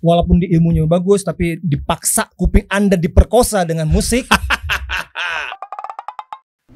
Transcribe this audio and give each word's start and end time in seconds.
walaupun 0.00 0.40
di 0.40 0.48
ilmunya 0.48 0.84
bagus 0.84 1.22
tapi 1.22 1.60
dipaksa 1.60 2.28
kuping 2.34 2.64
Anda 2.66 2.96
diperkosa 2.96 3.62
dengan 3.62 3.86
musik. 3.86 4.26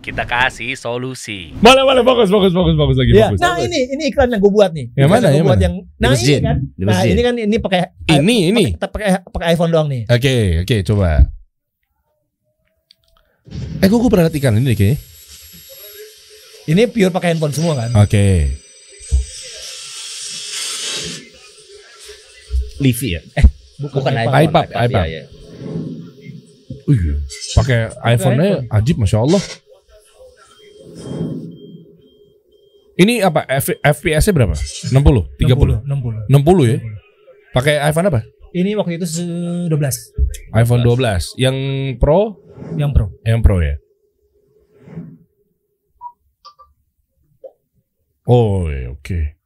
Kita 0.04 0.28
kasih 0.28 0.76
solusi. 0.76 1.56
Boleh, 1.56 1.80
boleh, 1.80 2.04
bagus, 2.04 2.28
bagus, 2.28 2.52
bagus, 2.52 2.76
bagus 2.76 2.96
lagi, 3.00 3.10
Ya, 3.16 3.32
bagus. 3.32 3.40
Nah 3.40 3.56
ini 3.56 3.88
ini 3.88 4.12
iklan 4.12 4.28
yang 4.28 4.40
gue 4.44 4.52
buat 4.52 4.68
nih. 4.68 4.92
Yang 4.92 5.08
Iklan 5.08 5.16
mana, 5.16 5.28
yang 5.32 5.44
buat 5.48 5.56
mana? 5.56 5.64
yang 5.64 5.74
nah 5.96 6.12
ini 6.12 6.34
kan. 6.44 6.56
Nah 6.76 6.98
ini 7.08 7.20
kan 7.24 7.34
ini 7.40 7.56
pakai 7.56 7.80
Ini, 8.12 8.36
ini. 8.52 8.64
pakai 8.76 8.92
pakai 8.92 9.08
pakai 9.24 9.46
iPhone 9.56 9.72
doang 9.72 9.88
nih. 9.88 10.04
Oke, 10.12 10.60
oke, 10.60 10.76
coba. 10.84 11.24
Eh, 13.80 13.88
kok 13.88 13.96
gue 13.96 14.10
pernah 14.12 14.28
liat 14.28 14.36
ikan 14.36 14.60
ini 14.60 14.64
deh 14.68 14.76
kayaknya. 14.76 14.96
Ini 16.64 16.82
pure 16.88 17.08
pakai 17.08 17.28
handphone 17.32 17.56
semua 17.56 17.72
kan. 17.72 17.90
Oke. 17.96 18.60
Livi 22.78 23.08
ya? 23.14 23.20
Bukan, 23.78 24.00
Bukan 24.00 24.12
iPhone. 24.12 24.34
iPhone. 24.34 24.44
iPad, 24.44 24.66
iPad, 24.66 24.84
iPad. 24.86 25.06
iya, 25.06 25.20
iya. 25.20 25.22
Wih, 26.84 27.00
pakai 27.54 27.78
iPhone-nya 28.12 28.50
ajib, 28.70 28.96
masya 28.98 29.18
Allah. 29.18 29.40
Ini 32.94 33.26
apa? 33.26 33.42
F- 33.48 33.80
FPS-nya 33.82 34.32
berapa? 34.32 34.54
60, 34.54 34.94
30, 35.40 35.82
60. 35.82 36.30
60 36.30 36.70
ya? 36.70 36.78
Pakai 37.50 37.82
iPhone 37.82 38.06
apa? 38.06 38.20
Ini 38.54 38.78
waktu 38.78 39.02
itu 39.02 39.06
se- 39.08 39.26
12 39.66 40.14
iPhone 40.54 40.86
12. 40.86 41.34
Yang 41.34 41.56
Pro? 41.98 42.38
yang 42.78 42.94
Pro. 42.94 43.10
Yang 43.26 43.40
Pro 43.42 43.56
ya. 43.58 43.74
Oh, 48.24 48.70
iya, 48.70 48.88
oke. 48.88 49.36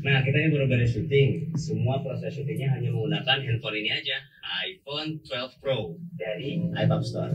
Nah, 0.00 0.24
kita 0.24 0.32
ini 0.32 0.48
baru 0.48 0.64
beres 0.64 0.96
syuting. 0.96 1.28
Semua 1.54 2.00
proses 2.00 2.32
syutingnya 2.32 2.72
hanya 2.72 2.88
menggunakan 2.88 3.36
handphone 3.36 3.76
ini 3.76 3.90
aja. 3.92 4.16
iPhone 4.64 5.20
12 5.22 5.60
Pro 5.60 5.78
dari 6.16 6.72
iPad 6.72 7.02
Store. 7.04 7.34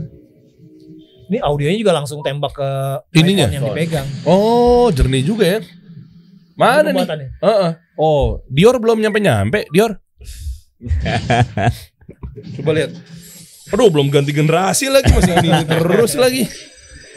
Ini 1.25 1.41
audionya 1.41 1.77
juga 1.77 1.93
langsung 1.93 2.21
tembak 2.21 2.53
ke 2.53 2.69
Ininya? 3.13 3.49
iPhone 3.49 3.55
yang 3.55 3.65
dipegang. 3.69 4.07
Oh, 4.25 4.89
jernih 4.89 5.21
juga 5.21 5.45
ya. 5.45 5.59
Mana 6.55 6.89
nih? 6.89 6.93
Pembuatannya. 6.97 7.27
Heeh. 7.39 7.71
Oh, 7.95 8.41
Dior 8.47 8.75
belum 8.77 8.97
nyampe-nyampe, 8.97 9.69
Dior. 9.69 10.01
Coba 12.59 12.71
lihat. 12.73 12.91
Aduh, 13.73 13.89
belum 13.89 14.13
ganti 14.13 14.29
generasi 14.29 14.93
lagi 14.93 15.09
masih 15.09 15.33
ini 15.41 15.65
terus 15.65 16.13
lagi. 16.23 16.45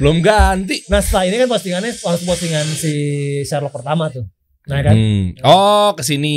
Belum 0.01 0.23
ganti. 0.23 0.81
Nah 0.89 1.03
setelah 1.03 1.27
ini 1.27 1.37
kan 1.37 1.49
postingannya 1.51 1.93
pas 1.99 2.21
postingan 2.23 2.65
si 2.65 2.93
Sherlock 3.45 3.75
pertama 3.75 4.09
tuh. 4.09 4.25
Nah 4.69 4.81
kan. 4.81 4.95
Hmm. 4.95 5.25
Oh, 5.43 5.91
ke 5.93 6.03
sini. 6.03 6.37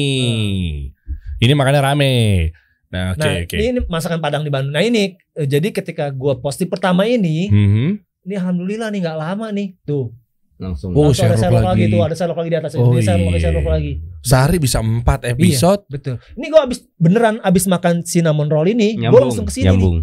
Ini 1.38 1.52
makanya 1.52 1.84
rame. 1.84 2.50
Nah, 2.88 3.16
oke 3.16 3.20
nah 3.20 3.34
oke. 3.40 3.56
ini 3.56 3.80
masakan 3.86 4.20
Padang 4.20 4.44
di 4.44 4.52
Bandung. 4.52 4.72
Nah 4.72 4.84
ini 4.84 5.16
eh, 5.16 5.48
jadi 5.48 5.72
ketika 5.72 6.12
gua 6.12 6.36
posting 6.38 6.68
pertama 6.68 7.04
ini, 7.04 7.48
Mhm. 7.48 7.88
ini 8.22 8.34
alhamdulillah 8.36 8.88
nih 8.90 9.00
nggak 9.00 9.18
lama 9.18 9.48
nih. 9.50 9.80
Tuh. 9.82 10.12
Langsung. 10.56 10.92
Oh, 10.94 11.10
Langsung 11.10 11.26
ada 11.26 11.40
Sherlock 11.40 11.66
lagi. 11.66 11.82
lagi. 11.82 11.84
tuh, 11.90 12.02
ada 12.04 12.14
Sherlock 12.14 12.38
lagi 12.38 12.52
di 12.52 12.58
atas. 12.60 12.72
Oh, 12.76 12.94
ini 12.94 13.02
Sherlock 13.02 13.34
lagi, 13.34 13.42
iya. 13.42 13.66
Lagi. 13.66 13.92
Sehari 14.22 14.58
bisa 14.60 14.78
4 14.78 15.20
episode. 15.26 15.82
Betul. 15.90 16.16
Ini 16.36 16.46
gua 16.48 16.62
abis 16.64 16.80
beneran 16.96 17.36
abis 17.42 17.66
makan 17.66 18.04
cinnamon 18.04 18.46
roll 18.46 18.70
ini, 18.70 18.94
gua 18.94 19.02
Nyambung. 19.10 19.24
langsung 19.26 19.46
ke 19.46 19.52
sini 19.52 19.64
nih. 19.64 19.72
Nyambung. 19.74 19.98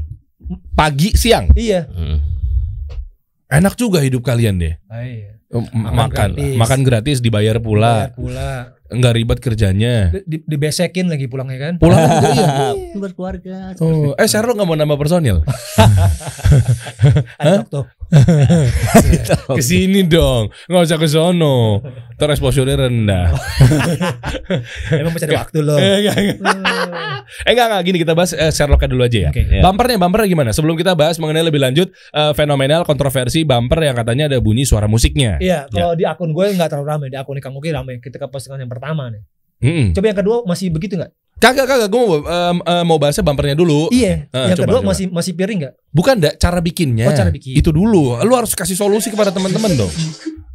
Pagi, 0.75 1.15
siang. 1.15 1.47
Iya. 1.55 1.87
Hmm. 1.87 2.19
Enak 3.48 3.77
juga 3.77 4.03
hidup 4.03 4.20
kalian 4.20 4.59
deh. 4.59 4.75
Ah, 4.89 5.01
iya. 5.01 5.38
M- 5.49 5.65
Makan 5.65 5.93
makan 5.97 6.11
gratis. 6.31 6.57
makan 6.57 6.81
gratis 6.83 7.17
dibayar 7.19 7.57
pula. 7.57 7.93
Bayar 8.05 8.13
pula. 8.13 8.51
Enggak 8.89 9.13
ribet 9.17 9.39
kerjanya. 9.39 9.95
Di, 10.11 10.21
di- 10.27 10.45
dibesekin 10.45 11.09
lagi 11.09 11.25
pulangnya 11.25 11.59
kan. 11.59 11.75
Pulang 11.77 12.01
juga 12.11 12.29
iya. 12.31 12.49
Buat 12.95 13.13
keluarga. 13.13 13.57
Oh, 13.81 14.13
eh 14.13 14.25
Sherlock 14.25 14.57
nggak 14.57 14.65
mau 14.67 14.77
nambah 14.77 14.97
personil? 14.97 15.41
Ada 17.41 17.65
tuh. 17.65 17.85
Ke 19.58 19.63
sini 19.63 20.01
dong, 20.08 20.48
nggak 20.64 20.83
usah 20.89 20.98
ke 20.98 21.08
sono. 21.08 21.85
Ntar 22.17 22.35
exposure-nya 22.35 22.89
rendah. 22.89 23.30
Emang 25.01 25.13
ada 25.14 25.35
waktu 25.45 25.58
loh. 25.61 25.77
Eh, 25.77 26.02
enggak, 26.02 26.17
enggak. 26.17 26.39
Eh, 27.45 27.51
enggak, 27.52 27.67
enggak. 27.69 27.83
Gini 27.85 27.98
kita 28.01 28.13
bahas 28.17 28.33
eh, 28.33 28.51
Sherlocknya 28.51 28.89
dulu 28.91 29.02
aja 29.05 29.19
ya. 29.29 29.30
Oke. 29.30 29.42
Ya. 29.45 29.63
Bumpernya, 29.63 29.96
bumpernya 30.01 30.29
gimana? 30.33 30.51
Sebelum 30.57 30.74
kita 30.80 30.96
bahas 30.96 31.20
mengenai 31.20 31.45
lebih 31.45 31.61
lanjut 31.61 31.92
eh, 31.92 32.33
fenomenal 32.33 32.89
kontroversi 32.89 33.45
bumper 33.45 33.85
yang 33.85 33.95
katanya 33.95 34.25
ada 34.33 34.39
bunyi 34.40 34.64
suara 34.64 34.89
musiknya. 34.89 35.36
Iya, 35.39 35.69
kalau 35.69 35.92
di 35.92 36.08
akun 36.08 36.33
gue 36.33 36.57
nggak 36.57 36.69
terlalu 36.73 36.86
ramai, 36.89 37.07
di 37.13 37.19
akun 37.20 37.39
Kang 37.45 37.55
Uki 37.55 37.70
ramai. 37.70 38.01
Ketika 38.01 38.27
postingan 38.33 38.64
yang 38.64 38.73
pertama 38.73 39.13
nih. 39.13 39.23
Mm-mm. 39.58 39.86
Coba 39.90 40.07
yang 40.11 40.19
kedua 40.19 40.36
masih 40.46 40.70
begitu 40.70 40.95
nggak? 40.96 41.13
Kagak, 41.39 41.67
kagak. 41.67 41.89
Gue 41.89 42.03
mau, 42.03 42.19
eh, 42.21 42.85
mau 42.85 42.99
bahasnya 42.99 43.23
bumpernya 43.23 43.55
dulu. 43.55 43.87
Iya. 43.89 44.27
Eh, 44.27 44.47
yang 44.51 44.59
coba, 44.59 44.67
kedua 44.67 44.81
coba. 44.81 44.89
masih 44.91 45.07
masih 45.09 45.33
piring 45.33 45.59
nggak? 45.63 45.75
Bukan 45.89 46.15
dak 46.19 46.35
cara 46.37 46.59
bikinnya. 46.59 47.07
Oh, 47.07 47.15
cara 47.15 47.31
bikin. 47.31 47.55
Itu 47.55 47.71
dulu. 47.71 48.19
Lu 48.19 48.35
harus 48.35 48.53
kasih 48.53 48.75
solusi 48.75 49.09
kepada 49.09 49.31
teman-teman 49.31 49.71
dong. 49.75 49.93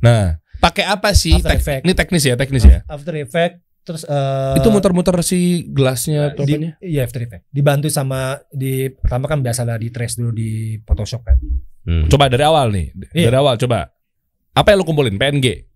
Nah, 0.03 0.35
pakai 0.59 0.83
apa 0.83 1.15
sih? 1.15 1.39
After 1.39 1.55
Tek- 1.55 1.59
Effect. 1.59 1.81
Ini 1.87 1.93
teknis 1.95 2.23
ya, 2.23 2.35
teknis 2.35 2.63
ya. 2.63 2.79
After 2.85 3.15
Effect 3.15 3.63
terus 3.83 4.07
eh, 4.07 4.55
Itu 4.59 4.71
muter-muter 4.71 5.11
si 5.23 5.67
gelasnya 5.67 6.31
atau 6.31 6.47
di, 6.47 6.55
apanya? 6.55 6.71
iya 6.79 7.03
After 7.03 7.19
Effect. 7.19 7.43
Dibantu 7.47 7.87
sama 7.87 8.39
di 8.47 8.87
pertama 8.91 9.27
kan 9.27 9.39
biasalah 9.39 9.75
di 9.75 9.91
trace 9.91 10.19
dulu 10.19 10.31
di 10.31 10.79
Photoshop 10.83 11.23
kan. 11.23 11.35
Hmm. 11.83 12.07
Coba 12.07 12.27
dari 12.27 12.43
awal 12.43 12.71
nih. 12.71 12.91
Iya. 13.11 13.27
Dari 13.27 13.37
awal 13.39 13.55
coba. 13.55 13.91
Apa 14.53 14.71
yang 14.71 14.83
lu 14.83 14.87
kumpulin? 14.87 15.15
PNG. 15.15 15.67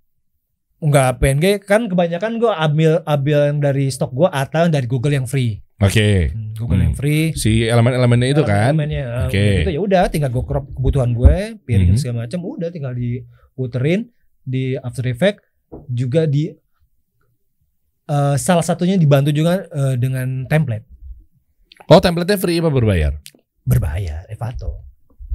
Enggak 0.78 1.18
PNG 1.18 1.46
kan 1.60 1.90
kebanyakan 1.90 2.38
gue 2.38 2.52
ambil 2.52 2.92
ambil 3.02 3.38
yang 3.48 3.58
dari 3.58 3.90
stok 3.90 4.14
gue 4.14 4.30
atau 4.30 4.62
yang 4.62 4.72
dari 4.72 4.86
Google 4.86 5.14
yang 5.14 5.26
free. 5.26 5.58
Oke. 5.78 6.30
Hmm, 6.30 6.54
Google 6.54 6.78
Hmm. 6.78 6.86
yang 6.86 6.96
free. 6.96 7.34
Si 7.34 7.62
elemen-elemennya 7.64 8.30
itu 8.30 8.42
kan. 8.42 8.74
Elemennya, 8.74 9.26
Oke. 9.26 9.38
eh, 9.38 9.62
Itu 9.62 9.72
ya 9.72 9.80
udah 9.80 10.04
tinggal 10.08 10.30
gue 10.30 10.42
crop 10.42 10.66
kebutuhan 10.72 11.14
gue, 11.14 11.36
piring 11.60 11.94
Mhm. 11.94 12.00
segala 12.00 12.18
macam, 12.24 12.40
udah 12.42 12.70
tinggal 12.70 12.94
diputerin 12.94 14.10
di 14.42 14.74
After 14.76 15.06
Effect 15.06 15.42
juga 15.88 16.26
di 16.26 16.50
eh, 18.08 18.36
salah 18.38 18.64
satunya 18.64 18.96
dibantu 18.96 19.30
juga 19.30 19.66
eh, 19.66 19.96
dengan 19.96 20.48
template 20.48 20.88
Oh, 21.86 22.00
template-nya 22.00 22.36
free 22.36 22.58
apa 22.58 22.68
berbayar? 22.68 23.16
berbayar 23.62 24.24
Evato. 24.28 24.80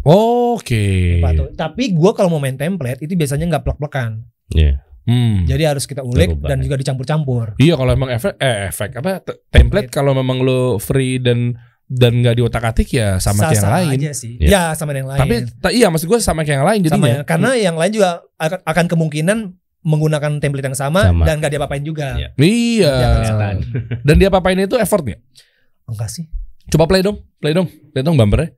Oke. 0.02 1.18
Evato. 1.18 1.52
Tapi 1.52 1.92
gue 1.92 2.10
kalau 2.12 2.28
mau 2.28 2.40
main 2.40 2.56
template 2.56 3.00
itu 3.00 3.12
biasanya 3.12 3.44
nggak 3.46 3.64
plek-plekan. 3.64 4.24
Iya. 4.50 4.80
Hmm. 5.02 5.42
Jadi 5.44 5.62
harus 5.66 5.82
kita 5.82 6.00
ulik 6.00 6.38
Berubah, 6.38 6.48
dan 6.48 6.58
ya. 6.58 6.62
juga 6.64 6.76
dicampur-campur. 6.78 7.46
Iya 7.56 7.74
kalau 7.74 7.90
emang 7.90 8.08
efek 8.08 8.38
eh 8.38 8.70
efek 8.70 8.90
apa 8.96 9.18
te- 9.18 9.38
template 9.48 9.90
kalau 9.90 10.14
memang 10.14 10.38
lu 10.38 10.78
free 10.78 11.18
dan 11.18 11.58
dan 11.84 12.22
nggak 12.22 12.38
diotak-atik 12.38 12.88
ya 12.88 13.18
sama 13.18 13.50
kayak 13.50 13.58
yang 13.58 13.68
lain. 13.68 13.98
aja 13.98 14.10
sih. 14.14 14.38
Iya. 14.38 14.48
Ya 14.48 14.62
sama 14.72 14.94
yang 14.94 15.10
lain. 15.10 15.18
Tapi 15.18 15.34
ta- 15.58 15.74
iya 15.74 15.90
maksud 15.90 16.06
gue 16.06 16.18
sama 16.18 16.40
kayak 16.40 16.56
yang 16.56 16.66
lain 16.66 16.80
sama 16.80 16.88
jadinya. 16.88 17.10
yang- 17.12 17.26
karena 17.26 17.50
yang 17.58 17.76
lain 17.76 17.92
juga 17.92 18.10
akan, 18.38 18.58
akan 18.62 18.84
kemungkinan 18.88 19.38
menggunakan 19.82 20.38
template 20.38 20.62
yang 20.64 20.78
sama, 20.78 21.10
Sama. 21.10 21.26
dan 21.26 21.42
gak 21.42 21.50
diapa-apain 21.50 21.82
juga. 21.82 22.14
Iya. 22.14 22.28
Iya. 22.38 22.92
Ya, 22.94 23.08
kelihatan. 23.12 23.56
Dan 24.06 24.14
dia 24.16 24.30
papain 24.30 24.54
itu 24.56 24.78
effort 24.78 25.02
nggak? 25.02 25.18
Enggak 25.90 26.08
sih. 26.08 26.30
Coba 26.70 26.86
play 26.86 27.02
dong, 27.02 27.18
play 27.36 27.50
dong, 27.50 27.66
play 27.90 28.00
dong 28.00 28.14
bumpernya. 28.14 28.54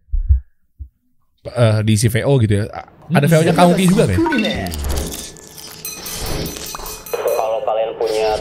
Eh 1.46 1.78
diisi 1.82 2.12
VO 2.12 2.36
gitu 2.38 2.60
ya. 2.60 2.68
Ada 3.10 3.24
VO-nya 3.26 3.52
Kauki 3.52 3.84
juga 3.84 4.04
kan? 4.06 4.20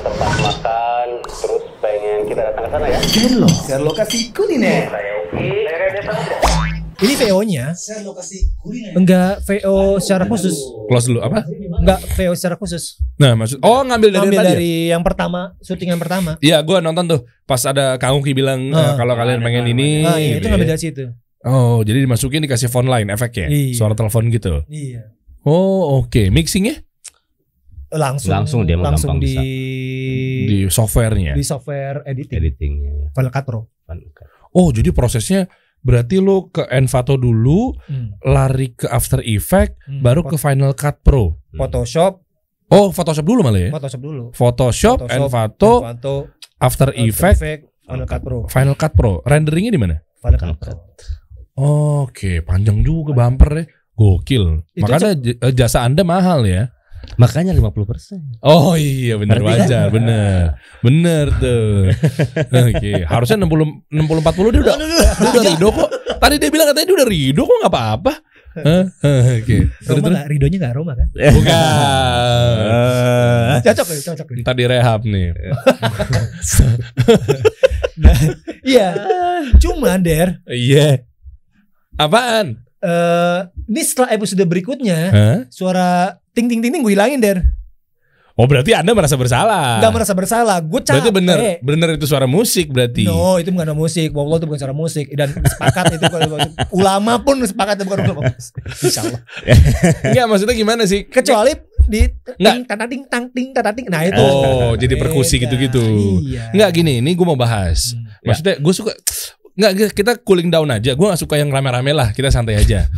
Tempat 0.04 0.32
makan, 0.38 1.08
terus 1.26 1.64
pengen 1.80 2.20
kita 2.28 2.42
datang 2.44 2.64
ke 2.64 2.70
sana 2.70 2.86
ya. 2.86 3.00
Ini 6.94 7.14
VO-nya 7.20 7.76
enggak 8.96 9.44
VO 9.44 10.00
secara 10.00 10.24
khusus. 10.24 10.56
Close 10.88 11.08
dulu 11.10 11.20
apa? 11.20 11.44
Enggak 11.76 12.00
VO 12.16 12.32
secara 12.32 12.56
khusus. 12.56 12.96
Nah 13.18 13.36
maksud 13.36 13.60
oh 13.60 13.82
ngambil 13.82 14.10
dari 14.14 14.24
Ambil 14.24 14.40
tadi. 14.40 14.48
ya? 14.48 14.54
dari 14.54 14.72
yang 14.88 15.04
pertama, 15.04 15.42
syutingan 15.60 16.00
pertama. 16.00 16.40
Iya, 16.40 16.64
gue 16.64 16.78
nonton 16.80 17.04
tuh 17.10 17.20
pas 17.44 17.60
ada 17.60 17.98
Kauki 17.98 18.32
bilang 18.32 18.72
eh, 18.72 18.78
Ah. 18.78 18.96
kalau 18.96 19.16
kalian 19.16 19.42
pengen 19.42 19.68
ini. 19.68 20.00
Nah, 20.00 20.16
iya, 20.16 20.40
itu 20.40 20.48
ngambil 20.48 20.70
dari 20.70 20.82
situ. 20.82 21.04
Oh, 21.44 21.84
jadi 21.84 22.08
dimasukin 22.08 22.40
dikasih 22.40 22.72
phone 22.72 22.88
line 22.88 23.12
efeknya, 23.12 23.52
Iya. 23.52 23.76
suara 23.76 23.92
telepon 23.94 24.32
gitu. 24.32 24.64
Iya. 24.68 25.12
Oh, 25.44 26.00
oke. 26.00 26.32
Mixingnya 26.32 26.80
Langsung 27.94 28.34
Langsung 28.34 28.60
dia 28.66 28.74
langsung 28.74 29.14
gampang 29.14 29.22
di, 29.22 29.28
bisa. 29.30 29.42
Di 30.54 30.70
softwarenya. 30.70 31.34
di 31.34 31.42
software 31.42 32.06
editing. 32.06 32.38
Editingnya. 32.38 32.92
ya. 32.94 33.08
Final 33.12 33.32
Cut 33.32 33.46
Pro. 33.46 33.60
Oh, 34.54 34.70
jadi 34.70 34.94
prosesnya 34.94 35.50
berarti 35.82 36.22
lu 36.22 36.48
ke 36.48 36.64
Envato 36.70 37.18
dulu, 37.18 37.74
Hmm. 37.90 38.16
lari 38.22 38.72
ke 38.72 38.86
After 38.86 39.20
Effect, 39.20 39.82
Hmm. 39.84 40.00
baru 40.00 40.22
ke 40.24 40.38
Final 40.38 40.72
Cut 40.74 41.02
Pro. 41.02 41.42
Photoshop, 41.52 42.22
Oh, 42.72 42.90
Photoshop 42.90 43.22
dulu 43.22 43.46
malah 43.46 43.60
ya? 43.60 43.70
Photoshop 43.70 44.02
dulu. 44.02 44.24
Photoshop, 44.34 44.98
Photoshop, 45.06 45.22
Envato, 45.22 45.74
Envato, 45.84 46.16
After 46.58 46.90
After 46.90 46.90
Effect, 46.96 47.38
Effect, 47.38 47.62
Final 47.86 48.08
Cut 48.08 48.22
Pro. 48.24 48.38
Final 48.50 48.76
Cut 48.76 48.94
Pro. 48.96 49.14
Renderingnya 49.22 49.72
di 49.74 49.82
mana? 49.82 49.96
Final 50.18 50.40
Cut 50.42 50.58
Pro. 50.58 50.74
Oke, 51.54 52.42
panjang 52.42 52.82
juga 52.82 53.14
bumper 53.14 53.52
ya. 53.54 53.66
Gokil. 53.94 54.66
Itu 54.74 54.82
Makanya 54.90 55.14
eh, 55.22 55.54
jasa 55.54 55.86
Anda 55.86 56.02
mahal 56.02 56.50
ya. 56.50 56.74
Makanya 57.14 57.54
50%. 57.54 58.42
Oh 58.42 58.74
iya 58.74 59.16
benar 59.16 59.38
kan- 59.38 59.46
wajar, 59.46 59.86
bener. 59.90 60.58
Bener 60.80 61.26
tuh. 61.38 61.94
Oke, 62.74 63.06
harusnya 63.06 63.38
60 63.38 63.92
60 63.92 64.26
40 64.26 64.54
dia 64.54 64.62
udah 64.62 64.76
dia 64.76 65.30
udah 65.30 65.44
ridho 65.46 65.70
kok. 65.70 65.90
Tadi 66.18 66.36
dia 66.38 66.50
bilang 66.50 66.68
katanya 66.68 66.88
dia 66.90 66.98
udah 66.98 67.10
ridho 67.10 67.42
kok 67.44 67.58
nggak 67.62 67.72
apa-apa. 67.72 68.14
Hah? 68.54 68.86
Oke. 69.34 69.58
Terus 69.66 69.90
Roma 69.90 70.06
terus 70.06 70.14
gak, 70.16 70.30
Ridonya 70.30 70.58
gak 70.62 70.74
Roma 70.78 70.94
kan? 70.94 71.08
bukan. 71.36 71.58
Cocok 73.62 73.88
ya, 73.88 74.00
cocok 74.14 74.28
ya. 74.30 74.44
Tadi 74.44 74.64
rehab 74.64 75.02
nih. 75.04 75.28
Nah, 77.94 78.18
iya. 78.66 78.90
Cuma 79.58 79.98
Der, 79.98 80.42
Iya. 80.46 81.06
Apaan? 81.94 82.63
Eh 82.84 83.40
ini 83.72 83.82
setelah 83.82 84.12
episode 84.12 84.44
berikutnya 84.44 85.00
Hah? 85.10 85.38
suara 85.48 86.20
ting 86.36 86.52
ting 86.52 86.60
ting 86.60 86.76
ting 86.76 86.84
gue 86.84 86.94
hilangin 86.94 87.24
Der. 87.24 87.40
Oh 88.34 88.50
berarti 88.50 88.74
Anda 88.74 88.98
merasa 88.98 89.14
bersalah. 89.14 89.78
Gak 89.78 89.94
merasa 89.94 90.14
bersalah, 90.18 90.58
gue 90.58 90.82
capek. 90.82 91.06
Berarti 91.06 91.12
bener 91.14 91.38
bener 91.62 91.88
itu 92.02 92.10
suara 92.10 92.26
musik 92.26 92.74
berarti. 92.74 93.06
No, 93.06 93.38
itu 93.38 93.54
bukan 93.54 93.78
musik. 93.78 94.10
Wallah 94.10 94.42
itu 94.42 94.50
bukan 94.50 94.58
suara 94.58 94.74
musik 94.74 95.06
dan 95.14 95.30
sepakat 95.38 96.02
itu 96.02 96.06
kalau- 96.10 96.42
ulama 96.74 97.22
pun 97.22 97.38
sepakat 97.46 97.78
itu 97.78 97.86
bukan 97.86 98.10
ulama. 98.10 98.34
Insyaallah. 98.82 99.22
Enggak 100.10 100.26
maksudnya 100.26 100.56
gimana 100.58 100.84
sih? 100.90 101.06
Kecuali 101.06 101.54
di 101.86 102.10
ting 102.42 102.66
tata 102.66 102.90
ting 102.90 103.06
tang 103.06 103.30
ting 103.30 103.54
tata 103.54 103.70
ting. 103.70 103.86
Nah, 103.86 104.02
itu. 104.02 104.18
Oh, 104.18 104.74
jadi 104.82 104.98
perkusi 104.98 105.38
gitu-gitu. 105.38 105.86
Iya. 106.26 106.58
Enggak 106.58 106.70
gini, 106.74 107.06
ini 107.06 107.14
gue 107.14 107.28
mau 107.30 107.38
bahas. 107.38 107.94
Hmm. 107.94 108.34
Maksudnya 108.34 108.58
gue 108.58 108.74
suka 108.74 108.98
Enggak, 109.54 109.94
kita 109.94 110.12
cooling 110.18 110.50
down 110.50 110.70
aja. 110.70 110.98
Gue 110.98 111.08
gak 111.10 111.22
suka 111.22 111.38
yang 111.38 111.54
rame-rame 111.54 111.94
lah. 111.94 112.10
Kita 112.10 112.30
santai 112.30 112.58
aja. 112.58 112.90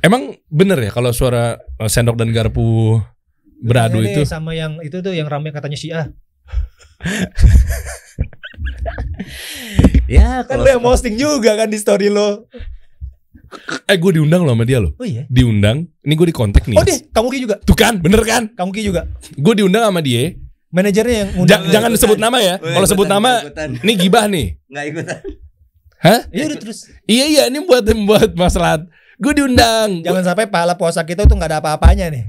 Emang 0.00 0.32
bener 0.48 0.80
ya 0.80 0.88
kalau 0.88 1.12
suara 1.12 1.60
eh, 1.76 1.90
sendok 1.90 2.16
dan 2.16 2.32
garpu 2.32 2.96
beradu 3.60 4.00
Ini 4.00 4.16
itu? 4.16 4.22
sama 4.24 4.56
yang 4.56 4.80
itu 4.80 4.98
tuh 4.98 5.12
yang 5.12 5.28
rame 5.28 5.52
katanya 5.52 5.76
Syiah. 5.76 6.06
Ya 10.08 10.44
Kan 10.44 10.60
lo 10.60 10.68
yang 10.68 10.82
posting 10.82 11.16
juga 11.16 11.56
kan 11.56 11.68
di 11.68 11.78
story 11.78 12.12
lo. 12.12 12.44
Eh 13.84 13.96
gue 13.96 14.12
diundang 14.16 14.44
loh 14.44 14.52
sama 14.52 14.64
dia 14.64 14.80
loh. 14.80 14.92
Oh 14.96 15.04
iya. 15.06 15.24
Diundang. 15.28 15.88
Ini 16.02 16.12
gue 16.12 16.26
di 16.28 16.36
kontak 16.36 16.64
nih. 16.64 16.76
Oh 16.76 16.84
deh, 16.84 16.98
kamu 17.08 17.26
Ki 17.28 17.38
juga. 17.40 17.56
Tuh 17.60 17.76
kan, 17.76 18.00
bener 18.00 18.20
kan? 18.24 18.48
Kamu 18.52 18.70
Ki 18.72 18.82
juga. 18.82 19.08
Gue 19.36 19.54
diundang 19.56 19.84
sama 19.84 20.00
dia. 20.00 20.32
Manajernya 20.72 21.16
yang 21.16 21.28
Ja- 21.28 21.36
ngundang. 21.36 21.62
jangan 21.68 21.90
sebut 21.96 22.16
nama 22.16 22.38
ya. 22.40 22.56
Kalau 22.56 22.88
sebut 22.88 23.04
nama, 23.04 23.44
ini 23.84 23.92
gibah 23.94 24.24
nih. 24.24 24.56
Enggak 24.68 24.84
ikutan. 24.88 25.18
Hah? 26.02 26.20
Iya 26.28 26.50
udah 26.50 26.58
terus. 26.58 26.90
Iya 27.06 27.24
iya, 27.24 27.42
ini 27.46 27.62
buat 27.62 27.86
buat 27.86 28.30
masalah. 28.34 28.82
Gue 29.16 29.32
diundang. 29.32 30.02
Jangan 30.02 30.24
sampai 30.26 30.50
pahala 30.50 30.74
puasa 30.74 31.06
kita 31.06 31.24
tuh 31.24 31.38
nggak 31.38 31.50
ada 31.54 31.58
apa-apanya 31.62 32.10
nih. 32.10 32.26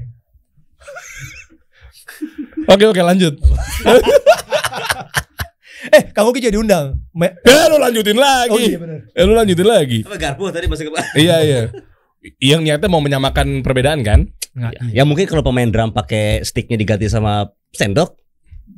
Oke 2.64 2.84
oke 2.86 3.02
lanjut. 3.02 3.34
Eh, 5.84 6.00
kamu 6.16 6.32
Ki 6.32 6.40
jadi 6.40 6.56
undang. 6.56 6.96
Me- 7.12 7.36
Eh 7.44 7.64
lu 7.68 7.76
lanjutin 7.76 8.16
lagi. 8.16 8.48
oh 8.48 8.56
iya 8.56 8.80
benar. 8.80 9.04
Eh 9.04 9.20
lu 9.20 9.36
lanjutin 9.36 9.68
lagi. 9.68 10.00
Apa 10.00 10.16
garpu 10.16 10.48
tadi 10.48 10.64
masuk 10.64 10.88
ke 10.88 11.20
iya 11.20 11.44
iya. 11.44 11.60
Yang 12.40 12.60
niatnya 12.64 12.88
mau 12.88 13.04
menyamakan 13.04 13.60
perbedaan 13.60 14.00
kan? 14.00 14.32
Nggak, 14.56 14.72
Ya, 14.72 14.80
iya. 14.80 14.92
ya 14.96 15.02
mungkin 15.04 15.28
kalau 15.28 15.44
pemain 15.44 15.68
drum 15.68 15.92
pakai 15.92 16.40
sticknya 16.40 16.80
diganti 16.80 17.04
sama 17.12 17.52
sendok, 17.68 18.16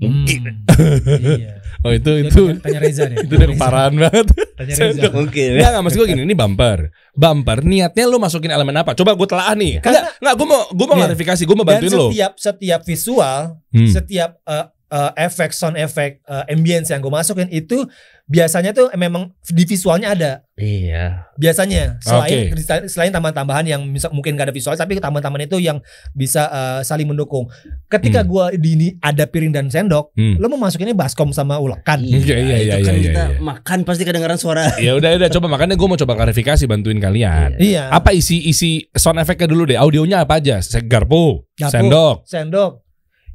mungkin. 0.02 0.66
Hmm, 0.66 1.38
iya. 1.38 1.62
Oh 1.86 1.92
itu 1.92 2.10
Itu 2.18 2.26
itu 2.26 2.40
tanya, 2.48 2.60
tanya 2.60 2.78
Reza 2.82 3.02
deh. 3.06 3.16
itu 3.24 3.32
udah 3.32 3.48
keparahan 3.48 3.94
banget. 3.96 4.26
Tanya 4.52 4.74
Reza. 4.76 5.08
mungkin. 5.08 5.48
Enggak 5.54 5.70
enggak 5.70 5.82
maksud 5.82 5.96
gue 5.96 6.08
gini, 6.08 6.22
ini 6.24 6.34
bumper. 6.34 6.78
Bumper 7.12 7.58
niatnya 7.62 8.04
lu 8.04 8.18
masukin 8.18 8.50
elemen 8.50 8.74
apa? 8.74 8.92
Coba 8.92 9.14
gue 9.14 9.24
telaah 9.24 9.54
nih. 9.54 9.78
Karena- 9.78 10.02
enggak, 10.02 10.18
enggak 10.18 10.34
gue 10.34 10.46
mau 10.46 10.60
gue 10.68 10.84
mau 10.84 10.92
Iya. 10.92 11.02
klarifikasi, 11.06 11.42
gue 11.42 11.56
mau 11.56 11.62
Dan 11.62 11.70
bantuin 11.72 11.92
lo. 11.92 12.06
setiap 12.10 12.32
setiap 12.36 12.80
visual, 12.82 13.40
Hmm. 13.70 13.88
setiap 13.88 14.30
eh, 14.42 14.66
eh, 14.86 15.10
efek 15.18 15.50
sound 15.50 15.74
efek 15.74 16.22
eh, 16.22 16.44
ambience 16.52 16.90
yang 16.90 17.00
gue 17.00 17.10
masukin 17.10 17.48
itu 17.50 17.86
biasanya 18.26 18.74
tuh 18.74 18.90
memang 18.98 19.30
di 19.46 19.62
visualnya 19.62 20.10
ada. 20.10 20.32
Iya. 20.58 21.30
Biasanya 21.38 22.02
selain 22.02 22.50
Oke. 22.50 22.88
selain 22.90 23.14
tambahan-tambahan 23.14 23.62
yang 23.68 23.86
misal, 23.86 24.10
mungkin 24.10 24.34
gak 24.34 24.50
ada 24.50 24.54
visual 24.56 24.74
tapi 24.74 24.98
tambahan-tambahan 24.98 25.46
itu 25.46 25.62
yang 25.62 25.78
bisa 26.10 26.48
eh, 26.48 26.80
saling 26.82 27.06
mendukung. 27.06 27.46
Ketika 27.86 28.26
Hmm. 28.26 28.28
gua 28.28 28.44
di 28.50 28.74
ini 28.74 28.88
ada 28.98 29.30
piring 29.30 29.54
dan 29.54 29.70
sendok, 29.70 30.10
Hmm. 30.18 30.42
lo 30.42 30.50
mau 30.50 30.58
masukinnya 30.58 30.96
baskom 30.96 31.30
sama 31.30 31.54
ulekan. 31.62 32.02
Iya, 32.02 32.34
iya, 32.34 32.56
iya, 32.58 32.74
itu 32.82 32.86
kan 32.86 32.94
iya, 32.98 33.04
kita 33.06 33.22
iya. 33.30 33.38
makan 33.38 33.78
pasti 33.86 34.02
kedengaran 34.02 34.38
suara. 34.38 34.74
Ya 34.82 34.98
udah 34.98 35.14
udah 35.14 35.30
coba 35.30 35.46
makanya 35.46 35.78
gue 35.78 35.86
mau 35.86 35.94
coba 35.96 36.18
klarifikasi 36.18 36.66
bantuin 36.66 36.98
kalian. 36.98 37.62
Iya. 37.62 37.94
Apa 37.94 38.10
isi 38.10 38.42
isi 38.42 38.90
sound 38.90 39.22
efeknya 39.22 39.46
dulu 39.46 39.70
deh? 39.70 39.78
Audionya 39.78 40.26
apa 40.26 40.42
aja? 40.42 40.58
Garpu, 40.82 41.46
Garpu. 41.54 41.70
sendok. 41.70 42.16
Sendok. 42.26 42.85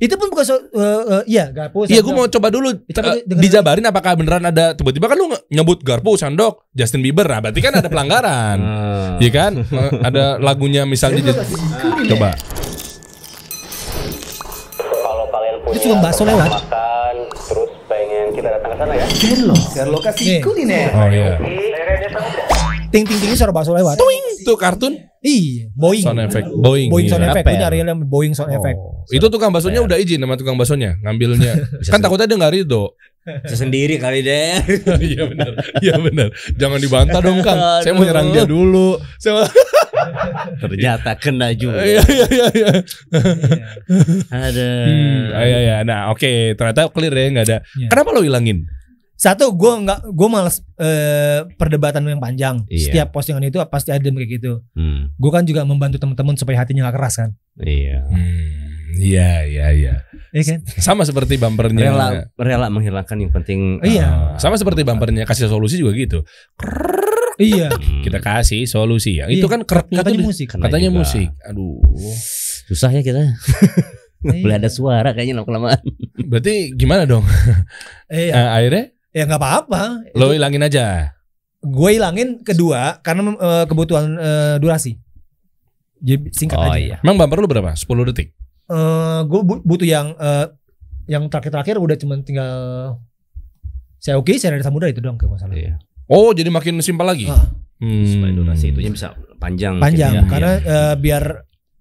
Itu 0.02 0.18
pun 0.18 0.28
bukan 0.28 0.42
so, 0.42 0.58
eh, 0.58 0.62
eh, 1.14 1.24
iya 1.30 1.46
garpu. 1.48 1.86
Iya, 1.86 2.02
gue 2.02 2.10
mau 2.10 2.26
coba 2.26 2.50
dulu 2.50 2.74
Tapi 2.84 2.90
eh, 3.08 3.22
dengerin- 3.22 3.38
dijabarin 3.38 3.86
apakah 3.86 4.18
beneran 4.18 4.42
ada 4.44 4.74
tiba-tiba 4.74 5.06
kan 5.06 5.14
lu 5.14 5.30
nge- 5.30 5.46
nyebut 5.48 5.78
garpu, 5.80 6.18
sendok, 6.18 6.66
Justin 6.72 7.00
Bieber, 7.00 7.24
nah 7.24 7.38
berarti 7.40 7.60
kan 7.60 7.70
ada 7.72 7.86
pelanggaran. 7.86 8.58
Iya 9.22 9.30
kan? 9.32 9.54
Eh, 9.62 9.92
ada 10.02 10.24
lagunya 10.38 10.84
misalnya 10.84 11.22
di- 11.22 11.38
coba. 12.10 12.34
Kalau 14.74 15.26
kalian 15.30 15.56
punya 15.62 15.70
Itu 15.72 15.86
cuma 15.86 15.98
bakso 16.02 16.26
lewat. 16.26 16.50
makan 16.50 17.16
terus 17.30 17.70
pengen 17.86 18.26
kita 18.34 18.50
datang 18.52 18.72
ke 18.72 18.78
sana 18.78 18.94
ya. 18.96 19.06
Nih, 19.06 20.42
Oh 20.92 21.08
iya. 21.08 21.38
Ting 22.92 23.04
ting 23.08 23.20
ting 23.20 23.34
suara 23.34 23.56
bakso 23.56 23.72
lewat. 23.74 23.98
Itu 24.42 24.54
kartun 24.60 25.12
Iya, 25.22 25.70
Boeing. 25.78 26.02
sound 26.02 26.18
effect, 26.18 26.50
Boeing. 26.50 26.90
Boeing 26.90 27.06
iya. 27.06 27.14
sound 27.14 27.26
effect. 27.30 27.46
Apa 27.46 27.54
Gue 27.54 27.58
ya? 27.62 27.62
nyari 27.70 27.78
yang 27.86 28.02
Boeing 28.10 28.34
sound 28.34 28.50
effect. 28.58 28.74
Oh, 28.82 29.06
itu 29.14 29.26
tukang 29.30 29.54
baksonya 29.54 29.86
udah 29.86 29.94
izin 30.02 30.18
sama 30.18 30.34
tukang 30.34 30.58
baksonya 30.58 30.98
ngambilnya. 31.06 31.62
Kan 31.94 32.02
takutnya 32.02 32.26
dia 32.26 32.42
nggak 32.42 32.54
ridho. 32.58 32.98
Sendiri 33.46 34.02
kali 34.02 34.26
deh. 34.26 34.58
Iya 35.14 35.30
benar. 35.30 35.52
Iya 35.78 35.96
benar. 36.02 36.34
Jangan 36.58 36.80
dibantah 36.82 37.22
dong 37.22 37.38
Kang. 37.46 37.86
Saya 37.86 37.94
mau 37.94 38.02
nyerang 38.02 38.34
dia 38.34 38.50
dulu. 38.50 38.98
Saya 39.22 39.46
Ternyata 40.66 41.14
kena 41.22 41.54
juga. 41.54 41.86
Iya 41.86 42.02
iya 42.02 42.26
iya 42.34 42.48
iya. 42.58 42.72
Ada. 44.34 44.70
Hmm, 44.90 45.22
iya 45.38 45.60
iya. 45.62 45.76
Nah, 45.86 46.10
oke, 46.10 46.58
ternyata 46.58 46.90
clear 46.90 47.14
ya 47.14 47.26
nggak 47.30 47.46
ada. 47.46 47.58
Iya. 47.78 47.88
Kenapa 47.94 48.10
lo 48.10 48.26
hilangin? 48.26 48.66
Satu, 49.22 49.54
gue 49.54 49.74
nggak, 49.86 50.10
gue 50.10 50.28
malas 50.28 50.66
eh, 50.76 51.46
perdebatan 51.54 52.02
yang 52.04 52.18
panjang. 52.18 52.66
Iya. 52.66 52.90
Setiap 52.90 53.08
postingan 53.14 53.46
itu 53.46 53.62
pasti 53.70 53.94
ada 53.94 54.02
yang 54.02 54.18
kayak 54.18 54.42
gitu. 54.42 54.66
Hmm, 54.74 55.14
Gue 55.14 55.30
kan 55.30 55.46
juga 55.46 55.62
membantu 55.62 56.02
teman-teman 56.02 56.34
supaya 56.34 56.58
hatinya 56.58 56.90
gak 56.90 56.98
keras 56.98 57.16
kan. 57.22 57.30
iya. 57.62 58.02
Hmm, 58.10 58.98
iya 58.98 59.46
iya 59.46 59.66
iya. 59.70 59.94
Iya 60.34 60.44
kan? 60.48 60.60
Sama 60.74 61.06
seperti 61.06 61.38
bumpernya. 61.38 61.86
Rela 61.86 62.08
rela 62.34 62.68
menghilangkan 62.68 63.14
yang 63.16 63.30
penting. 63.30 63.78
Iya. 63.86 64.08
Ah, 64.34 64.42
sama 64.42 64.58
seperti 64.58 64.82
bumpernya 64.82 65.30
kasih 65.30 65.46
solusi 65.46 65.78
juga 65.78 65.94
gitu. 65.94 66.26
iya. 67.38 67.70
Hmm, 67.70 68.02
Kita 68.02 68.18
kasih 68.18 68.66
solusi 68.66 69.22
ya. 69.22 69.30
Iya, 69.30 69.38
Itu 69.38 69.48
kan 69.48 69.62
keretnya 69.64 70.02
katanya 70.02 70.18
tuh- 70.18 70.28
musik. 70.28 70.48
Katanya 70.50 70.90
juga. 70.90 70.98
musik. 70.98 71.30
Aduh. 71.46 71.78
Susah 72.66 72.90
ya 72.90 73.06
kita. 73.06 73.22
Iya. 73.22 74.42
Boleh 74.44 74.56
ada 74.58 74.70
suara 74.70 75.14
kayaknya 75.14 75.38
lama 75.38 75.46
kelamaan. 75.46 75.82
Berarti 76.26 76.74
gimana 76.74 77.06
dong? 77.06 77.22
Iya. 78.10 78.34
Eh, 78.34 78.50
akhirnya 78.50 78.86
Ya 79.12 79.24
nggak 79.26 79.38
apa-apa. 79.38 80.08
lo 80.12 80.32
hilangin 80.32 80.62
aja. 80.62 81.12
Gue 81.60 81.96
hilangin 81.96 82.42
kedua 82.42 82.98
karena 83.00 83.32
eh, 83.32 83.66
kebutuhan 83.66 84.16
eh, 84.16 84.56
durasi. 84.58 84.96
Jadi 85.98 86.32
singkat 86.32 86.58
Oh 86.58 86.66
aja. 86.66 86.78
iya. 86.78 86.98
Emang 87.00 87.16
bumper 87.16 87.38
lu 87.38 87.48
berapa? 87.48 87.72
10 87.72 87.86
detik. 88.08 88.34
Eh, 88.66 89.20
gue 89.24 89.42
bu- 89.42 89.62
butuh 89.62 89.86
yang 89.86 90.16
eh, 90.16 90.48
yang 91.06 91.28
terakhir-terakhir 91.28 91.76
udah 91.76 91.96
cuma 91.96 92.16
tinggal 92.20 92.54
saya 93.98 94.18
oke, 94.18 94.34
saya 94.34 94.56
ada 94.56 94.64
samudra 94.64 94.88
itu 94.88 94.98
dong 94.98 95.16
ke 95.16 95.28
masalah. 95.28 95.54
Iya. 95.54 95.78
Oh, 96.08 96.32
jadi 96.32 96.50
makin 96.50 96.80
simpel 96.80 97.06
lagi. 97.06 97.28
Ah. 97.28 97.52
Hmm. 97.78 98.06
Supaya 98.06 98.32
durasi 98.32 98.66
itunya 98.70 98.90
bisa 98.90 99.14
panjang. 99.38 99.78
Panjang 99.78 100.14
Iya, 100.16 100.22
karena 100.26 100.52
eh, 100.56 100.94
biar 100.96 101.24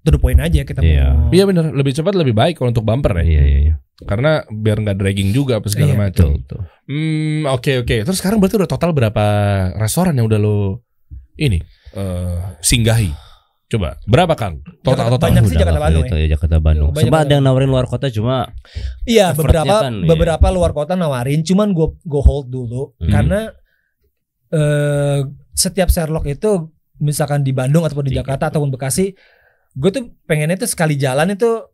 to 0.01 0.11
the 0.11 0.19
point 0.19 0.37
aja 0.37 0.61
kita 0.61 0.81
Iya. 0.81 1.13
mau. 1.15 1.29
Iya 1.31 1.45
bener, 1.45 1.65
lebih 1.71 1.93
cepat 1.93 2.13
lebih 2.13 2.33
baik 2.33 2.57
kalau 2.57 2.69
untuk 2.71 2.83
bumper 2.83 3.21
ya. 3.21 3.25
Iya 3.25 3.43
iya 3.43 3.59
iya. 3.63 3.75
Karena 4.05 4.31
biar 4.47 4.81
nggak 4.81 4.97
dragging 4.97 5.31
juga 5.31 5.59
apa 5.59 5.69
segala 5.69 5.93
Iya, 5.93 5.99
macam. 5.99 6.29
Betul 6.31 6.41
betul. 6.41 6.61
Hmm, 6.87 7.43
oke 7.47 7.73
oke. 7.81 7.97
Terus 8.03 8.19
sekarang 8.19 8.39
berarti 8.39 8.57
udah 8.57 8.71
total 8.71 8.91
berapa 8.91 9.25
restoran 9.77 10.15
yang 10.15 10.27
udah 10.27 10.39
lo 10.39 10.85
ini 11.37 11.61
eh 11.91 12.37
singgahi? 12.61 13.11
Coba 13.67 13.95
berapa 14.03 14.35
Kang? 14.35 14.67
Total 14.83 15.07
Jakarta- 15.07 15.11
total. 15.15 15.27
banyak 15.31 15.43
sih 15.43 15.55
Udah 15.55 15.63
Jakarta 15.63 15.81
Bandung 15.81 16.05
itu 16.05 16.15
ya 16.17 16.27
Jakarta 16.29 16.57
Bandung. 16.59 16.91
Banyak 16.91 17.03
Sempat 17.07 17.21
ada 17.23 17.33
yang 17.33 17.45
nawarin 17.45 17.71
luar 17.71 17.87
kota 17.87 18.07
cuma 18.11 18.37
Iya 19.05 19.27
beberapa 19.31 19.77
kan, 19.79 19.95
iya. 19.95 20.07
beberapa 20.07 20.47
luar 20.51 20.71
kota 20.71 20.93
nawarin, 20.95 21.41
cuman 21.41 21.71
gue 21.71 21.89
gue 21.97 22.23
hold 22.23 22.51
dulu 22.51 22.99
Hmm. 22.99 23.09
karena 23.09 23.41
eh 24.51 25.21
setiap 25.55 25.89
Sherlock 25.89 26.27
itu 26.27 26.73
misalkan 26.99 27.41
di 27.41 27.53
Bandung 27.53 27.87
ataupun 27.87 28.07
di. 28.07 28.17
Jakarta 28.17 28.51
ataupun 28.51 28.75
Bekasi, 28.75 29.15
gue 29.73 29.91
tuh 29.91 30.11
pengennya 30.27 30.59
tuh 30.59 30.67
sekali 30.67 30.99
jalan 30.99 31.31
itu 31.31 31.71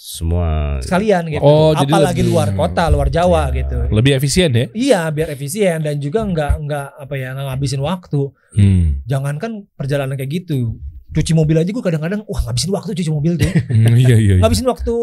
semua 0.00 0.80
sekalian 0.80 1.28
gitu. 1.28 1.44
Oh, 1.44 1.76
jadi 1.76 1.92
Apalagi 1.92 2.24
lebih- 2.24 2.32
luar 2.32 2.48
kota, 2.50 2.88
luar 2.88 3.08
Jawa 3.08 3.42
Iya. 3.46 3.56
gitu. 3.60 3.78
Lebih 3.90 4.12
efisien 4.16 4.48
ya? 4.50 4.66
Iya, 4.72 5.00
biar 5.10 5.28
efisien 5.30 5.76
dan 5.78 6.00
juga 6.00 6.24
nggak 6.24 6.52
nggak 6.58 6.86
apa 6.98 7.14
ya 7.14 7.28
nggak 7.30 7.46
ngabisin 7.46 7.80
waktu. 7.80 8.32
Hmm. 8.50 9.04
Jangankan 9.04 9.68
perjalanan 9.76 10.16
kayak 10.16 10.32
gitu, 10.40 10.80
cuci 11.10 11.32
mobil 11.34 11.52
aja 11.54 11.68
gue 11.68 11.80
kadang-kadang 11.80 12.24
wah 12.24 12.40
ngabisin 12.40 12.70
waktu 12.70 12.90
cuci 12.94 13.10
mobil 13.10 13.34
tuh 13.34 13.50
Hmm, 13.68 13.92
iya 13.94 14.14
iya. 14.14 14.16
iya. 14.16 14.34
ngabisin 14.38 14.64
waktu 14.64 14.94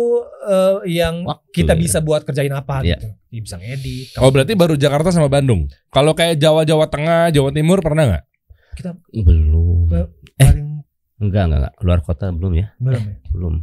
eh, 0.47 0.75
yang 0.95 1.15
Waktu, 1.21 1.45
kita 1.53 1.73
ya. 1.73 1.77
bisa 1.77 1.97
buat 1.99 2.23
kerjain 2.23 2.51
apa 2.51 2.79
Iya. 2.81 2.95
gitu 2.95 3.07
Ya, 3.27 3.39
bisa 3.43 3.55
ngedit 3.55 4.15
Oh 4.17 4.31
berarti 4.31 4.55
baru 4.55 4.73
Jakarta 4.73 5.11
sama 5.11 5.27
Bandung. 5.27 5.67
Kalau 5.87 6.15
kayak 6.15 6.39
Jawa 6.39 6.63
Jawa 6.63 6.87
Tengah, 6.87 7.27
Jawa 7.29 7.51
Timur 7.51 7.79
pernah 7.79 8.07
nggak? 8.07 8.23
kita 8.73 8.91
Belum. 9.13 9.85
Be- 9.85 10.09
Eh. 10.33 10.47
paling 10.47 10.67
Enggak, 11.19 11.43
enggak, 11.45 11.59
enggak. 11.59 11.73
Luar 11.81 11.99
kota 12.01 12.25
belum 12.29 12.53
ya? 12.55 12.67
belum 12.77 12.97
ya 12.97 13.15
Belum. 13.29 13.55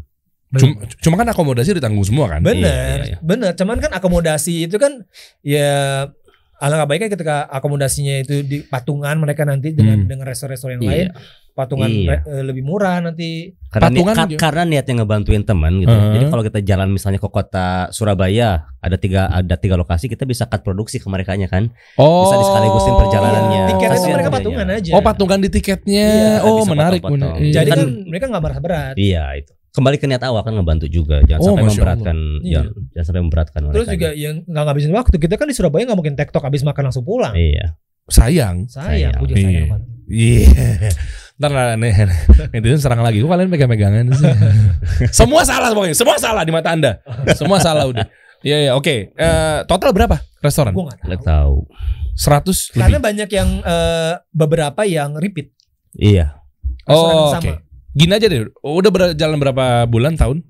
Cuma, 0.57 0.75
cuma 0.97 1.15
kan 1.17 1.29
akomodasi 1.29 1.71
ditanggung 1.73 2.03
semua 2.03 2.27
kan? 2.29 2.41
bener 2.41 2.61
Iya, 2.61 2.97
iya, 2.97 3.05
iya. 3.07 3.19
bener 3.21 3.53
cuman 3.53 3.77
kan 3.79 3.91
akomodasi 3.93 4.65
itu 4.65 4.77
kan 4.77 5.03
ya 5.41 6.09
alangkah 6.57 6.87
baiknya 6.87 7.11
ketika 7.11 7.45
akomodasinya 7.47 8.15
itu 8.19 8.41
di 8.41 8.63
patungan 8.63 9.19
mereka 9.19 9.43
nanti 9.43 9.71
dengan 9.71 10.01
Hmm. 10.01 10.09
dengan 10.09 10.25
restoran-restoran 10.25 10.79
yang 10.79 10.83
Iya. 10.83 10.93
lain 10.93 11.09
patungan 11.53 11.87
Iya. 11.87 12.11
re- 12.11 12.25
eh, 12.27 12.43
lebih 12.43 12.63
murah 12.63 12.99
nanti 12.99 13.55
Karena, 13.69 13.87
ni- 13.87 13.95
Patungan 13.97 14.15
ka- 14.17 14.27
juga. 14.27 14.41
karena 14.41 14.63
niatnya 14.65 14.95
ngebantuin 14.97 15.43
teman 15.43 15.73
gitu. 15.77 15.91
Heeh. 15.91 16.13
Jadi 16.13 16.25
kalau 16.29 16.43
kita 16.43 16.59
jalan 16.63 16.89
misalnya 16.91 17.19
ke 17.19 17.29
kota 17.29 17.67
Surabaya, 17.91 18.51
ada 18.77 18.97
tiga 18.97 19.27
ada 19.29 19.55
tiga 19.55 19.75
lokasi, 19.75 20.07
kita 20.07 20.23
bisa 20.25 20.47
cut 20.47 20.63
produksi 20.63 20.99
ke 20.99 21.07
mereka 21.07 21.35
kan. 21.45 21.71
Oh. 21.97 22.23
Bisa 22.23 22.39
disekaligusin 22.39 22.95
perjalanannya. 22.97 23.61
Iya, 23.61 23.69
tiketnya 23.69 23.99
itu 24.01 24.09
mereka 24.11 24.33
patungan 24.33 24.67
aja 24.69 24.91
Oh 24.95 25.03
patungan 25.03 25.39
di 25.39 25.49
tiketnya. 25.49 26.07
Iya, 26.07 26.35
oh 26.41 26.63
menarik. 26.65 27.03
potong-potong. 27.03 27.35
benar. 27.35 27.45
Iya. 27.45 27.55
jadi 27.57 27.71
Kan- 27.71 27.79
kan 27.79 27.89
mereka 28.07 28.25
nggak 28.31 28.43
merasa 28.43 28.61
berat 28.61 28.95
Iya 28.97 29.25
itu. 29.37 29.53
Kembali 29.75 29.97
ke 29.97 30.07
niat 30.07 30.23
awal 30.23 30.41
kan 30.41 30.55
ngebantu 30.55 30.87
juga. 30.87 31.19
Jangan 31.21 31.41
Oh, 31.41 31.47
sampai 31.51 31.65
Masya 31.65 31.75
memberatkan. 31.77 32.15
Allah. 32.17 32.43
Jangan, 32.45 32.67
jangan 32.89 33.05
sampai 33.05 33.23
memberatkan 33.23 33.61
terus 33.67 33.75
mereka. 33.85 33.93
juga 33.93 34.09
yang 34.15 34.35
nggak 34.41 34.65
ngabisin 34.65 34.93
waktu 34.93 35.17
kita 35.19 35.35
kan 35.35 35.47
di 35.47 35.55
Surabaya 35.55 35.83
nggak 35.85 35.99
mungkin 35.99 36.15
tektok 36.15 36.41
habis 36.41 36.63
makan 36.63 36.83
langsung 36.89 37.03
pulang 37.03 37.35
Iya. 37.35 37.75
sayang. 38.07 38.71
sayang 38.71 39.11
Sayang. 39.11 39.13
aku 39.13 39.25
juga 39.27 39.37
sayang 39.37 39.51
Iya. 39.51 39.67
banget. 39.67 39.89
Iya. 40.07 40.49
Ntar 41.35 41.51
lah 41.51 41.67
nih 41.75 41.93
netizen 42.55 42.79
serang 42.79 43.03
lagi. 43.03 43.19
Kok 43.19 43.27
kalian 43.27 43.51
pegang-pegangan 43.51 44.05
sih? 44.13 44.31
Semua 45.19 45.43
salah 45.43 45.69
pokoknya. 45.69 45.93
Semua 45.93 46.17
salah 46.17 46.43
di 46.43 46.53
mata 46.55 46.71
anda. 46.71 47.03
Semua 47.33 47.59
salah 47.59 47.85
udah. 47.85 48.07
Iya 48.41 48.57
iya 48.61 48.73
oke. 48.73 49.11
Eh, 49.11 49.59
total 49.65 49.91
berapa 49.91 50.23
restoran? 50.39 50.71
gue 50.71 50.85
nggak 51.03 51.19
tahu. 51.21 51.67
100 52.15 52.71
karena 52.71 52.95
lebih. 52.95 53.03
banyak 53.03 53.29
yang 53.29 53.51
eh, 53.59 54.15
beberapa 54.31 54.87
yang 54.87 55.19
repeat 55.19 55.51
Iya. 55.93 56.39
restoran 56.85 57.17
Oh, 57.17 57.33
oke. 57.33 57.43
sama 57.43 57.53
Gini 57.95 58.11
aja 58.11 58.27
deh. 58.27 58.51
Udah 58.61 58.91
berjalan 58.91 59.39
berapa 59.39 59.87
bulan 59.87 60.19
tahun? 60.19 60.43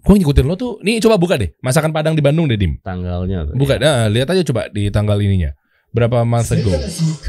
Gue 0.00 0.14
ngikutin 0.20 0.44
lo 0.44 0.56
tuh. 0.56 0.76
Nih 0.84 1.00
coba 1.00 1.16
buka 1.16 1.40
deh. 1.40 1.52
Masakan 1.60 1.92
Padang 1.92 2.12
di 2.16 2.20
Bandung 2.24 2.48
deh 2.48 2.56
Dim. 2.60 2.76
Tanggalnya. 2.84 3.52
Buka. 3.52 3.80
Nah, 3.80 4.08
lihat 4.12 4.28
aja 4.32 4.44
coba 4.44 4.68
di 4.68 4.88
tanggal 4.92 5.16
ininya. 5.20 5.56
Berapa 5.90 6.22
months 6.22 6.54
ago? 6.54 6.70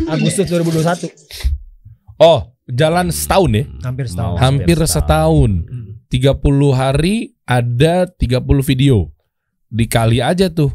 Agustus 0.06 0.46
2021 0.46 1.10
Oh, 2.22 2.54
jalan 2.70 3.10
setahun 3.10 3.50
ya? 3.50 3.66
hampir 3.82 4.06
Mau 4.06 4.12
setahun 4.14 4.38
Hampir 4.38 4.78
setahun. 4.86 5.52
Hmm. 5.66 5.92
30 6.12 6.38
hari 6.76 7.16
ada 7.48 8.06
30 8.06 8.62
video. 8.62 9.10
Dikali 9.72 10.22
aja 10.22 10.52
tuh. 10.52 10.70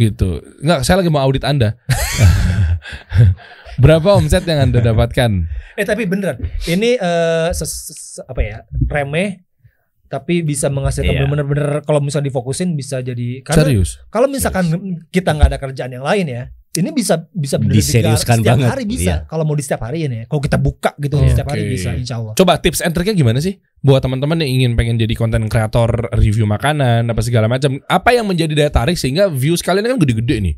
Gitu. 0.00 0.40
Enggak, 0.64 0.82
saya 0.82 1.04
lagi 1.04 1.12
mau 1.12 1.22
audit 1.22 1.44
Anda. 1.44 1.76
Berapa 3.80 4.14
omset 4.14 4.44
yang 4.44 4.68
Anda 4.68 4.84
dapatkan? 4.84 5.30
Eh 5.74 5.84
tapi 5.84 6.04
beneran, 6.04 6.36
ini 6.66 6.94
eh, 6.94 7.48
ses- 7.50 7.88
ses- 7.88 8.20
apa 8.22 8.40
ya 8.40 8.56
remeh, 8.86 9.40
tapi 10.06 10.42
bisa 10.42 10.68
menghasilkan 10.68 11.16
Iya. 11.16 11.24
bener-bener 11.24 11.80
kalau 11.82 11.98
misalnya 11.98 12.28
difokusin 12.28 12.74
bisa 12.74 13.00
jadi 13.00 13.40
karena 13.40 13.62
Serius? 13.62 13.90
kalau 14.10 14.26
misalkan 14.26 14.68
kita 15.08 15.32
nggak 15.32 15.48
ada 15.54 15.58
kerjaan 15.58 15.94
yang 15.94 16.02
lain 16.02 16.26
ya, 16.26 16.42
ini 16.70 16.90
bisa 16.90 17.30
bisa 17.30 17.56
bener 17.56 17.74
Diseriuskan 17.74 18.42
setiap 18.42 18.58
banget, 18.58 18.68
hari 18.68 18.84
bisa. 18.84 19.02
iya. 19.02 19.16
Kalau 19.24 19.42
mau 19.42 19.54
di 19.54 19.62
setiap 19.62 19.82
hari 19.82 20.06
ini, 20.06 20.22
ya. 20.22 20.24
kalau 20.26 20.38
kita 20.38 20.58
buka 20.58 20.94
gitu 20.98 21.16
setiap 21.24 21.48
hari 21.48 21.66
bisa, 21.66 21.94
insya 21.94 22.18
Allah. 22.18 22.34
Coba 22.34 22.58
tips 22.58 22.82
and 22.82 22.92
triknya 22.92 23.14
gimana 23.16 23.38
sih? 23.38 23.58
Buat 23.80 24.04
teman-teman 24.04 24.38
yang 24.38 24.50
ingin 24.52 24.70
pengen 24.74 24.94
jadi 24.94 25.14
konten 25.14 25.46
kreator 25.46 25.88
review 26.12 26.44
makanan 26.44 27.06
apa 27.06 27.22
segala 27.22 27.46
macam. 27.46 27.80
Apa 27.86 28.12
yang 28.12 28.26
menjadi 28.26 28.52
daya 28.52 28.70
tarik 28.70 28.94
sehingga 28.94 29.26
views 29.26 29.62
kalian 29.62 29.88
kan 29.88 29.98
gede-gede 29.98 30.36
nih? 30.42 30.54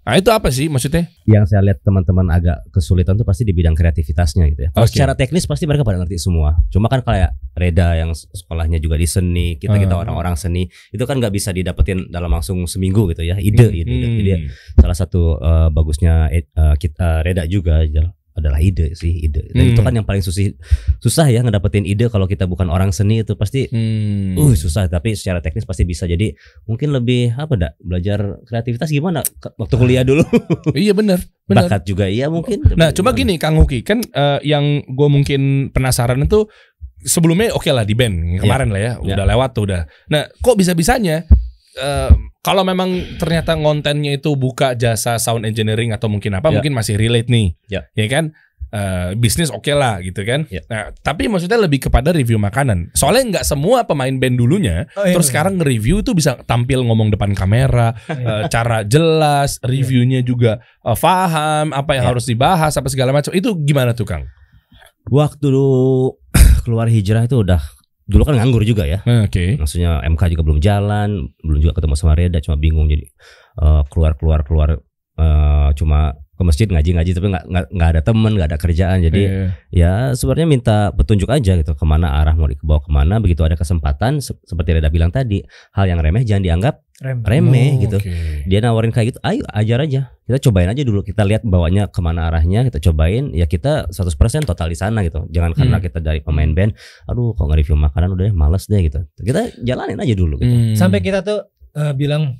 Nah 0.00 0.16
itu 0.16 0.32
apa 0.32 0.48
sih 0.48 0.66
maksudnya? 0.72 1.12
Yang 1.28 1.52
saya 1.52 1.60
lihat 1.60 1.84
teman-teman 1.84 2.32
agak 2.32 2.64
kesulitan 2.72 3.20
tuh 3.20 3.28
pasti 3.28 3.44
di 3.44 3.52
bidang 3.52 3.76
kreativitasnya 3.76 4.48
gitu 4.48 4.60
ya. 4.66 4.70
Kalau 4.72 4.88
Oke. 4.88 4.96
secara 4.96 5.12
teknis 5.12 5.44
pasti 5.44 5.68
mereka 5.68 5.84
pada 5.84 6.00
ngerti 6.00 6.16
semua. 6.16 6.56
Cuma 6.72 6.88
kan 6.88 7.04
kayak 7.04 7.36
Reda 7.52 7.92
yang 8.00 8.16
sekolahnya 8.16 8.80
juga 8.80 8.96
di 8.96 9.04
seni, 9.04 9.60
kita 9.60 9.76
kita 9.76 9.92
Hmm. 9.92 10.02
orang-orang 10.08 10.34
seni 10.40 10.64
itu 10.90 11.04
kan 11.04 11.20
nggak 11.20 11.34
bisa 11.34 11.52
didapetin 11.52 12.08
dalam 12.08 12.32
langsung 12.32 12.64
seminggu 12.64 13.12
gitu 13.12 13.22
ya. 13.22 13.36
Ide, 13.36 13.68
ide, 13.70 13.92
ide. 13.92 14.06
Hmm. 14.08 14.16
Jadi 14.18 14.30
salah 14.80 14.96
satu 14.96 15.36
eh, 15.36 15.68
bagusnya 15.68 16.32
eh, 16.32 16.48
eh, 16.48 16.74
kita 16.80 17.20
Reda 17.20 17.44
juga 17.44 17.84
adalah 18.32 18.58
ide 18.58 18.94
sih 18.94 19.26
ide. 19.26 19.50
Hmm. 19.50 19.54
Dan 19.54 19.64
itu 19.72 19.80
kan 19.80 19.92
yang 19.92 20.06
paling 20.06 20.20
susah 20.20 20.48
susah 20.98 21.26
ya 21.26 21.42
ngedapetin 21.42 21.82
ide 21.82 22.06
kalau 22.06 22.24
kita 22.24 22.46
bukan 22.46 22.68
orang 22.68 22.90
seni 22.90 23.20
itu 23.20 23.34
pasti 23.34 23.66
Hmm. 23.66 24.38
uh 24.38 24.54
susah 24.54 24.86
tapi 24.86 25.14
secara 25.14 25.38
teknis 25.38 25.64
pasti 25.64 25.82
bisa 25.82 26.04
jadi 26.04 26.32
mungkin 26.64 26.90
lebih 26.90 27.34
apa 27.34 27.54
dak 27.54 27.72
belajar 27.78 28.38
kreativitas 28.44 28.88
gimana 28.88 29.20
waktu 29.56 29.74
kuliah 29.74 30.02
dulu 30.02 30.22
iya 30.76 30.94
benar, 30.94 31.18
benar. 31.44 31.66
bakat 31.66 31.82
juga 31.84 32.06
iya 32.06 32.30
mungkin 32.30 32.62
Nah, 32.78 32.94
gimana? 32.94 33.12
gini 33.12 33.34
Kang 33.36 33.58
Huki, 33.58 33.82
kan 33.82 34.00
eh, 34.00 34.38
yang 34.46 34.86
gue 34.86 35.08
mungkin 35.10 35.40
penasaran 35.70 36.22
itu 36.22 36.46
sebelumnya 37.00 37.50
oke 37.52 37.66
lah 37.68 37.82
di 37.82 37.96
band 37.96 38.14
yang 38.36 38.40
kemarin 38.44 38.68
lah 38.70 38.80
ya, 38.80 38.92
Ya. 39.00 39.14
udah 39.16 39.26
lewat 39.26 39.50
tuh 39.52 39.64
udah. 39.64 39.82
Nah, 40.08 40.28
kok 40.38 40.54
bisa 40.54 40.76
bisanya 40.76 41.24
kalau 42.40 42.62
memang 42.64 43.18
ternyata 43.20 43.54
kontennya 43.54 44.16
itu 44.16 44.34
buka 44.34 44.74
jasa 44.74 45.20
sound 45.20 45.44
engineering 45.44 45.92
atau 45.92 46.08
mungkin 46.08 46.34
apa, 46.34 46.48
Ya. 46.50 46.54
mungkin 46.58 46.72
masih 46.74 46.96
relate 46.96 47.28
nih, 47.28 47.54
Ya. 47.68 47.84
kan? 48.08 48.32
Eh, 48.70 49.18
bisnis 49.18 49.50
oke 49.50 49.74
lah 49.74 49.98
gitu 49.98 50.22
kan. 50.22 50.46
Ya. 50.46 50.62
Nah, 50.70 50.94
tapi 51.02 51.26
maksudnya 51.26 51.58
lebih 51.58 51.90
kepada 51.90 52.14
review 52.14 52.38
makanan. 52.38 52.94
Soalnya 52.94 53.42
nggak 53.42 53.46
semua 53.50 53.82
pemain 53.82 54.14
band 54.14 54.38
dulunya 54.38 54.86
Oh, 54.94 55.02
iya, 55.02 55.10
terus 55.10 55.26
bener. 55.26 55.30
sekarang 55.34 55.52
nge-review 55.58 56.06
itu 56.06 56.14
bisa 56.14 56.38
tampil 56.46 56.86
ngomong 56.86 57.10
depan 57.10 57.34
kamera, 57.34 57.98
Iya. 58.06 58.14
eh, 58.30 58.42
cara 58.46 58.86
jelas, 58.86 59.58
reviewnya 59.66 60.22
juga 60.22 60.62
eh, 60.86 60.94
paham 60.94 61.74
apa 61.74 61.98
yang 61.98 62.06
Ya. 62.06 62.10
harus 62.14 62.30
dibahas 62.30 62.70
apa 62.70 62.86
segala 62.86 63.10
macam. 63.10 63.34
Itu 63.34 63.58
gimana 63.58 63.90
tuh 63.90 64.06
Kang? 64.06 64.30
waktu 65.10 65.42
dulu 65.50 66.14
keluar 66.62 66.86
hijrah 66.86 67.26
itu 67.26 67.42
udah 67.42 67.58
dulu 68.10 68.22
kan 68.24 68.34
nganggur 68.34 68.62
juga 68.62 68.82
ya 68.84 68.98
Oke. 69.22 69.54
maksudnya 69.54 70.02
MK 70.04 70.22
juga 70.28 70.42
belum 70.42 70.58
jalan 70.58 71.08
belum 71.40 71.60
juga 71.60 71.72
ketemu 71.72 71.94
sama 71.94 72.12
Reda 72.12 72.38
cuma 72.38 72.56
bingung 72.56 72.84
jadi 72.84 73.06
eh, 73.56 73.82
keluar 73.86 74.12
keluar 74.14 74.42
keluar 74.42 74.68
eh, 75.16 75.68
cuma 75.74 76.12
ke 76.34 76.42
masjid 76.42 76.64
ngaji-ngaji 76.66 77.10
tapi 77.12 77.26
nggak 77.28 77.44
nggak 77.68 77.88
ada 77.90 78.00
temen 78.00 78.32
nggak 78.32 78.48
ada 78.48 78.58
kerjaan 78.58 78.98
jadi 79.02 79.20
Iya. 79.20 79.44
ya 79.70 79.92
sebenarnya 80.10 80.48
minta 80.48 80.76
petunjuk 80.90 81.28
aja 81.28 81.52
gitu 81.54 81.70
ke 81.70 81.84
mana 81.84 82.16
arah 82.16 82.32
mau 82.32 82.48
dibawa 82.48 82.80
ke 82.80 82.88
mana 82.88 83.20
begitu 83.20 83.44
ada 83.44 83.54
kesempatan 83.54 84.18
se- 84.18 84.40
seperti 84.42 84.74
Reda 84.74 84.88
bilang 84.88 85.08
tadi 85.08 85.44
hal 85.70 85.84
yang 85.86 86.00
remeh 86.00 86.24
jangan 86.24 86.40
dianggap 86.42 86.80
Rem. 87.00 87.24
remeh 87.24 87.70
Oh, 87.72 87.80
gitu 87.80 87.96
oke. 87.96 88.12
dia 88.44 88.60
nawarin 88.60 88.90
kayak 88.90 89.06
gitu 89.10 89.20
ayo 89.22 89.40
ajar 89.48 89.78
aja 89.80 90.00
kita 90.22 90.38
cobain 90.42 90.68
aja 90.68 90.82
dulu 90.82 91.00
kita 91.00 91.24
lihat 91.24 91.40
bawanya 91.42 91.88
ke 91.88 91.96
mana 91.98 92.28
arahnya 92.28 92.60
kita 92.62 92.76
cobain 92.78 93.32
ya 93.32 93.44
kita 93.44 93.88
100% 93.88 94.20
total 94.44 94.68
di 94.68 94.76
sana 94.76 95.00
gitu 95.00 95.24
jangan 95.26 95.50
karena 95.50 95.76
Hmm. 95.76 95.86
kita 95.86 95.98
dari 95.98 96.20
pemain 96.20 96.46
band 96.46 96.76
aduh 97.04 97.32
kok 97.32 97.42
nge-review 97.42 97.72
makanan 97.74 98.08
udah 98.10 98.24
deh 98.26 98.34
males 98.34 98.64
deh 98.64 98.80
gitu 98.80 99.00
kita 99.16 99.48
jalanin 99.58 99.96
aja 99.96 100.12
dulu 100.12 100.36
gitu 100.38 100.52
Hmm. 100.52 100.76
Sampai 100.76 101.00
kita 101.00 101.20
tuh 101.20 101.40
eh, 101.70 101.94
bilang, 101.94 102.36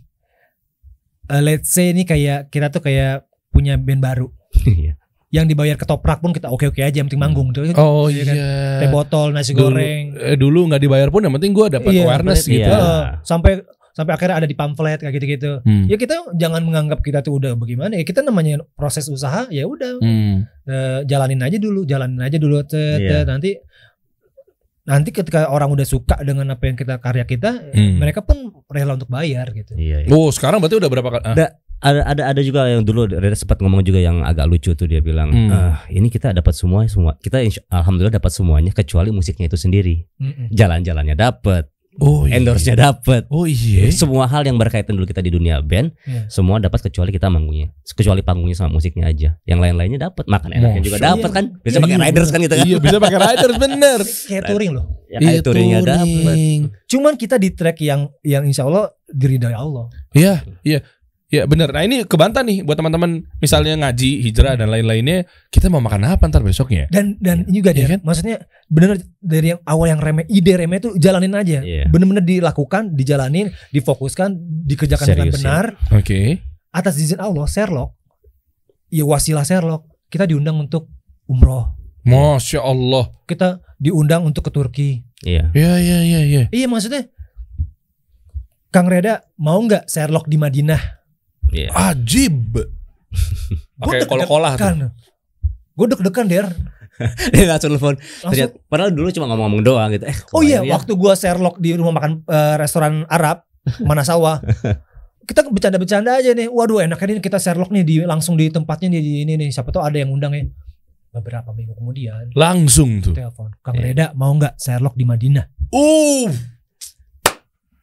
eh, 1.26 1.40
let's 1.40 1.70
say 1.70 1.88
ini 1.88 2.02
kayak 2.02 2.48
kita 2.48 2.68
tuh 2.68 2.80
kayak 2.80 3.24
punya 3.48 3.76
band 3.76 3.98
baru, 3.98 4.26
Iya. 4.66 4.98
yang 5.30 5.46
dibayar 5.46 5.74
ketoprak 5.74 6.18
pun 6.18 6.30
kita 6.30 6.46
oke 6.46 6.66
oke 6.66 6.80
aja, 6.80 6.92
yang 6.92 7.06
penting 7.06 7.22
manggung. 7.22 7.48
Tuh, 7.50 7.70
Oh 7.76 8.06
Iya 8.06 8.22
kan? 8.24 8.34
iya. 8.34 8.50
Teh 8.76 8.88
botol, 8.88 9.30
nasi 9.30 9.52
Dulu- 9.52 9.70
goreng, 9.72 10.04
Eh, 10.16 10.34
dulu 10.34 10.66
nggak 10.66 10.80
dibayar 10.80 11.08
pun 11.08 11.22
yang 11.22 11.32
penting 11.32 11.50
gue 11.50 11.66
dapat 11.70 11.90
Iya, 11.90 12.02
awareness 12.04 12.42
iya. 12.44 12.52
gitu. 12.52 12.70
Heeh, 12.70 13.02
sampai 13.22 13.52
sampai 14.00 14.12
akhirnya 14.12 14.36
ada 14.36 14.48
di 14.48 14.54
pamflet 14.54 14.98
kayak 14.98 15.14
gitu-gitu. 15.14 15.60
Hmm. 15.60 15.84
Ya 15.84 15.94
kita 15.94 16.16
jangan 16.32 16.62
menganggap 16.62 16.98
kita 16.98 17.20
tuh 17.20 17.36
udah 17.36 17.52
bagaimana 17.54 17.94
ya 17.94 18.02
kita 18.02 18.20
namanya 18.20 18.64
proses 18.72 19.04
usaha 19.06 19.44
ya 19.48 19.64
udah 19.64 20.00
Hmm. 20.00 20.48
eh, 20.64 21.00
jalanin 21.04 21.38
aja 21.38 21.56
dulu, 21.56 21.84
jalanin 21.84 22.18
aja 22.18 22.36
dulu 22.36 22.62
Tet, 22.62 22.98
tet. 22.98 23.24
nanti 23.24 23.60
nanti 24.82 25.12
ketika 25.12 25.46
orang 25.46 25.70
udah 25.70 25.84
suka 25.84 26.18
dengan 26.18 26.50
apa 26.50 26.64
yang 26.64 26.74
kita 26.74 26.98
karya 26.98 27.22
kita, 27.24 27.70
Hmm. 27.70 28.00
mereka 28.00 28.24
pun 28.24 28.50
rela 28.66 28.96
untuk 28.96 29.06
bayar 29.08 29.52
gitu. 29.52 29.76
Iya, 29.76 30.02
iya. 30.02 30.10
Oh 30.10 30.32
sekarang 30.32 30.58
berarti 30.58 30.76
udah 30.76 30.90
berapa 30.90 31.08
kali? 31.12 31.24
Ah. 31.24 31.36
Da- 31.36 31.54
ada 31.80 32.04
ada 32.04 32.22
ada 32.28 32.40
juga 32.42 32.68
yang 32.68 32.84
dulu 32.84 33.08
Reda 33.08 33.32
sempat 33.32 33.56
ngomong 33.56 33.80
juga 33.80 33.96
yang 33.98 34.20
agak 34.20 34.44
lucu 34.46 34.76
tuh 34.76 34.84
dia 34.84 35.00
bilang 35.00 35.32
Hmm. 35.32 35.48
"Ah, 35.48 35.80
ini 35.88 36.12
kita 36.12 36.28
dapat 36.30 36.52
semua 36.52 36.84
semua 36.84 37.16
kita 37.16 37.40
insya- 37.40 37.64
alhamdulillah 37.66 38.12
dapat 38.14 38.28
semuanya 38.28 38.68
kecuali 38.70 39.08
musiknya 39.08 39.48
itu 39.48 39.56
sendiri 39.56 40.04
Mm-mm. 40.14 40.52
jalan-jalannya 40.52 41.16
dapat 41.16 41.72
Oh 42.00 42.24
iya. 42.24 42.36
endorse-nya 42.36 42.76
dapat 42.76 43.28
Oh 43.28 43.44
iya. 43.44 43.86
semua 43.90 44.24
hal 44.24 44.42
yang 44.42 44.56
berkaitan 44.56 44.92
dulu 44.92 45.04
kita 45.04 45.20
di 45.20 45.28
dunia 45.28 45.60
band 45.60 45.92
Iya. 46.02 46.26
semua 46.26 46.56
dapat 46.56 46.80
kecuali 46.82 47.08
kita 47.08 47.28
manggungnya 47.28 47.70
kecuali 47.86 48.20
panggungnya 48.20 48.56
sama 48.56 48.72
musiknya 48.72 49.04
aja 49.06 49.36
yang 49.44 49.58
lain-lainnya 49.58 50.00
dapat 50.02 50.24
makan 50.24 50.50
enaknya 50.50 50.80
juga 50.80 50.96
Masa? 50.96 51.06
dapat 51.12 51.30
kan 51.30 51.44
bisa 51.60 51.76
Iya, 51.76 51.82
pakai 51.82 51.92
iya, 51.92 52.04
riders 52.06 52.28
kan 52.28 52.38
gitu 52.40 52.54
kan 52.54 52.64
Iya 52.64 52.76
bisa 52.78 52.96
pakai 52.98 53.18
riders 53.28 53.56
bener. 53.56 53.98
Kayak 54.26 54.42
touring 54.46 54.72
loh. 54.72 54.84
ya 55.06 55.18
kayak 55.18 55.42
touringnya 55.42 55.78
dapat. 55.82 56.36
Cuman 56.86 57.12
kita 57.14 57.36
di 57.36 57.48
track 57.50 57.78
yang 57.80 58.00
yang 58.22 58.42
insya 58.42 58.62
Allah 58.62 58.94
diridai 59.06 59.52
Allah. 59.52 59.90
Iya, 60.10 60.46
iya. 60.62 60.80
Ya 61.30 61.46
bener. 61.46 61.70
Nah 61.70 61.86
ini 61.86 62.02
kebantah 62.02 62.42
nih 62.42 62.66
buat 62.66 62.74
teman-teman 62.74 63.22
misalnya 63.38 63.78
ngaji, 63.78 64.26
hijrah 64.26 64.58
dan 64.58 64.66
lain-lainnya. 64.66 65.30
Kita 65.54 65.70
mau 65.70 65.78
makan 65.78 66.10
apa 66.10 66.26
ntar 66.26 66.42
besoknya? 66.42 66.90
Dan 66.90 67.22
dan 67.22 67.46
ini 67.46 67.62
juga 67.62 67.70
Iya 67.70 67.78
dia, 67.78 67.86
kan? 67.94 68.00
maksudnya 68.02 68.36
bener 68.66 68.98
dari 69.22 69.54
yang 69.54 69.62
awal 69.62 69.94
yang 69.94 70.02
remeh, 70.02 70.26
ide 70.26 70.58
remeh 70.58 70.82
itu 70.82 70.90
jalanin 70.98 71.30
aja. 71.38 71.62
Iya. 71.62 71.86
Bener-bener 71.86 72.26
dilakukan, 72.26 72.98
dijalanin, 72.98 73.46
difokuskan, 73.70 74.34
dikerjakan 74.66 75.06
dengan 75.06 75.30
Serius, 75.30 75.38
ya. 75.38 75.38
benar. 75.38 75.64
Oke. 75.94 76.42
Atas 76.74 76.98
izin 76.98 77.22
Allah, 77.22 77.46
Sherlock, 77.46 77.94
ya 78.90 79.06
wasilah 79.06 79.46
Sherlock, 79.46 79.86
kita 80.10 80.26
diundang 80.26 80.58
untuk 80.58 80.90
umroh. 81.30 81.78
Masya 82.02 82.58
Allah. 82.58 83.06
Kita 83.30 83.62
diundang 83.78 84.26
untuk 84.26 84.42
ke 84.42 84.50
Turki. 84.50 84.90
Iya. 85.22 85.54
Ya 85.54 85.78
ya 85.78 85.98
ya 86.02 86.20
ya. 86.26 86.42
Iya 86.50 86.66
maksudnya, 86.66 87.06
Kang 88.74 88.90
Reda 88.90 89.30
mau 89.38 89.62
nggak 89.62 89.86
Sherlock 89.86 90.26
di 90.26 90.34
Madinah? 90.34 90.99
Iya. 91.50 91.68
Ajib. 91.72 92.54
Oke, 93.82 94.04
kol-kolah 94.04 94.54
tuh. 94.54 94.90
Gue 95.74 95.86
deg-degan 95.88 96.26
der. 96.26 96.46
Dia 97.32 97.48
langsung 97.48 97.72
telepon. 97.72 97.96
Ternyata, 97.96 98.60
padahal 98.68 98.92
dulu 98.92 99.08
cuma 99.08 99.24
ngomong-ngomong 99.26 99.62
doang 99.64 99.88
gitu. 99.90 100.04
Eh, 100.04 100.16
oh 100.30 100.44
iya, 100.44 100.60
ya. 100.60 100.76
waktu 100.76 100.92
gua 100.92 101.16
Sherlock 101.16 101.56
di 101.56 101.72
rumah 101.72 101.96
makan 101.96 102.20
eh, 102.22 102.54
restoran 102.56 103.08
Arab 103.08 103.40
mana 103.88 104.04
sawah. 104.04 104.36
kita 105.24 105.46
bercanda-bercanda 105.46 106.20
aja 106.20 106.36
nih. 106.36 106.46
Waduh, 106.46 106.84
enaknya 106.84 107.16
nih 107.16 107.24
kita 107.24 107.40
Sherlock 107.40 107.72
nih 107.72 107.82
di 107.82 107.94
langsung 108.04 108.36
di 108.36 108.52
tempatnya 108.52 108.92
nih 108.92 109.00
di 109.00 109.12
ini 109.24 109.32
nih. 109.36 109.48
Siapa 109.48 109.72
tahu 109.72 109.80
ada 109.80 109.96
yang 109.96 110.12
undang 110.12 110.36
ya. 110.36 110.44
Beberapa 111.10 111.50
minggu 111.50 111.74
kemudian 111.74 112.30
Langsung 112.38 113.02
tuh. 113.02 113.16
telepon, 113.16 113.50
Kang 113.64 113.74
Iya. 113.74 113.82
Reda 113.82 114.06
mau 114.12 114.30
nggak 114.30 114.60
Sherlock 114.60 114.94
di 114.94 115.02
Madinah? 115.02 115.42
Uh. 115.72 116.28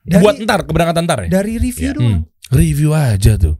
Dari, 0.07 0.23
Buat 0.23 0.39
ntar 0.39 0.63
keberangkatan 0.63 1.03
ntar 1.03 1.19
ya. 1.25 1.29
dari 1.41 1.59
review 1.59 1.91
Iya. 1.91 1.97
doang. 1.97 2.19
Hmm. 2.23 2.36
Review 2.49 2.91
aja 2.91 3.35
tuh. 3.35 3.57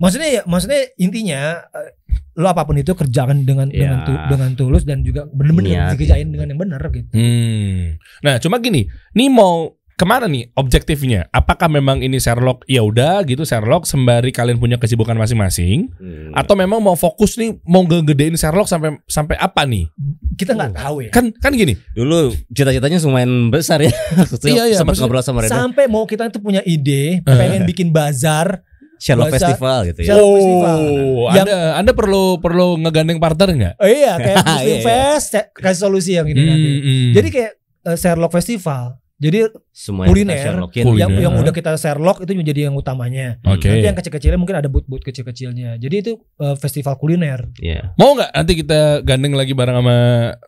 Maksudnya 0.00 0.40
ya, 0.40 0.42
maksudnya 0.48 0.80
intinya 0.96 1.60
eh, 1.60 1.92
lo 2.40 2.48
apa 2.48 2.64
pun 2.64 2.76
itu 2.76 2.96
kerjakan 2.96 3.44
dengan 3.44 3.68
Ya. 3.68 3.84
dengan 3.84 3.98
tu- 4.02 4.22
dengan 4.32 4.50
tulus 4.56 4.88
dan 4.88 5.04
juga 5.04 5.28
bener-bener 5.28 5.76
Niat, 5.76 5.92
dikerjain 5.92 6.24
ya. 6.24 6.32
dengan 6.32 6.46
yang 6.48 6.60
benar 6.60 6.80
gitu. 6.88 7.10
Hmm. 7.12 8.00
Nah, 8.24 8.40
cuma 8.40 8.56
gini, 8.58 8.88
nih 9.12 9.28
mau 9.28 9.76
ke 10.00 10.08
mana 10.08 10.24
nih 10.24 10.48
objektifnya? 10.54 11.28
Apakah 11.28 11.68
memang 11.68 12.00
ini 12.00 12.16
Sherlock? 12.16 12.64
Ya 12.64 12.80
udah 12.80 13.20
gitu 13.22 13.44
Sherlock 13.44 13.84
sembari 13.84 14.32
kalian 14.32 14.56
punya 14.56 14.80
kesibukan 14.80 15.12
masing-masing, 15.12 15.92
Hmm. 15.92 16.32
atau 16.32 16.56
memang 16.56 16.80
mau 16.80 16.96
fokus 16.96 17.36
nih 17.36 17.60
mau 17.62 17.84
gedein 17.84 18.32
Sherlock 18.32 18.64
sampai 18.64 18.96
sampai 19.04 19.36
apa 19.36 19.68
nih? 19.68 19.92
Kita 20.34 20.56
nggak 20.56 20.72
tahu 20.72 21.04
ya. 21.04 21.10
Kan 21.12 21.36
kan 21.36 21.52
gini. 21.52 21.76
Dulu 21.92 22.32
cita-citanya 22.48 22.96
lumayan 22.98 23.52
besar 23.52 23.84
ya. 23.84 23.92
Iya, 24.40 24.64
iya, 24.66 24.76
Sempat 24.80 24.96
ngobrol 24.96 25.20
sama 25.20 25.44
Reda. 25.44 25.52
Sampai 25.52 25.84
mau 25.84 26.02
kita 26.02 26.26
itu 26.26 26.40
punya 26.40 26.64
ide, 26.64 27.20
Eh. 27.20 27.36
pengen 27.36 27.68
bikin 27.68 27.92
bazar, 27.92 28.64
Sherlock 28.96 29.28
Bahasa- 29.28 29.52
Festival 29.52 29.78
gitu 29.86 30.00
ya. 30.00 30.06
Sherlock 30.12 30.32
Festival. 30.34 30.78
Oh, 30.80 31.28
Yang- 31.28 31.44
Anda 31.46 31.56
Anda 31.76 31.92
perlu 31.92 32.24
perlu 32.36 32.68
ngegandeng 32.78 33.16
partner 33.16 33.48
nggak? 33.50 33.74
Oh 33.76 33.84
iya 33.84 34.16
kayak 34.16 34.36
Muslim 34.48 34.64
Iya. 34.70 34.84
Fest 34.84 35.32
kasih 35.52 35.76
solusi 35.78 36.16
yang 36.16 36.24
ini 36.24 36.40
nanti. 36.40 36.68
Hmm, 36.70 36.80
hmm. 36.80 37.10
Jadi 37.12 37.28
kayak 37.28 37.52
eh, 37.82 37.96
Sherlock 37.96 38.32
Festival. 38.32 38.99
Jadi 39.20 39.52
Semua 39.70 40.08
Kuliner. 40.08 40.32
yang. 40.32 40.64
Kuliner. 40.66 40.96
yang 40.96 41.10
Iya. 41.12 41.22
yang 41.28 41.34
udah 41.36 41.52
kita 41.52 41.76
Sherlock 41.76 42.24
itu 42.24 42.32
menjadi 42.32 42.60
yang 42.66 42.74
utamanya. 42.74 43.36
Oke. 43.44 43.68
Nanti 43.68 43.84
yang 43.84 43.94
kecil-kecilnya 43.94 44.40
mungkin 44.40 44.56
ada 44.56 44.66
booth-booth 44.66 45.04
kecil-kecilnya. 45.04 45.76
Jadi 45.76 45.94
itu 46.00 46.12
eh, 46.40 46.56
festival 46.56 46.96
kuliner. 46.96 47.52
Iya. 47.60 47.92
Mau 47.94 48.16
nggak 48.16 48.32
nanti 48.32 48.52
kita 48.56 49.04
gandeng 49.04 49.36
lagi 49.36 49.52
bareng 49.52 49.76
sama 49.76 49.96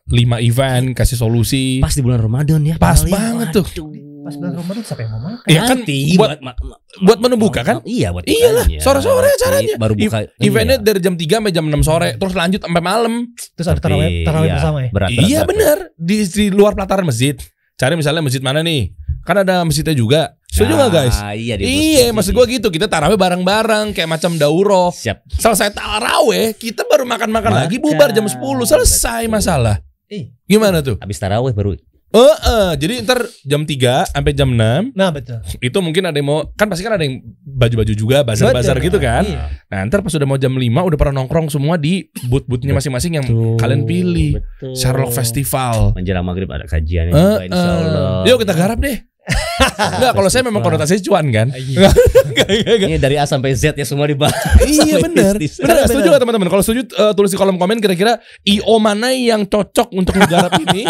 5 0.09 0.41
event 0.41 0.97
kasih 0.97 1.21
solusi? 1.21 1.79
Pas 1.79 1.93
di 1.93 2.01
bulan 2.01 2.19
Ramadan 2.19 2.65
ya. 2.65 2.81
Pas 2.81 2.97
paling. 2.99 3.13
banget 3.13 3.49
tuh. 3.53 3.67
Pas 4.23 4.39
bulan 4.39 4.55
Ramadan 4.55 4.83
siapa 4.87 5.03
yang 5.03 5.13
mau 5.13 5.23
makan? 5.27 5.47
Iya 5.51 5.61
kan 5.67 5.79
Nanti 5.83 5.99
buat 6.15 6.31
ma- 6.39 6.55
ma- 6.57 6.81
buat 7.03 7.19
menu 7.19 7.37
buka 7.37 7.61
kan? 7.61 7.77
Iya 7.83 8.15
buat 8.15 8.23
Iyalah, 8.23 8.71
bukanya. 8.71 8.79
sore-sore 8.81 9.29
acaranya. 9.29 9.75
Baru 9.77 9.95
buka. 9.99 10.19
Eventnya 10.39 10.77
iya. 10.79 10.85
dari 10.87 11.01
jam 11.03 11.15
3 11.19 11.43
sampai 11.43 11.53
jam 11.53 11.65
6 11.67 11.83
sore, 11.83 12.09
terus 12.17 12.33
lanjut 12.33 12.63
sampai 12.63 12.81
malam. 12.81 13.29
Terus 13.53 13.67
ada 13.67 13.81
tarawih 13.83 14.23
tarawih 14.23 14.49
iya, 14.49 14.55
bersama 14.57 14.79
ya. 14.81 14.91
Berat, 14.95 15.11
berat, 15.11 15.27
iya 15.27 15.39
berat. 15.43 15.49
bener 15.51 15.79
di, 15.99 16.17
di 16.23 16.45
luar 16.49 16.73
pelataran 16.73 17.03
masjid. 17.05 17.35
Cari 17.83 17.99
misalnya 17.99 18.23
masjid 18.23 18.39
mana 18.39 18.63
nih? 18.63 18.95
Kan 19.27 19.43
ada 19.43 19.67
masjidnya 19.67 19.91
juga. 19.91 20.39
Setuju 20.47 20.79
nggak 20.79 20.91
guys? 20.95 21.19
Ah, 21.19 21.35
iya, 21.35 21.59
di 21.59 21.67
Iya, 21.67 22.15
masjid. 22.15 22.15
maksud 22.15 22.33
gua 22.39 22.47
gitu. 22.47 22.69
Kita 22.71 22.87
tarawih 22.87 23.19
bareng-bareng 23.19 23.91
kayak 23.91 24.07
macam 24.07 24.39
dauro. 24.39 24.95
Siap. 24.95 25.27
Selesai 25.35 25.75
tarawih, 25.75 26.55
kita 26.55 26.87
baru 26.87 27.03
makan-makan 27.03 27.51
Makan. 27.51 27.63
lagi 27.67 27.83
bubar 27.83 28.15
jam 28.15 28.23
10. 28.31 28.39
Selesai 28.63 29.27
Betul. 29.27 29.35
masalah. 29.35 29.77
Ih. 30.07 30.31
Gimana 30.47 30.79
tuh? 30.79 30.95
Habis 31.03 31.19
tarawih 31.19 31.51
baru 31.51 31.75
Eh, 32.13 32.21
eh, 32.45 32.71
jadi 32.77 32.95
ntar 33.01 33.25
jam 33.43 33.65
3 33.65 34.05
sampai 34.07 34.33
jam 34.33 34.49
6 34.49 34.93
Nah 34.93 35.09
betul. 35.09 35.41
itu 35.59 35.79
mungkin 35.81 36.05
ada 36.05 36.13
yang 36.13 36.29
mau 36.29 36.45
kan 36.53 36.69
pasti 36.69 36.85
kan 36.85 36.95
ada 36.95 37.03
yang 37.03 37.25
baju-baju 37.43 37.93
juga 37.93 38.21
bazar-bazar 38.21 38.77
Betul. 38.77 38.87
gitu 38.87 38.99
kan. 38.99 39.25
Iya. 39.25 39.45
Nah, 39.67 39.81
ntar 39.89 40.01
pas 40.01 40.13
udah 40.13 40.29
mau 40.29 40.37
jam 40.37 40.53
5 40.53 40.61
udah 40.61 40.99
pernah 40.99 41.15
nongkrong 41.19 41.49
semua 41.49 41.75
di 41.75 42.05
booth-boothnya 42.27 42.77
masing-masing 42.77 43.13
yang 43.17 43.27
kalian 43.57 43.83
pilih. 43.83 44.37
Betul. 44.37 44.77
Sherlock 44.77 45.11
Festival. 45.11 45.97
Menjelang 45.97 46.21
maghrib 46.23 46.49
ada 46.49 46.65
kajiannya 46.65 47.11
Eh, 47.11 47.17
juga 47.17 47.45
insya 47.47 47.65
eh. 47.65 47.81
Allah. 47.81 48.11
Yuk 48.29 48.37
kita 48.45 48.53
garap 48.53 48.77
deh. 48.77 48.99
Enggak, 49.79 50.19
kalau 50.19 50.27
saya 50.27 50.43
memang 50.43 50.61
konotasinya 50.61 50.99
cuan 51.01 51.31
kan. 51.31 51.49
Iya. 51.55 51.87
Enggak, 52.29 52.47
enggak, 52.51 52.75
enggak. 52.75 52.89
Ini 52.91 52.99
dari 52.99 53.17
A 53.17 53.25
sampai 53.25 53.55
Z 53.55 53.73
ya 53.73 53.87
semua 53.87 54.05
dibahas. 54.05 54.35
Iya 54.61 54.99
benar. 55.07 55.39
Benar 55.39 55.87
setuju 55.87 56.07
gak 56.11 56.21
teman-teman? 56.21 56.49
Kalau 56.51 56.61
setuju 56.61 56.83
eh, 56.91 57.13
tulis 57.15 57.31
di 57.31 57.39
kolom 57.39 57.55
komen 57.55 57.79
kira-kira 57.79 58.19
IO 58.43 58.77
mana 58.77 59.15
yang 59.15 59.47
cocok 59.47 59.95
untuk 59.95 60.19
menggarap 60.19 60.53
ini. 60.61 60.85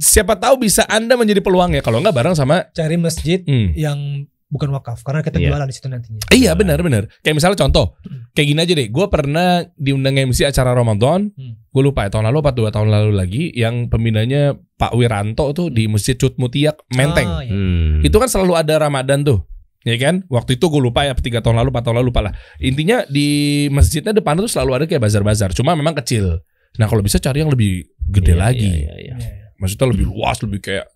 Siapa 0.00 0.40
tahu 0.40 0.64
bisa 0.64 0.88
Anda 0.88 1.20
menjadi 1.20 1.44
peluang 1.44 1.76
ya. 1.76 1.84
Kalau 1.84 2.00
enggak 2.00 2.16
bareng 2.16 2.32
sama 2.32 2.64
Cari 2.72 2.96
masjid 2.96 3.44
hmm. 3.44 3.76
yang 3.76 4.24
bukan 4.48 4.70
wakaf 4.70 5.02
karena 5.02 5.20
kita 5.26 5.42
Iya. 5.42 5.50
jualan 5.50 5.66
di 5.66 5.74
situ 5.74 5.88
nantinya. 5.90 6.20
Iya 6.30 6.54
benar 6.54 6.78
benar. 6.78 7.10
Kayak 7.26 7.42
misalnya 7.42 7.58
contoh, 7.58 7.98
kayak 8.38 8.46
gini 8.54 8.60
aja 8.62 8.72
deh. 8.78 8.88
Gue 8.88 9.06
pernah 9.10 9.66
diundang 9.74 10.14
MC 10.14 10.46
acara 10.46 10.70
Ramadan. 10.72 11.34
Hmm. 11.34 11.58
Gue 11.74 11.82
lupa 11.82 12.06
ya 12.06 12.14
tahun 12.14 12.30
lalu 12.30 12.38
apa 12.38 12.50
dua 12.54 12.70
tahun 12.70 12.88
lalu 12.88 13.12
lagi. 13.18 13.44
Yang 13.52 13.90
pembinanya 13.90 14.54
Pak 14.78 14.94
Wiranto 14.94 15.50
tuh 15.52 15.68
di 15.74 15.90
Masjid 15.90 16.14
Cut 16.14 16.38
Mutiak 16.38 16.80
Menteng. 16.94 17.28
Ah, 17.28 17.42
iya. 17.42 17.50
Hmm. 17.50 18.06
Itu 18.06 18.16
kan 18.22 18.30
selalu 18.30 18.54
ada 18.54 18.78
Ramadan 18.78 19.26
tuh. 19.26 19.42
Ya 19.84 20.00
kan? 20.00 20.24
Waktu 20.32 20.56
itu 20.56 20.64
gue 20.72 20.80
lupa 20.80 21.04
ya 21.04 21.12
tiga 21.12 21.44
tahun 21.44 21.60
lalu, 21.60 21.68
empat 21.68 21.84
tahun 21.84 21.96
lalu 22.00 22.08
lupa 22.08 22.24
lah. 22.24 22.32
Intinya 22.56 23.04
di 23.04 23.68
masjidnya 23.68 24.16
depan 24.16 24.40
tuh 24.40 24.48
selalu 24.48 24.70
ada 24.80 24.84
kayak 24.88 25.02
bazar-bazar. 25.02 25.52
Cuma 25.52 25.76
memang 25.76 25.92
kecil. 26.00 26.40
Nah 26.74 26.86
kalau 26.90 27.02
bisa 27.02 27.22
cari 27.22 27.40
yang 27.42 27.50
lebih 27.50 27.86
gede 28.10 28.34
Iya, 28.34 28.40
lagi. 28.40 28.66
iya, 28.66 28.94
iya, 28.94 28.94
iya. 28.98 29.14
Iya. 29.16 29.44
Maksudnya 29.58 29.86
lebih 29.94 30.06
luas, 30.10 30.36
lebih 30.42 30.60
kayak 30.60 30.86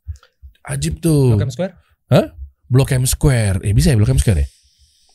ajib 0.67 0.99
tuh. 0.99 1.39
Blok 1.39 1.47
M 1.47 1.53
Square? 1.55 1.75
Blok 2.69 2.91
M 2.93 3.05
Square. 3.09 3.59
Eh 3.65 3.73
bisa 3.73 3.95
ya 3.95 3.97
Blok 3.97 4.13
M 4.13 4.21
Square 4.21 4.45
ya? 4.45 4.49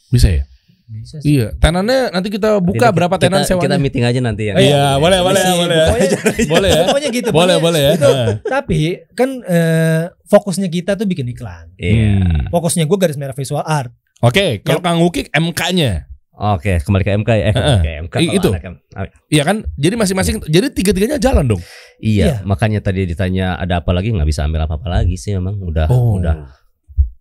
Bisa 0.10 0.28
ya? 0.32 0.44
Bisa 0.84 1.16
sih. 1.22 1.40
Iya. 1.40 1.54
Tenannya 1.58 2.12
nanti 2.12 2.28
kita 2.30 2.60
buka 2.60 2.92
Tidak, 2.92 2.96
berapa 2.96 3.16
tenan 3.18 3.48
sewanya. 3.48 3.76
Kita 3.76 3.78
meeting 3.80 4.04
aja 4.06 4.20
nanti 4.20 4.44
ya. 4.52 4.54
Iya, 4.60 4.86
boleh, 5.00 5.20
boleh, 5.24 5.42
boleh. 5.42 5.78
Pokoknya, 5.90 6.20
boleh 6.54 6.70
ya? 6.70 6.84
pokoknya 6.90 7.10
gitu. 7.10 7.30
Boleh, 7.34 7.56
boleh 7.58 7.82
ya. 7.82 7.92
itu. 7.96 8.10
Nah. 8.10 8.28
Tapi 8.60 8.82
kan 9.16 9.30
eh, 9.46 10.02
fokusnya 10.28 10.68
kita 10.70 10.94
tuh 11.00 11.08
bikin 11.08 11.28
iklan. 11.32 11.72
Iya. 11.80 12.20
Hmm. 12.22 12.44
Fokusnya 12.52 12.86
gue 12.86 12.98
garis 13.00 13.18
merah 13.18 13.34
visual 13.34 13.64
art. 13.64 13.90
Oke, 14.24 14.64
kalau 14.64 14.80
Kang 14.80 15.04
Ukik 15.04 15.28
MK-nya. 15.36 16.08
Oke, 16.34 16.82
kembali 16.82 17.04
ke 17.04 17.12
MK 17.14 17.30
ya. 17.30 17.46
Eh, 17.48 17.78
ke 17.80 17.92
MK. 18.10 18.16
Itu. 18.34 18.50
anak 18.50 18.82
ah, 18.94 19.06
Iya 19.30 19.44
kan? 19.46 19.62
Jadi 19.78 19.94
masing-masing 19.94 20.36
jadi 20.44 20.74
tiga-tiganya 20.74 21.22
jalan 21.22 21.46
dong. 21.46 21.62
Iya, 21.98 22.26
Iya. 22.26 22.36
makanya 22.42 22.82
tadi 22.82 23.06
ditanya 23.06 23.54
ada 23.56 23.80
apa 23.80 23.94
lagi 23.94 24.10
nggak 24.10 24.26
bisa 24.26 24.42
ambil 24.42 24.66
apa-apa 24.66 24.90
lagi 24.92 25.14
sih 25.14 25.38
memang 25.38 25.62
udah 25.62 25.86
Oh. 25.88 26.18
udah 26.18 26.50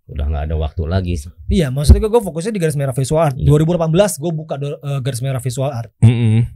udah 0.08 0.24
nggak 0.26 0.44
ada 0.48 0.56
waktu 0.56 0.82
lagi. 0.84 1.14
Iya, 1.46 1.68
maksudnya 1.68 2.02
gue, 2.02 2.20
fokusnya 2.20 2.52
di 2.52 2.60
garis 2.60 2.72
merah 2.72 2.92
visual 2.92 3.20
art. 3.22 3.36
Iya. 3.36 3.48
2018 3.48 3.92
gue 4.16 4.32
buka 4.32 4.54
do- 4.56 4.80
eh, 4.80 5.00
garis 5.00 5.20
merah 5.20 5.40
visual 5.40 5.68
art. 5.68 5.92
Mm-mm. 6.00 6.48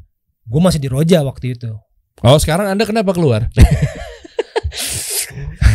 Gue 0.44 0.60
masih 0.60 0.80
di 0.80 0.88
Roja 0.88 1.20
waktu 1.22 1.56
itu. 1.56 1.70
Oh, 2.20 2.38
sekarang 2.40 2.72
Anda 2.72 2.88
kenapa 2.88 3.12
keluar? 3.12 3.52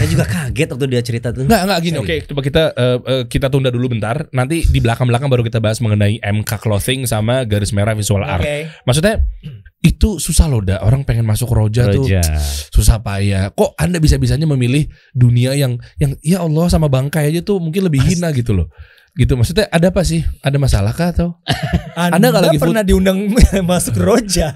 Saya 0.01 0.17
juga 0.17 0.25
kaget 0.25 0.67
waktu 0.73 0.85
dia 0.89 1.01
cerita 1.05 1.29
tuh. 1.29 1.45
Enggak, 1.45 1.61
enggak 1.61 1.79
gini. 1.85 1.97
Oke, 2.01 2.15
coba 2.25 2.41
kita 2.41 2.63
eh, 2.73 2.97
eh, 3.05 3.23
kita 3.29 3.53
tunda 3.53 3.69
dulu 3.69 3.93
bentar. 3.93 4.25
Nanti 4.33 4.65
di 4.65 4.81
belakang-belakang 4.81 5.29
baru 5.29 5.45
kita 5.45 5.61
bahas 5.61 5.77
mengenai 5.77 6.17
MK 6.17 6.57
clothing 6.57 7.05
sama 7.05 7.45
garis 7.45 7.69
merah 7.69 7.93
visual 7.93 8.25
art. 8.25 8.41
Maksudnya 8.81 9.21
itu 9.85 10.17
susah 10.17 10.49
loh, 10.49 10.65
dah. 10.65 10.81
Orang 10.81 11.05
pengen 11.05 11.21
masuk 11.29 11.53
roja, 11.53 11.85
tuh 11.93 12.09
Roja. 12.09 12.25
susah 12.73 12.97
payah. 13.05 13.53
Kok 13.53 13.77
Anda 13.77 14.01
bisa-bisanya 14.01 14.49
memilih 14.49 14.89
dunia 15.13 15.53
yang 15.53 15.77
yang 16.01 16.17
ya 16.25 16.41
Allah 16.41 16.65
sama 16.73 16.89
bangkai 16.89 17.29
aja 17.29 17.45
tuh 17.45 17.61
mungkin 17.61 17.85
lebih 17.85 18.01
hina 18.01 18.33
gitu 18.33 18.57
loh. 18.57 18.73
Gitu 19.13 19.37
maksudnya 19.37 19.69
ada 19.69 19.93
apa 19.93 20.01
sih? 20.01 20.25
Ada 20.41 20.57
masalah 20.57 20.97
kah 20.97 21.13
atau? 21.13 21.37
Anda, 21.93 22.33
nggak 22.33 22.43
lagi 22.49 22.57
pernah 22.57 22.81
diundang 22.81 23.37
masuk 23.69 24.01
Roja. 24.01 24.49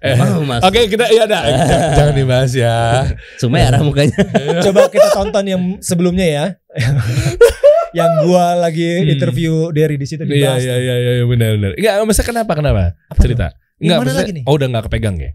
Eh, 0.00 0.14
mas. 0.42 0.62
Oke, 0.62 0.86
kita 0.86 1.08
ya 1.08 1.24
dah. 1.24 1.42
Jangan- 1.98 2.14
dibahas 2.14 2.52
ya. 2.52 3.04
Cuma 3.36 3.58
arah 3.58 3.80
mukanya. 3.80 4.14
Coba 4.64 4.86
kita 4.86 5.08
tonton 5.10 5.44
yang 5.44 5.62
sebelumnya 5.78 6.26
ya. 6.26 6.44
yang 7.98 8.10
gua 8.22 8.52
lagi 8.54 8.84
Hmm. 9.00 9.08
interview 9.10 9.52
Derry 9.70 9.96
di 9.96 10.04
situ 10.04 10.22
Iya 10.22 10.54
dibahas. 10.54 10.60
iya 10.60 10.74
iya 10.76 10.94
iya 11.14 11.24
benar 11.24 11.56
benar. 11.56 11.72
Enggak, 11.74 11.94
masa 12.04 12.22
kenapa 12.22 12.52
kenapa? 12.52 12.94
Apa 13.08 13.18
Cerita. 13.18 13.46
Enggak, 13.78 13.96
mana 13.96 14.04
maksudnya- 14.04 14.20
lagi 14.22 14.32
nih? 14.36 14.44
Oh, 14.44 14.54
udah 14.54 14.66
enggak 14.68 14.84
kepegang 14.86 15.16
ya? 15.16 15.30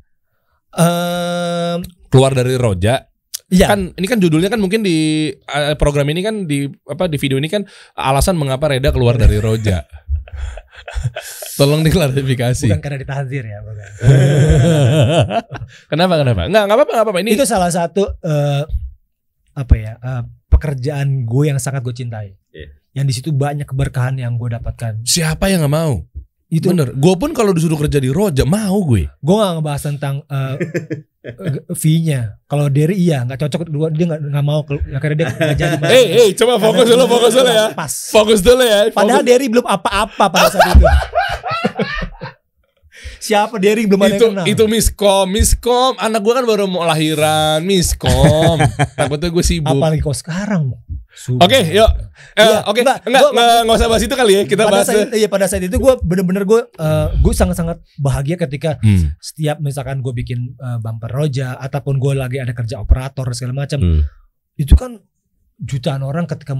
Ehm, 0.73 1.77
Keluar 2.07 2.31
dari 2.31 2.55
roja. 2.55 3.09
Iya. 3.49 3.67
Kan 3.69 3.93
ini 3.93 4.05
kan 4.05 4.17
judulnya 4.17 4.49
kan 4.49 4.57
mungkin 4.57 4.81
di 4.81 5.29
eh, 5.29 5.75
program 5.77 6.09
ini 6.09 6.21
kan 6.21 6.45
di 6.45 6.65
apa 6.85 7.05
di 7.05 7.17
video 7.17 7.37
ini 7.37 7.45
kan 7.45 7.65
alasan 7.93 8.33
mengapa 8.33 8.65
Reda 8.67 8.89
keluar 8.89 9.13
dari 9.13 9.37
Roja. 9.37 9.85
Tolong 11.53 11.81
diklarifikasi. 11.85 12.65
Bukan 12.65 12.81
karena 12.81 12.97
ditahdir 13.01 13.43
ya, 13.45 13.59
bukan. 13.61 13.89
Kenapa 15.91 16.13
kenapa? 16.17 16.41
Enggak, 16.49 16.63
enggak 16.65 16.77
apa-apa, 16.77 16.91
enggak 16.93 17.05
apa-apa. 17.05 17.21
Ini 17.21 17.31
itu 17.37 17.45
salah 17.45 17.69
satu 17.69 18.03
eh, 18.21 18.63
apa 19.53 19.73
ya 19.77 19.93
eh, 20.01 20.23
pekerjaan 20.49 21.25
gue 21.25 21.43
yang 21.53 21.59
sangat 21.61 21.85
gue 21.85 21.93
cintai. 21.93 22.33
Iya. 22.49 22.69
Yang 22.93 23.05
di 23.09 23.13
situ 23.17 23.29
banyak 23.33 23.65
keberkahan 23.65 24.17
yang 24.21 24.37
gue 24.37 24.53
dapatkan. 24.53 25.01
siapa 25.05 25.49
yang 25.49 25.65
nggak 25.65 25.73
mau? 25.73 26.05
Itu 26.53 26.69
Bener. 26.69 26.93
Gue 26.93 27.17
pun 27.17 27.33
kalau 27.33 27.49
disuruh 27.49 27.81
kerja 27.81 27.97
di 27.97 28.13
Roja 28.13 28.45
mau 28.45 28.77
gue. 28.85 29.09
gue 29.09 29.35
gak 29.41 29.57
ngebahas 29.57 29.81
tentang 29.89 30.21
eh, 30.29 30.55
fee-nya. 31.73 32.37
Kalau 32.45 32.69
Derry 32.69 32.93
iya 32.93 33.25
nggak 33.25 33.41
cocok 33.41 33.73
dua 33.73 33.89
dia 33.89 34.05
nggak 34.05 34.21
nggak 34.29 34.45
mau 34.45 34.61
akhirnya 34.69 35.17
dia 35.17 35.27
nggak 35.33 35.57
jadi. 35.57 35.75
Eh, 35.97 36.05
eh, 36.13 36.29
coba 36.37 36.61
fokus 36.61 36.85
dulu, 36.85 37.03
fokus 37.09 37.33
dulu 37.33 37.49
ya. 37.49 37.65
Pas. 37.73 37.93
Fokus 38.13 38.39
dulu 38.45 38.61
ya. 38.61 38.93
Padahal 38.93 39.25
Fokus. 39.25 39.33
Derry 39.33 39.47
belum 39.49 39.65
apa-apa 39.65 40.25
pada 40.29 40.47
saat 40.53 40.77
itu. 40.77 40.85
Siapa 43.23 43.55
Derry 43.55 43.87
belum 43.87 44.03
ada 44.03 44.19
itu 44.19 44.25
yang 44.27 44.35
kenal. 44.35 44.45
itu 44.51 44.63
miskom, 44.67 45.25
miskom. 45.31 45.95
Anak 45.95 46.21
gue 46.27 46.33
kan 46.35 46.43
baru 46.43 46.67
mau 46.67 46.83
lahiran, 46.83 47.63
miskom. 47.63 48.59
Takutnya 48.99 49.31
gue 49.31 49.43
sibuk. 49.47 49.79
Apalagi 49.79 50.03
kau 50.03 50.11
sekarang. 50.11 50.75
Oke, 51.13 51.59
yuk. 51.69 51.89
Eh, 52.33 52.41
Iya, 52.41 52.65
Oke, 52.65 52.81
enggak, 52.81 53.05
enggak, 53.05 53.21
gua- 53.23 53.31
enggak, 53.61 53.75
usah 53.75 53.87
bahas 53.87 54.01
itu 54.01 54.15
kali 54.15 54.33
ya. 54.33 54.43
Kita 54.43 54.61
pada 54.63 54.73
bahas. 54.75 54.87
saat 54.87 55.09
iya 55.11 55.27
pada 55.27 55.45
saat 55.45 55.61
itu 55.61 55.75
gue 55.75 55.93
bener-bener 55.99 56.43
gue 56.43 56.61
eh, 56.65 57.07
gue 57.15 57.33
sangat-sangat 57.33 57.77
bahagia 57.95 58.35
ketika 58.35 58.77
Hmm. 58.79 59.13
setiap 59.17 59.57
misalkan 59.59 59.99
gue 59.99 60.09
bikin 60.11 60.39
eh, 60.53 60.77
bumper 60.79 61.07
roja 61.07 61.53
ataupun 61.55 61.95
gue 61.95 62.13
lagi 62.13 62.37
ada 62.37 62.51
kerja 62.51 62.77
operator 62.77 63.29
segala 63.31 63.63
macam 63.63 63.77
Hmm. 63.77 64.01
itu 64.55 64.73
kan 64.73 64.97
jutaan 65.55 66.01
orang 66.01 66.25
ketika 66.25 66.57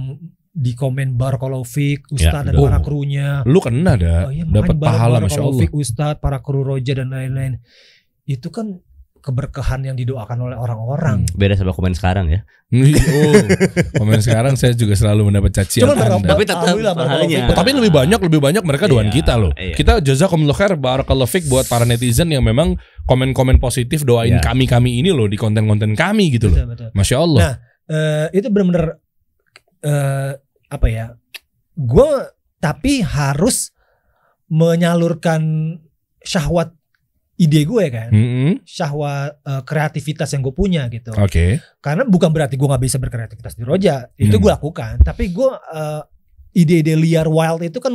di 0.50 0.70
komen 0.72 1.18
Barakolovik, 1.18 2.06
Ustadz 2.08 2.46
dan 2.46 2.54
betul. 2.54 2.64
para 2.64 2.78
krunya 2.78 3.42
Lu 3.42 3.58
kena 3.58 3.92
ada, 3.92 4.14
oh 4.20 4.32
iya 4.32 4.46
dapat 4.46 4.78
pahala 4.78 5.18
masya 5.18 5.42
Allah. 5.42 5.66
Ustadz, 5.68 6.20
para 6.20 6.38
kru 6.38 6.62
roja 6.62 6.94
dan 6.94 7.10
lain-lain 7.10 7.58
itu 8.24 8.48
kan 8.48 8.78
keberkahan 9.24 9.80
yang 9.80 9.96
didoakan 9.96 10.36
oleh 10.36 10.56
orang-orang 10.60 11.24
Beda 11.32 11.56
sama 11.56 11.72
komen 11.72 11.96
sekarang 11.96 12.28
ya. 12.28 12.44
oh, 12.76 13.40
komen 13.96 14.20
sekarang 14.20 14.52
saya 14.60 14.76
juga 14.76 14.92
selalu 14.92 15.32
mendapat 15.32 15.64
cacian 15.64 15.88
Cuman 15.88 15.96
Anda. 15.96 16.20
Bar- 16.20 16.28
Tapi 16.36 16.42
tetap 16.44 16.76
pahalanya. 16.92 17.38
Tapi 17.56 17.70
lebih 17.72 17.88
banyak 17.88 18.20
lebih 18.20 18.40
banyak 18.44 18.60
mereka 18.60 18.84
doain 18.84 19.08
Iya, 19.08 19.16
kita 19.16 19.34
loh. 19.40 19.52
iya. 19.56 19.72
Kita 19.72 20.04
jazakumullah 20.04 20.52
khair 20.52 20.76
barakallahu 20.76 21.24
fik 21.24 21.48
buat 21.48 21.64
para 21.64 21.88
netizen 21.88 22.28
yang 22.28 22.44
memang 22.44 22.76
komen-komen 23.08 23.56
positif 23.56 24.04
doain 24.04 24.36
Iya. 24.36 24.44
kami-kami 24.44 25.00
ini 25.00 25.08
loh 25.08 25.24
di 25.24 25.40
konten-konten 25.40 25.96
kami 25.96 26.36
gitu 26.36 26.52
loh. 26.52 26.68
Betul, 26.68 26.68
betul. 26.76 26.88
Masya 26.92 27.16
Allah. 27.16 27.40
Nah, 27.40 27.54
eh, 27.88 28.26
itu 28.36 28.46
benar-benar 28.52 28.86
eh, 29.80 30.32
apa 30.68 30.86
ya? 30.92 31.06
Gue 31.72 32.28
tapi 32.60 33.00
harus 33.00 33.72
menyalurkan 34.48 35.42
syahwat 36.20 36.76
ide 37.34 37.66
gue 37.66 37.84
kan, 37.90 38.10
Mm-mm. 38.14 38.62
syahwat 38.62 39.42
eh, 39.42 39.62
kreativitas 39.66 40.30
yang 40.30 40.42
gue 40.46 40.54
punya 40.54 40.86
gitu. 40.86 41.10
Oke. 41.18 41.58
Karena 41.82 42.06
bukan 42.06 42.30
berarti 42.30 42.54
gue 42.54 42.68
nggak 42.70 42.84
bisa 42.84 43.02
berkreativitas 43.02 43.58
di 43.58 43.66
Roja, 43.66 44.06
itu 44.14 44.38
Hmm. 44.38 44.42
gue 44.42 44.50
lakukan. 44.54 45.02
Tapi 45.02 45.34
gue 45.34 45.50
eh, 45.50 46.02
ide-ide 46.54 46.94
liar 46.94 47.26
wild 47.26 47.66
itu 47.66 47.82
kan 47.82 47.90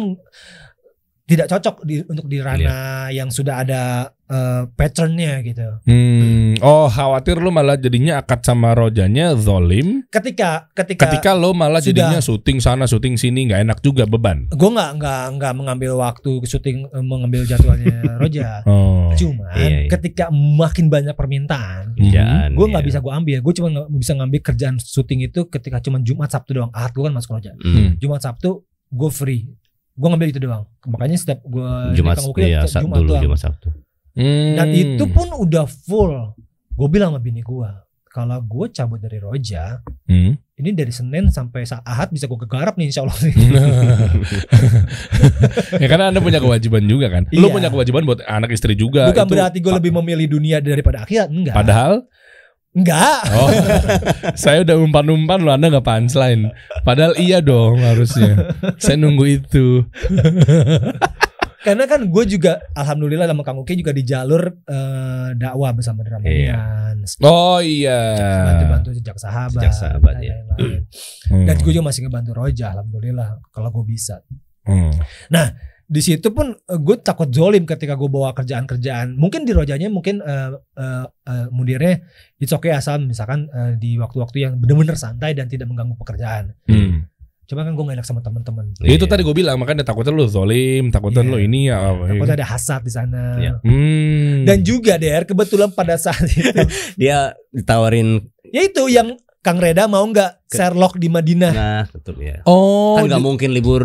tidak 1.23 1.47
cocok 1.47 1.85
di, 1.85 2.01
untuk 2.03 2.25
di 2.25 2.41
ranah 2.41 3.13
yang 3.13 3.29
sudah 3.29 3.61
ada 3.63 4.09
eh, 4.29 4.63
patternnya 4.71 5.41
gitu. 5.41 5.65
Hmm. 5.83 6.53
Oh 6.59 6.85
khawatir 6.85 7.35
lu 7.35 7.49
malah 7.49 7.75
jadinya 7.75 8.17
akad 8.17 8.41
sama 8.41 8.71
rojanya 8.71 9.33
zolim. 9.33 10.05
Ketika 10.07 10.69
ketika, 10.71 11.09
Ketika 11.09 11.33
lo 11.33 11.51
malah 11.51 11.77
sudah- 11.77 11.89
jadinya 12.07 12.19
syuting 12.19 12.57
sana 12.57 12.85
syuting 12.85 13.15
sini 13.15 13.45
nggak 13.45 13.61
enak 13.63 13.79
juga 13.79 14.05
beban. 14.05 14.45
gue 14.47 14.69
nggak 14.69 14.91
nggak 14.95 15.21
nggak 15.35 15.53
mengambil 15.53 15.91
waktu 15.97 16.41
syuting 16.43 16.85
eh, 16.85 17.01
mengambil 17.01 17.43
jadwalnya 17.43 17.97
Roja. 18.21 18.61
Oh. 18.63 19.09
Cuman 19.11 19.49
Iya, 19.51 19.69
iya. 19.83 19.89
ketika 19.89 20.29
makin 20.29 20.87
banyak 20.87 21.13
permintaan. 21.13 21.95
Kerjaan. 21.95 22.53
gue 22.53 22.65
nggak 22.65 22.83
iya. 22.83 22.89
bisa 22.89 22.99
gue 22.99 23.11
ambil. 23.11 23.37
Gue 23.41 23.53
cuma 23.53 23.67
bisa 23.89 24.13
ngambil 24.13 24.39
kerjaan 24.39 24.75
syuting 24.77 25.25
itu 25.25 25.49
ketika 25.49 25.79
cuma 25.79 25.97
Jumat 25.99 26.29
Sabtu 26.29 26.53
doang. 26.53 26.69
Ahad 26.69 26.93
gue 26.93 27.01
kan 27.01 27.11
masuk 27.11 27.33
Roja. 27.33 27.57
Hmm. 27.57 27.97
Jumat 27.97 28.21
Sabtu 28.21 28.61
gue 28.89 29.09
free. 29.09 29.49
Gue 29.93 30.07
ngambil 30.07 30.29
itu 30.29 30.39
doang. 30.39 30.63
Makanya 30.85 31.17
setiap 31.17 31.39
gue 31.41 31.69
Jumat 31.91 32.15
iya, 32.37 32.63
Sab- 32.63 32.87
dulu 32.87 33.17
Jumat 33.17 33.41
Sabtu. 33.41 33.67
Hmm. 34.13 34.55
Dan 34.55 34.67
itu 34.71 35.03
pun 35.07 35.27
udah 35.33 35.65
full. 35.65 36.35
Gue 36.71 36.87
bilang 36.87 37.11
sama 37.11 37.19
bini 37.19 37.39
gue, 37.39 37.67
kalau 38.05 38.37
gue 38.39 38.65
cabut 38.69 38.97
dari 38.97 39.17
Roja, 39.17 39.81
Hmm. 40.05 40.33
ini 40.55 40.69
dari 40.71 40.89
Senin 40.89 41.27
sampai 41.27 41.63
sa- 41.63 41.83
Ahad 41.83 42.09
bisa 42.09 42.25
gue 42.25 42.39
kegarap 42.39 42.73
nih 42.75 42.89
Insya 42.89 43.05
Allah. 43.05 43.13
ya 45.81 45.87
karena 45.87 46.09
anda 46.09 46.19
punya 46.19 46.37
kewajiban 46.37 46.83
juga 46.83 47.07
kan. 47.09 47.23
Lu 47.29 47.47
Iya. 47.47 47.53
punya 47.53 47.67
kewajiban 47.69 48.01
buat 48.03 48.19
anak 48.23 48.49
istri 48.49 48.73
juga. 48.73 49.11
Bukan 49.11 49.23
Itu 49.23 49.31
berarti 49.31 49.57
gue 49.59 49.73
lebih 49.75 49.91
memilih 49.93 50.25
dunia 50.31 50.57
daripada 50.59 51.03
akhirat, 51.03 51.27
enggak. 51.29 51.55
Padahal 51.55 51.93
Enggak. 52.69 53.25
Oh, 53.33 53.49
saya 54.37 54.61
udah 54.61 54.77
umpan-umpan 54.77 55.41
lo, 55.41 55.49
Anda 55.49 55.73
nggak 55.73 55.81
punchline. 55.81 56.53
Padahal 56.85 57.17
iya 57.17 57.41
dong 57.41 57.81
harusnya. 57.81 58.53
Saya 58.77 58.93
nunggu 58.93 59.41
itu. 59.41 59.89
Karena 61.59 61.83
kan 61.91 62.07
gue 62.07 62.23
juga 62.23 62.63
alhamdulillah 62.71 63.27
sama 63.27 63.43
Kang 63.43 63.59
Uki 63.59 63.75
juga 63.75 63.91
di 63.91 64.07
jalur 64.07 64.47
eh, 64.63 65.29
dakwah 65.35 65.75
bersama 65.75 66.07
Dramanian. 66.07 67.03
Oh 67.19 67.59
iya. 67.59 68.15
Bantu-bantu 68.47 68.89
sejak 68.95 69.17
sahabat. 69.19 69.59
Sejak 69.59 69.75
sahabat, 69.75 70.13
dan 70.19 70.23
ya. 70.23 70.33
lain-lain. 70.39 70.81
Hmm. 71.27 71.45
Dan 71.45 71.55
gue 71.59 71.71
juga 71.75 71.85
masih 71.91 72.07
ngebantu 72.07 72.31
Roja 72.31 72.65
alhamdulillah 72.79 73.43
kalau 73.51 73.69
gue 73.75 73.85
bisa. 73.91 74.23
Hmm. 74.63 74.95
Di 75.89 76.05
situ 76.05 76.29
pun 76.29 76.53
eh, 76.53 76.79
gue 76.79 76.95
takut 77.01 77.27
zolim 77.33 77.65
ketika 77.65 77.97
gue 77.97 78.07
bawa 78.07 78.31
kerjaan-kerjaan. 78.37 79.17
Mungkin 79.17 79.43
di 79.43 79.51
Rojanya 79.51 79.89
mungkin 79.91 80.21
eh, 80.21 80.53
eh, 80.55 81.05
eh, 81.27 81.47
mudirnya 81.49 81.99
it's 82.37 82.53
okay 82.53 82.71
asal 82.71 83.01
misalkan 83.01 83.49
eh, 83.49 83.73
di 83.75 83.97
waktu-waktu 83.97 84.37
yang 84.37 84.53
benar-benar 84.61 84.95
santai 84.95 85.35
dan 85.35 85.49
tidak 85.49 85.67
mengganggu 85.67 85.97
pekerjaan. 85.97 86.53
Hmm. 86.69 87.09
Cuma 87.49 87.65
kan 87.65 87.73
gue 87.73 87.81
gak 87.81 87.97
enak 87.97 88.05
sama 88.05 88.21
teman-teman. 88.21 88.77
Ya, 88.77 88.93
itu 88.93 89.03
Iya. 89.03 89.09
tadi 89.09 89.25
gue 89.25 89.33
bilang 89.33 89.57
makanya 89.57 89.81
takutnya 89.81 90.13
lu 90.13 90.29
zolim, 90.29 90.93
takutnya 90.93 91.25
Iya. 91.25 91.31
lu 91.33 91.37
ini 91.41 91.59
ya. 91.65 91.81
Takutnya 91.97 92.37
ada 92.37 92.47
hasad 92.47 92.81
di 92.85 92.91
sana. 92.93 93.23
Iya. 93.41 93.53
Hmm. 93.65 94.45
Dan 94.45 94.61
juga 94.61 95.01
Der 95.01 95.25
kebetulan 95.25 95.73
pada 95.73 95.97
saat 95.97 96.29
itu 96.29 96.45
Dia 97.01 97.33
ditawarin 97.49 98.21
ya 98.45 98.61
itu 98.63 98.85
yang 98.87 99.17
Kang 99.39 99.55
Reda 99.55 99.87
mau 99.87 100.03
nggak 100.03 100.43
Sherlock 100.45 100.95
di 100.95 101.07
Madinah. 101.07 101.53
nah 101.53 101.83
betul 101.87 102.19
ya. 102.19 102.43
oh, 102.43 102.95
Kan 102.95 103.07
nggak 103.07 103.17
di- 103.17 103.25
mungkin 103.25 103.49
libur 103.49 103.83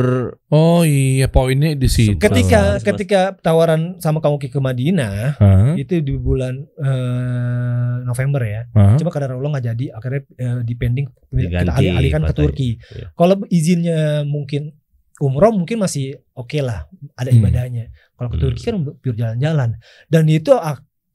oh 0.49 0.83
iya 0.83 1.27
poinnya 1.27 1.73
di 1.73 1.87
situ. 1.87 2.19
Ketika 2.19 2.83
ketika 2.83 3.21
tawaran 3.37 3.97
sama 3.99 4.19
Kang 4.19 4.35
Uki 4.35 4.49
ke 4.49 4.59
Madinah 4.59 5.39
Hah? 5.39 5.73
itu 5.75 6.01
di 6.01 6.15
bulan 6.15 6.59
eh, 6.59 7.95
November 8.03 8.43
ya. 8.43 8.61
Hah? 8.73 8.97
Cuma 8.97 9.09
karena 9.09 9.31
Allah 9.33 9.51
nggak 9.51 9.67
jadi 9.69 9.85
akhirnya 9.93 10.23
eh, 10.35 10.59
dipending 10.63 11.07
kita 11.07 11.39
Diganti 11.63 11.71
alih- 11.71 11.97
alihkan 11.99 12.23
ke. 12.25 12.33
Turki. 12.35 12.69
Iya. 12.91 13.07
Kalau 13.13 13.35
izinnya 13.49 14.01
mungkin 14.25 14.75
umroh 15.17 15.55
mungkin 15.55 15.79
masih 15.79 16.19
oke 16.33 16.59
lah 16.59 16.91
ada 17.15 17.31
Hmm. 17.31 17.39
ibadahnya. 17.39 17.85
Kalau 18.13 18.27
ke 18.27 18.37
Hmm. 18.37 18.45
Turki 18.45 18.63
kan 18.65 18.77
pure 18.93 19.15
jalan-jalan. 19.15 19.79
Dan 20.07 20.27
itu 20.27 20.51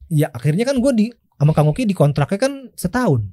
ya 0.08 0.26
akhirnya 0.28 0.64
kan 0.64 0.80
gue 0.80 0.92
di 0.96 1.06
sama 1.36 1.52
Kang 1.52 1.68
Uki 1.68 1.84
dikontraknya 1.84 2.36
kan 2.36 2.52
setahun 2.72 3.24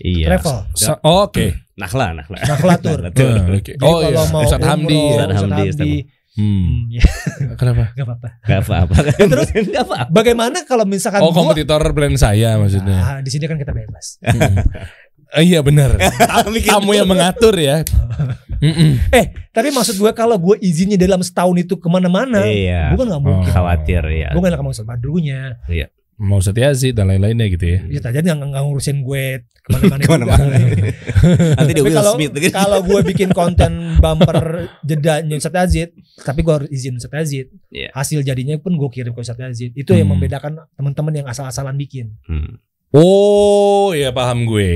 Iya. 0.00 0.26
travel. 0.32 0.56
Sa- 0.72 1.00
oh, 1.00 1.28
Oke. 1.28 1.68
Nakla, 1.76 2.12
nakla. 2.12 2.36
Naklatur. 2.52 2.98
Naklatur. 3.04 3.36
Ah, 3.36 3.44
oke. 3.50 3.72
Jadi 3.72 3.84
Oh 3.84 3.98
kalau 3.98 4.10
iya. 4.16 4.32
mau 4.32 4.42
Ustadz 4.42 4.66
Hamdi. 4.66 4.96
ya. 4.96 5.04
Ustadz 5.06 5.30
Ustadz 5.30 5.52
Hamdi, 5.52 5.62
Hamdi, 5.68 5.92
Hmm. 6.30 6.46
hmm, 6.46 6.72
ya 6.94 7.02
Kenapa? 7.58 7.84
nggak 7.90 8.06
apa-apa. 8.06 8.28
Gak 8.40 8.60
apa-apa. 8.62 8.94
Terus? 9.34 9.48
Gak 9.66 9.82
apa-apa. 9.82 10.08
Bagaimana 10.10 10.58
kalau 10.62 10.84
misalkan 10.84 11.20
Oh 11.20 11.28
gua- 11.28 11.38
kompetitor 11.42 11.82
brand 11.90 12.16
saya 12.16 12.54
maksudnya. 12.54 12.98
Ah, 12.98 13.18
di 13.18 13.28
sini 13.28 13.44
kan 13.44 13.58
kita 13.58 13.70
bebas. 13.70 14.16
Hmm. 14.22 14.56
Eh, 15.30 15.46
iya 15.46 15.60
benar. 15.60 15.94
Tamu 16.60 16.90
yang 16.90 17.06
mengatur 17.06 17.54
ya. 17.54 17.86
Mm-mm. 18.58 18.98
Eh, 19.08 19.24
tapi 19.48 19.70
maksud 19.70 19.94
gue 19.94 20.10
kalau 20.10 20.34
gue 20.36 20.58
izinnya 20.60 20.96
dalam 20.96 21.18
setahun 21.18 21.54
itu 21.56 21.74
ke 21.76 21.86
mana-mana, 21.86 22.42
Iya. 22.42 22.92
gue 22.92 23.04
nggak 23.04 23.22
mungkin. 23.22 23.46
Oh. 23.46 23.48
Khawatir 23.48 24.02
ya. 24.06 24.30
Gue 24.30 24.42
nggak 24.42 24.58
mau 24.58 24.70
sama 24.70 24.94
badrunya. 24.94 25.54
Mau 26.20 26.36
setiazi 26.36 26.92
dan 26.92 27.08
lain-lainnya 27.08 27.48
gitu 27.48 27.64
ya. 27.64 27.80
Ya 27.88 27.98
tadi 27.98 28.20
nggak 28.20 28.44
nggak 28.44 28.62
ngurusin 28.62 29.00
gue 29.00 29.40
ke 29.40 29.68
mana-mana. 29.88 30.28
Nanti 31.56 31.72
dia 31.72 31.80
Will 31.80 31.96
Smith 31.96 32.32
gitu. 32.34 32.52
kalau 32.52 32.84
gue 32.84 33.00
bikin 33.08 33.32
konten 33.32 33.96
bumper 33.96 34.68
jedanya 34.80 35.32
Ustadz 35.32 35.56
Azid, 35.64 35.96
tapi 36.20 36.44
gue 36.44 36.52
harus 36.52 36.68
izin 36.68 37.00
Ustadz 37.00 37.16
Azid. 37.16 37.48
Iya. 37.68 37.88
Hasil 37.90 38.20
jadinya 38.20 38.60
pun 38.60 38.76
gue 38.76 38.88
kirim 38.88 39.10
ke 39.10 39.20
Ustadz 39.20 39.48
Azid. 39.48 39.72
Itu 39.72 39.92
yang 39.92 40.06
Hmm. 40.06 40.20
membedakan 40.20 40.60
teman-teman 40.74 41.12
yang 41.14 41.26
asal-asalan 41.26 41.72
bikin. 41.74 42.12
Hmm. 42.24 42.60
Oh, 42.92 43.94
ya 43.94 44.12
paham 44.12 44.44
gue. 44.44 44.68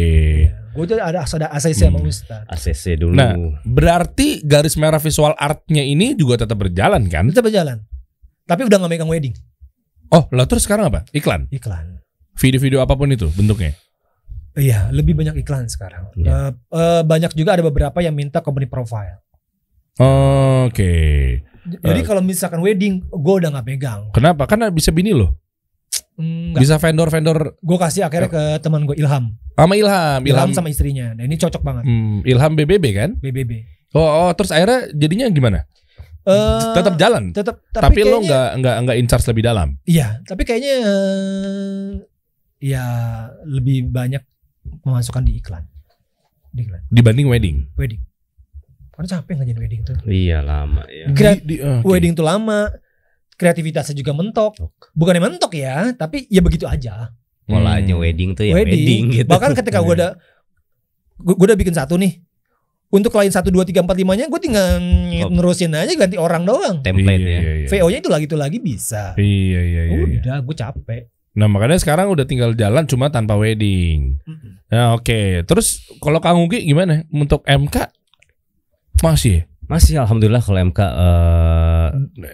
Gue 0.72 0.84
tuh 0.86 0.96
ada 0.96 1.22
ada 1.22 1.46
ACC 1.52 1.76
sama 1.86 2.00
Hmm. 2.00 2.08
Ustadz. 2.08 2.48
ACC 2.48 2.96
dulu. 2.96 3.12
Nah. 3.12 3.36
Berarti 3.62 4.40
garis 4.40 4.74
merah 4.74 4.96
visual 4.96 5.36
artnya 5.36 5.84
ini 5.84 6.16
juga 6.16 6.40
tetap 6.40 6.56
berjalan 6.56 7.04
kan? 7.06 7.28
Kita 7.28 7.44
berjalan. 7.44 7.84
Tapi 8.44 8.60
udah 8.62 8.76
nggak 8.76 8.90
megang 8.90 9.08
wedding, 9.08 9.32
Oh, 10.12 10.24
lah 10.30 10.44
terus 10.44 10.64
sekarang 10.64 10.92
apa? 10.92 11.00
Iklan. 11.10 11.48
iklan. 11.48 12.00
Video-video 12.34 12.82
apa 12.82 12.92
pun 12.92 13.08
itu 13.08 13.30
bentuknya. 13.30 13.72
Iya, 14.54 14.90
lebih 14.90 15.14
banyak 15.14 15.38
iklan 15.40 15.66
sekarang. 15.66 16.10
Iya. 16.14 16.26
Eh, 16.26 16.50
eh, 16.74 17.02
banyak 17.02 17.34
juga 17.34 17.58
ada 17.58 17.62
beberapa 17.62 17.98
yang 17.98 18.14
minta 18.14 18.38
company 18.38 18.66
profile. 18.66 19.22
Oke. 20.64 20.94
Jadi 21.64 22.00
Eh. 22.02 22.06
kalau 22.06 22.20
misalkan 22.20 22.60
wedding, 22.60 23.00
gue 23.02 23.34
udah 23.40 23.50
nggak 23.50 23.66
pegang. 23.66 24.00
Kenapa? 24.12 24.44
Karena 24.44 24.68
bisa 24.68 24.92
bini 24.92 25.14
loh. 25.14 25.38
Enggak. 26.14 26.60
Bisa 26.62 26.74
vendor-vendor 26.78 27.58
Gue 27.58 27.78
kasih 27.78 28.06
akhirnya 28.06 28.30
ke 28.30 28.42
teman 28.62 28.86
gue 28.86 28.94
Ilham. 28.94 29.34
sama 29.54 29.74
Ilham, 29.74 30.22
Ilham, 30.22 30.22
Ilham, 30.26 30.50
sama 30.54 30.68
istrinya. 30.70 31.14
Nah 31.14 31.22
ini 31.22 31.34
cocok 31.34 31.62
banget. 31.62 31.82
Hmm, 31.86 32.22
Ilham 32.22 32.52
BBB 32.54 32.84
kan? 32.94 33.10
BBB. 33.18 33.66
Oh, 33.94 34.26
oh, 34.26 34.30
terus 34.34 34.50
akhirnya 34.50 34.90
jadinya 34.90 35.26
gimana? 35.30 35.66
Eh, 36.24 36.72
Tetap 36.72 36.96
jalan. 36.96 37.36
tetap 37.36 37.60
Tapi, 37.68 38.00
lo 38.00 38.16
kayaknya- 38.16 38.24
nggak 38.24 38.48
nggak 38.58 38.76
nggak 38.80 38.96
in 38.96 39.06
charge 39.06 39.28
lebih 39.28 39.44
dalam. 39.44 39.68
Iya, 39.84 40.24
tapi 40.24 40.42
kayaknya 40.42 40.74
eh, 40.80 41.88
ya 42.64 42.84
lebih 43.44 43.92
banyak 43.92 44.24
memasukkan 44.80 45.20
di 45.20 45.36
iklan. 45.36 45.68
Di 46.48 46.64
iklan 46.64 46.80
dibanding 46.88 47.28
wedding. 47.28 47.68
wedding. 47.76 48.00
Karena 48.88 49.08
capek 49.10 49.32
ngajarin 49.36 49.60
wedding 49.60 49.80
tuh. 49.84 49.96
Iya 50.06 50.38
lama 50.40 50.86
ya. 50.88 51.06
Kira- 51.12 51.36
Di- 51.36 51.44
di- 51.44 51.60
oke. 51.60 51.84
Wedding 51.84 52.14
tuh 52.14 52.24
lama, 52.24 52.72
kreativitasnya 53.34 53.92
juga 53.92 54.14
mentok. 54.14 54.54
Bukannya 54.94 55.20
mentok 55.20 55.52
ya, 55.52 55.92
tapi 55.92 56.24
ya 56.30 56.40
begitu 56.40 56.64
aja. 56.64 57.12
Polanya 57.44 57.92
Hmm. 57.92 58.00
wedding 58.00 58.32
tuh 58.32 58.48
ya 58.48 58.56
wedding, 58.56 59.12
gitu. 59.12 59.28
Bahkan 59.28 59.52
ketika 59.52 59.84
gue 59.84 59.92
udah 59.92 60.12
gue 61.20 61.34
udah 61.36 61.58
bikin 61.58 61.76
satu 61.76 62.00
nih. 62.00 62.16
Untuk 62.94 63.10
klien 63.10 63.26
1 63.28 63.42
2 63.42 63.58
3 63.66 63.82
4 63.82 63.90
5-nya 63.90 64.30
gue 64.30 64.38
tinggal 64.38 64.78
Oh. 65.16 65.30
nerusin 65.30 65.74
aja 65.74 65.90
ganti 65.90 66.14
orang 66.14 66.42
doang. 66.42 66.78
template 66.80 67.18
Iya, 67.18 67.26
ya. 67.28 67.40
iya, 67.40 67.52
iya. 67.56 67.68
VO-nya 67.68 67.98
itu 67.98 68.06
lagi 68.08 68.24
itu 68.26 68.36
lagi 68.36 68.58
bisa. 68.58 69.14
Iya, 69.14 69.26
iya, 69.60 69.82
iya, 69.84 69.98
iya. 70.00 70.18
Udah, 70.20 70.36
gue 70.40 70.54
capek. 70.54 71.02
Nah 71.34 71.46
makanya 71.46 71.74
sekarang 71.76 72.06
udah 72.08 72.22
tinggal 72.22 72.50
jalan 72.52 72.86
cuma 72.86 73.10
tanpa 73.10 73.34
wedding. 73.34 74.22
Nah 74.68 74.94
oke. 74.94 75.42
Terus 75.42 75.66
kalau 75.98 76.18
Kang 76.18 76.38
Ugi 76.38 76.62
gimana 76.62 77.02
untuk 77.08 77.42
MK? 77.42 77.90
Masih. 79.00 79.42
ya? 79.42 79.42
Masih 79.64 79.94
alhamdulillah 79.96 80.38
kalau 80.38 80.60
MK 80.62 80.78
eh, 80.78 81.88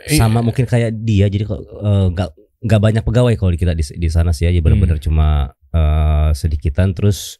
Eh, 0.07 0.19
sama 0.19 0.41
mungkin 0.41 0.67
kayak 0.67 0.93
dia 0.99 1.27
jadi 1.27 1.47
kok 1.47 1.57
eh, 1.57 2.07
nggak 2.11 2.29
nggak 2.61 2.81
banyak 2.83 3.03
pegawai 3.03 3.35
kalau 3.35 3.51
di 3.51 3.59
kita 3.59 3.73
di, 3.73 3.85
di 3.87 4.09
sana 4.09 4.35
sih 4.35 4.45
aja 4.45 4.59
benar-benar 4.59 4.99
cuma 4.99 5.47
eh, 5.71 6.31
sedikitan 6.33 6.93
terus 6.93 7.39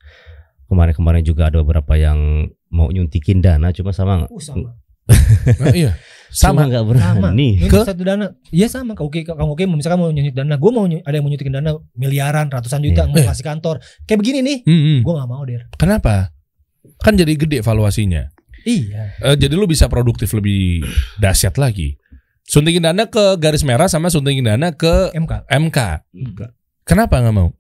kemarin-kemarin 0.65 1.21
juga 1.21 1.51
ada 1.51 1.59
beberapa 1.59 1.93
yang 1.95 2.49
mau 2.71 2.89
nyuntikin 2.89 3.43
dana 3.43 3.71
cuma 3.71 3.91
sama 3.91 4.25
Uh, 4.31 4.39
sama. 4.39 4.71
nah, 5.59 5.75
iya. 5.79 5.99
sama 6.31 6.63
Sama. 6.63 6.71
nggak 6.71 6.83
Sama. 6.87 6.91
berani 7.35 7.49
Nyuntik 7.59 7.71
Ke? 7.75 7.81
satu 7.83 8.03
dana. 8.07 8.27
Iya 8.55 8.67
sama. 8.71 8.95
Oke, 8.97 9.27
Kang 9.27 9.51
Oke 9.51 9.67
misalkan 9.67 9.99
mau 9.99 10.11
nyuntik 10.15 10.33
dana, 10.33 10.55
gue 10.55 10.71
mau 10.71 10.87
ada 10.87 11.11
yang 11.11 11.25
mau 11.27 11.31
nyuntikin 11.35 11.51
dana 11.51 11.75
miliaran, 11.99 12.47
ratusan 12.47 12.79
juta, 12.81 13.11
mau 13.11 13.19
kasih 13.19 13.43
kantor. 13.43 13.83
Kayak 14.07 14.19
begini 14.23 14.39
nih, 14.47 14.59
Hmm, 14.63 14.81
hmm. 14.81 14.99
gue 15.03 15.13
nggak 15.19 15.29
mau 15.29 15.43
der. 15.43 15.67
Kenapa? 15.75 16.31
Kan 17.03 17.19
jadi 17.19 17.35
gede 17.35 17.59
valuasinya. 17.61 18.31
Iya. 18.63 19.19
Eh, 19.19 19.35
jadi 19.35 19.57
lu 19.59 19.67
bisa 19.67 19.91
produktif 19.91 20.31
lebih 20.31 20.87
dahsyat 21.19 21.59
lagi. 21.59 21.99
Suntikin 22.47 22.87
dana 22.87 23.11
ke 23.11 23.35
garis 23.39 23.67
merah 23.67 23.91
sama 23.91 24.07
suntikin 24.07 24.47
dana 24.47 24.71
ke 24.71 25.11
MK. 25.17 25.33
MK. 25.51 25.81
Kenapa 26.87 27.19
nggak 27.19 27.35
mau? 27.35 27.51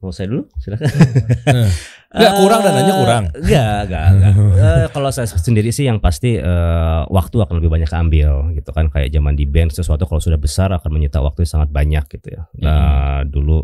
mau 0.00 0.08
saya 0.08 0.32
dulu 0.32 0.48
silakan 0.56 0.88
Nggak, 2.10 2.32
kurang 2.42 2.60
dananya 2.60 2.94
kurang. 2.98 3.24
Enggak, 3.38 3.78
enggak, 3.86 4.04
enggak. 4.10 4.32
Eh, 4.58 4.86
kalau 4.90 5.08
saya 5.14 5.30
sendiri 5.30 5.70
sih 5.70 5.86
yang 5.86 6.02
pasti 6.02 6.34
eh, 6.34 7.02
waktu 7.06 7.38
akan 7.38 7.62
lebih 7.62 7.70
banyak 7.70 7.86
keambil 7.86 8.50
gitu 8.52 8.70
kan 8.74 8.90
kayak 8.90 9.14
zaman 9.14 9.38
di 9.38 9.46
band 9.46 9.70
sesuatu 9.70 10.10
kalau 10.10 10.18
sudah 10.18 10.34
besar 10.34 10.74
akan 10.74 10.90
menyita 10.90 11.22
waktu 11.22 11.46
yang 11.46 11.52
sangat 11.54 11.70
banyak 11.70 12.04
gitu 12.10 12.34
ya. 12.34 12.42
Nah, 12.58 13.22
dulu 13.22 13.62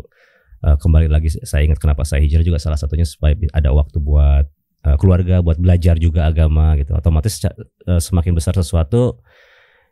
eh, 0.63 0.77
kembali 0.79 1.11
lagi 1.11 1.27
saya 1.27 1.67
ingat 1.67 1.75
kenapa 1.75 2.07
saya 2.07 2.23
hijrah 2.23 2.41
juga 2.41 2.55
salah 2.55 2.79
satunya 2.79 3.03
supaya 3.03 3.35
ada 3.51 3.75
waktu 3.75 3.99
buat 3.99 4.47
eh, 4.87 4.95
keluarga, 4.95 5.43
buat 5.43 5.59
belajar 5.59 5.99
juga 5.99 6.31
agama 6.31 6.79
gitu. 6.79 6.95
Otomatis 6.95 7.43
eh, 7.43 7.51
semakin 7.99 8.31
besar 8.31 8.55
sesuatu 8.55 9.19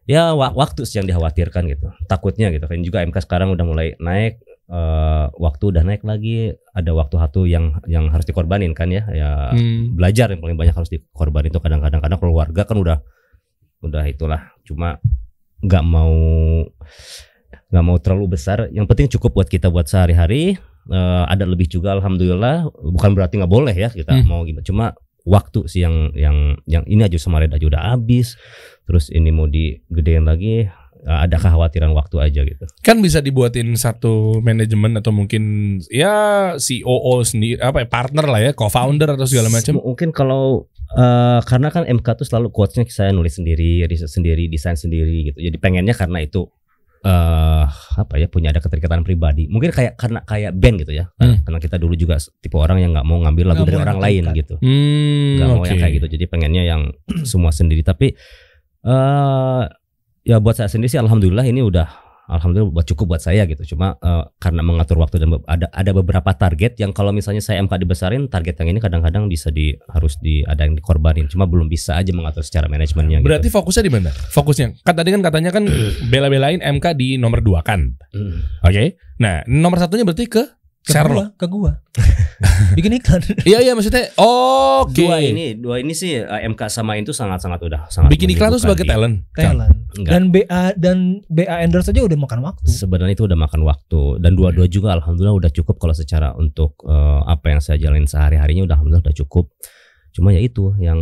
ya 0.07 0.31
wa- 0.31 0.55
waktu 0.55 0.87
sih 0.87 1.03
yang 1.03 1.07
dikhawatirkan 1.11 1.67
gitu. 1.67 1.91
Takutnya 2.07 2.55
gitu 2.55 2.71
kan 2.71 2.79
juga 2.79 3.03
MK 3.03 3.19
sekarang 3.19 3.51
udah 3.51 3.65
mulai 3.67 3.99
naik 3.99 4.39
eh, 4.65 5.25
waktu 5.31 5.63
udah 5.69 5.83
naik 5.85 6.01
lagi, 6.01 6.49
ada 6.73 6.91
waktu 6.91 7.15
satu 7.15 7.45
yang 7.45 7.77
yang 7.85 8.09
harus 8.09 8.25
dikorbanin 8.25 8.73
kan 8.73 8.89
ya. 8.89 9.05
Ya 9.13 9.53
Hmm. 9.53 9.93
belajar 9.93 10.33
yang 10.33 10.41
paling 10.41 10.57
banyak 10.57 10.73
harus 10.73 10.89
dikorbanin 10.89 11.53
itu 11.53 11.61
kadang-kadang 11.61 12.01
karena 12.01 12.17
keluarga 12.17 12.61
kan 12.65 12.77
udah 12.77 12.97
udah 13.81 14.03
itulah. 14.09 14.49
Cuma 14.65 14.97
nggak 15.61 15.83
mau 15.85 16.13
nggak 17.71 17.85
mau 17.85 17.97
terlalu 18.01 18.37
besar. 18.37 18.69
Yang 18.71 18.85
penting 18.89 19.07
cukup 19.17 19.31
buat 19.37 19.49
kita 19.49 19.69
buat 19.69 19.85
sehari-hari. 19.85 20.57
Eh, 20.85 21.23
ada 21.25 21.45
lebih 21.45 21.65
juga 21.65 21.93
alhamdulillah. 21.97 22.69
Bukan 22.69 23.17
berarti 23.17 23.41
nggak 23.41 23.49
boleh 23.51 23.73
ya 23.73 23.89
kita 23.89 24.13
Hmm. 24.21 24.25
mau 24.25 24.41
gimana. 24.45 24.65
Cuma 24.65 24.85
waktu 25.25 25.65
sih 25.65 25.81
yang 25.81 26.13
yang 26.13 26.37
yang 26.69 26.85
ini 26.85 27.01
aja 27.01 27.17
sama 27.17 27.41
Red 27.41 27.53
aja 27.53 27.65
udah 27.65 27.93
habis. 27.93 28.37
Terus 28.85 29.09
ini 29.09 29.33
mau 29.33 29.49
digedein 29.49 30.25
lagi 30.25 30.69
ada 31.05 31.37
kekhawatiran 31.37 31.93
waktu 31.93 32.17
aja 32.17 32.41
gitu 32.41 32.65
Kan 32.81 32.97
bisa 32.97 33.21
dibuatin 33.21 33.77
satu 33.77 34.41
manajemen 34.41 34.97
atau 34.97 35.13
mungkin 35.13 35.43
ya 35.87 36.13
COO 36.57 37.21
sendiri 37.21 37.61
apa 37.61 37.85
ya, 37.85 37.87
partner 37.87 38.25
lah 38.25 38.41
ya, 38.41 38.51
co-founder 38.51 39.13
atau 39.13 39.29
segala 39.29 39.49
macam. 39.49 39.77
Mungkin 39.77 40.09
kalau 40.09 40.65
eh, 40.91 41.39
karena 41.45 41.69
kan 41.69 41.85
MK 41.85 42.07
tuh 42.17 42.25
selalu 42.25 42.49
quotes-nya 42.49 42.89
saya 42.89 43.13
nulis 43.13 43.37
sendiri, 43.37 43.85
riset 43.85 44.09
sendiri, 44.09 44.49
desain 44.49 44.73
sendiri 44.73 45.29
gitu. 45.29 45.39
Jadi 45.39 45.57
pengennya 45.61 45.93
karena 45.93 46.21
itu 46.21 46.49
eh 47.05 47.65
apa 48.01 48.17
ya 48.17 48.25
punya 48.25 48.49
ada 48.49 48.57
keterikatan 48.57 49.05
pribadi. 49.05 49.45
Mungkin 49.45 49.69
kayak 49.69 49.93
karena 49.93 50.25
kayak 50.25 50.57
band 50.57 50.81
gitu 50.81 50.93
ya. 50.97 51.05
Hmm. 51.21 51.45
Karena 51.45 51.61
kita 51.61 51.77
dulu 51.77 51.93
juga 51.93 52.17
tipe 52.41 52.57
orang 52.57 52.81
yang 52.81 52.97
nggak 52.97 53.05
mau 53.05 53.21
ngambil 53.21 53.53
lagu 53.53 53.61
Nggak 53.61 53.69
dari 53.69 53.77
mau 53.77 53.85
orang 53.85 53.99
lain 54.01 54.23
terikat. 54.25 54.39
gitu. 54.41 54.55
Hmm, 54.57 55.29
Nggak 55.37 55.47
mau 55.53 55.57
oke. 55.61 55.67
yang 55.69 55.77
kayak 55.85 55.93
gitu. 56.01 56.07
Jadi 56.17 56.25
pengennya 56.25 56.63
yang 56.65 56.81
semua 57.29 57.53
sendiri. 57.53 57.85
Tapi 57.85 58.09
eh 58.85 59.63
ya 60.25 60.41
buat 60.41 60.57
saya 60.57 60.67
sendiri 60.67 60.89
sih 60.89 60.99
alhamdulillah 60.99 61.45
ini 61.45 61.61
udah 61.61 62.05
alhamdulillah 62.25 62.73
buat 62.73 62.87
cukup 62.89 63.15
buat 63.15 63.21
saya 63.21 63.45
gitu. 63.45 63.75
Cuma 63.75 63.97
eh, 64.01 64.25
karena 64.41 64.65
mengatur 64.65 64.97
waktu 64.97 65.21
dan 65.21 65.37
ada 65.45 65.69
ada 65.69 65.91
beberapa 65.93 66.33
target 66.33 66.81
yang 66.81 66.91
kalau 66.91 67.13
misalnya 67.13 67.41
saya 67.41 67.61
MK 67.61 67.73
dibesarin, 67.85 68.25
target 68.27 68.57
yang 68.61 68.75
ini 68.75 68.79
kadang-kadang 68.81 69.29
bisa 69.29 69.53
di 69.53 69.77
harus 69.93 70.17
di 70.19 70.41
ada 70.43 70.65
yang 70.65 70.73
dikorbanin. 70.73 71.29
Cuma 71.29 71.45
belum 71.45 71.69
bisa 71.69 71.97
aja 71.97 72.09
mengatur 72.11 72.41
secara 72.41 72.65
manajemennya 72.65 73.21
gitu. 73.21 73.29
Berarti 73.29 73.49
fokusnya 73.53 73.83
di 73.85 73.93
mana? 73.93 74.09
Fokusnya. 74.11 74.81
Kan 74.81 74.95
tadi 74.97 75.09
kan 75.13 75.21
katanya 75.21 75.51
kan 75.53 75.63
bela-belain 76.11 76.59
MK 76.59 76.85
di 76.97 77.07
nomor 77.21 77.45
2 77.45 77.61
kan. 77.61 77.93
Hmm. 78.11 78.41
Oke. 78.65 78.97
Nah, 79.21 79.45
nomor 79.47 79.79
satunya 79.79 80.03
berarti 80.03 80.27
ke 80.27 80.43
Ke 80.85 81.01
Sherlock. 81.01 81.33
gua, 81.33 81.41
ke 81.41 81.45
gua. 81.49 81.71
Bikin 82.77 82.93
iklan. 83.01 83.21
Iya 83.49 83.65
iya 83.65 83.73
maksudnya 83.73 84.13
oke. 84.21 84.93
Dua 84.93 85.17
ini, 85.17 85.57
dua 85.57 85.81
ini 85.81 85.97
sih 85.97 86.21
eh, 86.21 86.41
MK 86.45 86.69
sama 86.69 86.93
itu 86.93 87.09
sangat-sangat 87.09 87.57
udah 87.57 87.81
sangat 87.89 88.13
Bikin 88.13 88.29
iklan 88.37 88.53
tuh 88.53 88.61
sebagai 88.61 88.85
talent. 88.85 89.25
Talent. 89.33 89.73
Enggak. 89.97 90.11
Dan 90.13 90.23
BA 90.29 90.63
dan 90.77 90.97
BA 91.25 91.55
endorse 91.65 91.89
aja 91.89 92.05
udah 92.05 92.19
makan 92.21 92.45
waktu. 92.45 92.69
Sebenarnya 92.69 93.17
itu 93.17 93.25
udah 93.25 93.39
makan 93.39 93.65
waktu 93.65 94.21
dan 94.21 94.37
dua-dua 94.37 94.69
juga 94.69 94.93
alhamdulillah 94.93 95.33
udah 95.33 95.51
cukup 95.57 95.81
kalau 95.81 95.97
secara 95.97 96.37
untuk 96.37 96.77
eh, 96.85 97.21
apa 97.25 97.45
yang 97.49 97.61
saya 97.65 97.81
jalanin 97.81 98.05
sehari-harinya 98.05 98.69
udah 98.69 98.77
alhamdulillah 98.77 99.09
udah 99.09 99.17
cukup. 99.25 99.49
Cuma 100.15 100.31
ya 100.31 100.39
itu 100.39 100.71
yang 100.79 100.95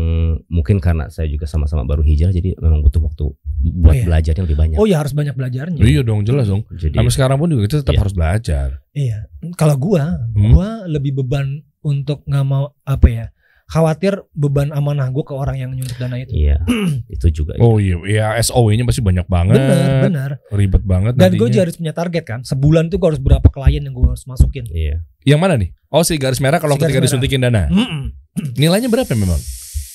mungkin 0.48 0.82
karena 0.82 1.06
saya 1.08 1.30
juga 1.30 1.46
sama-sama 1.46 1.86
baru 1.86 2.02
hijrah 2.02 2.34
jadi 2.34 2.58
memang 2.58 2.82
butuh 2.82 2.98
waktu 3.00 3.30
buat 3.64 3.86
Oh 3.86 3.96
iya. 3.96 4.04
belajarnya 4.04 4.44
lebih 4.44 4.58
banyak. 4.58 4.76
Oh 4.76 4.84
ya 4.84 4.98
harus 4.98 5.14
banyak 5.14 5.32
belajarnya. 5.32 5.78
Iya 5.80 6.02
dong 6.02 6.26
jelas 6.26 6.50
dong. 6.50 6.66
Jadi 6.68 6.98
Sampai 6.98 7.14
sekarang 7.14 7.38
pun 7.38 7.48
juga 7.48 7.62
kita 7.64 7.76
tetap 7.80 7.94
Iya. 7.94 8.02
harus 8.02 8.14
belajar. 8.14 8.68
Iya. 8.92 9.18
Kalau 9.54 9.78
gua, 9.78 10.18
Hmm. 10.28 10.52
gua 10.52 10.70
lebih 10.86 11.14
beban 11.16 11.62
untuk 11.80 12.26
nggak 12.26 12.42
mau 12.44 12.74
apa 12.82 13.06
ya? 13.08 13.26
Khawatir 13.64 14.18
beban 14.32 14.70
amanah 14.70 15.08
gua 15.08 15.24
ke 15.24 15.34
orang 15.34 15.56
yang 15.58 15.72
nyuntik 15.72 15.96
dana 15.96 16.18
itu. 16.18 16.34
iya 16.34 16.58
itu 17.16 17.30
juga. 17.32 17.54
Oh 17.58 17.78
iya, 17.78 17.96
ya 18.04 18.26
SOW-nya 18.36 18.84
pasti 18.84 19.00
banyak 19.00 19.26
banget. 19.26 19.56
Benar, 19.56 19.90
benar. 20.04 20.30
Ribet 20.50 20.84
banget 20.84 21.14
Dan 21.16 21.32
gue 21.32 21.38
nantinya. 21.38 21.50
juga 21.50 21.64
harus 21.64 21.78
punya 21.78 21.94
target 21.94 22.24
kan. 22.24 22.40
Sebulan 22.42 22.90
tuh 22.90 22.98
gue 22.98 23.08
harus 23.08 23.22
berapa 23.22 23.46
klien 23.48 23.80
yang 23.80 23.94
gue 23.94 24.06
harus 24.06 24.26
masukin. 24.26 24.66
Iya. 24.68 25.06
Yang 25.24 25.40
mana 25.40 25.54
nih? 25.56 25.70
Oh 25.88 26.02
si 26.02 26.18
garis 26.18 26.38
merah 26.40 26.58
kalau 26.58 26.76
Si 26.76 26.82
garis 26.82 26.90
ketika 26.90 27.00
merah. 27.00 27.08
disuntikin 27.08 27.40
dana. 27.40 27.64
Mm-mm. 27.68 28.04
Nilainya 28.60 28.90
berapa 28.90 29.10
memang? 29.14 29.40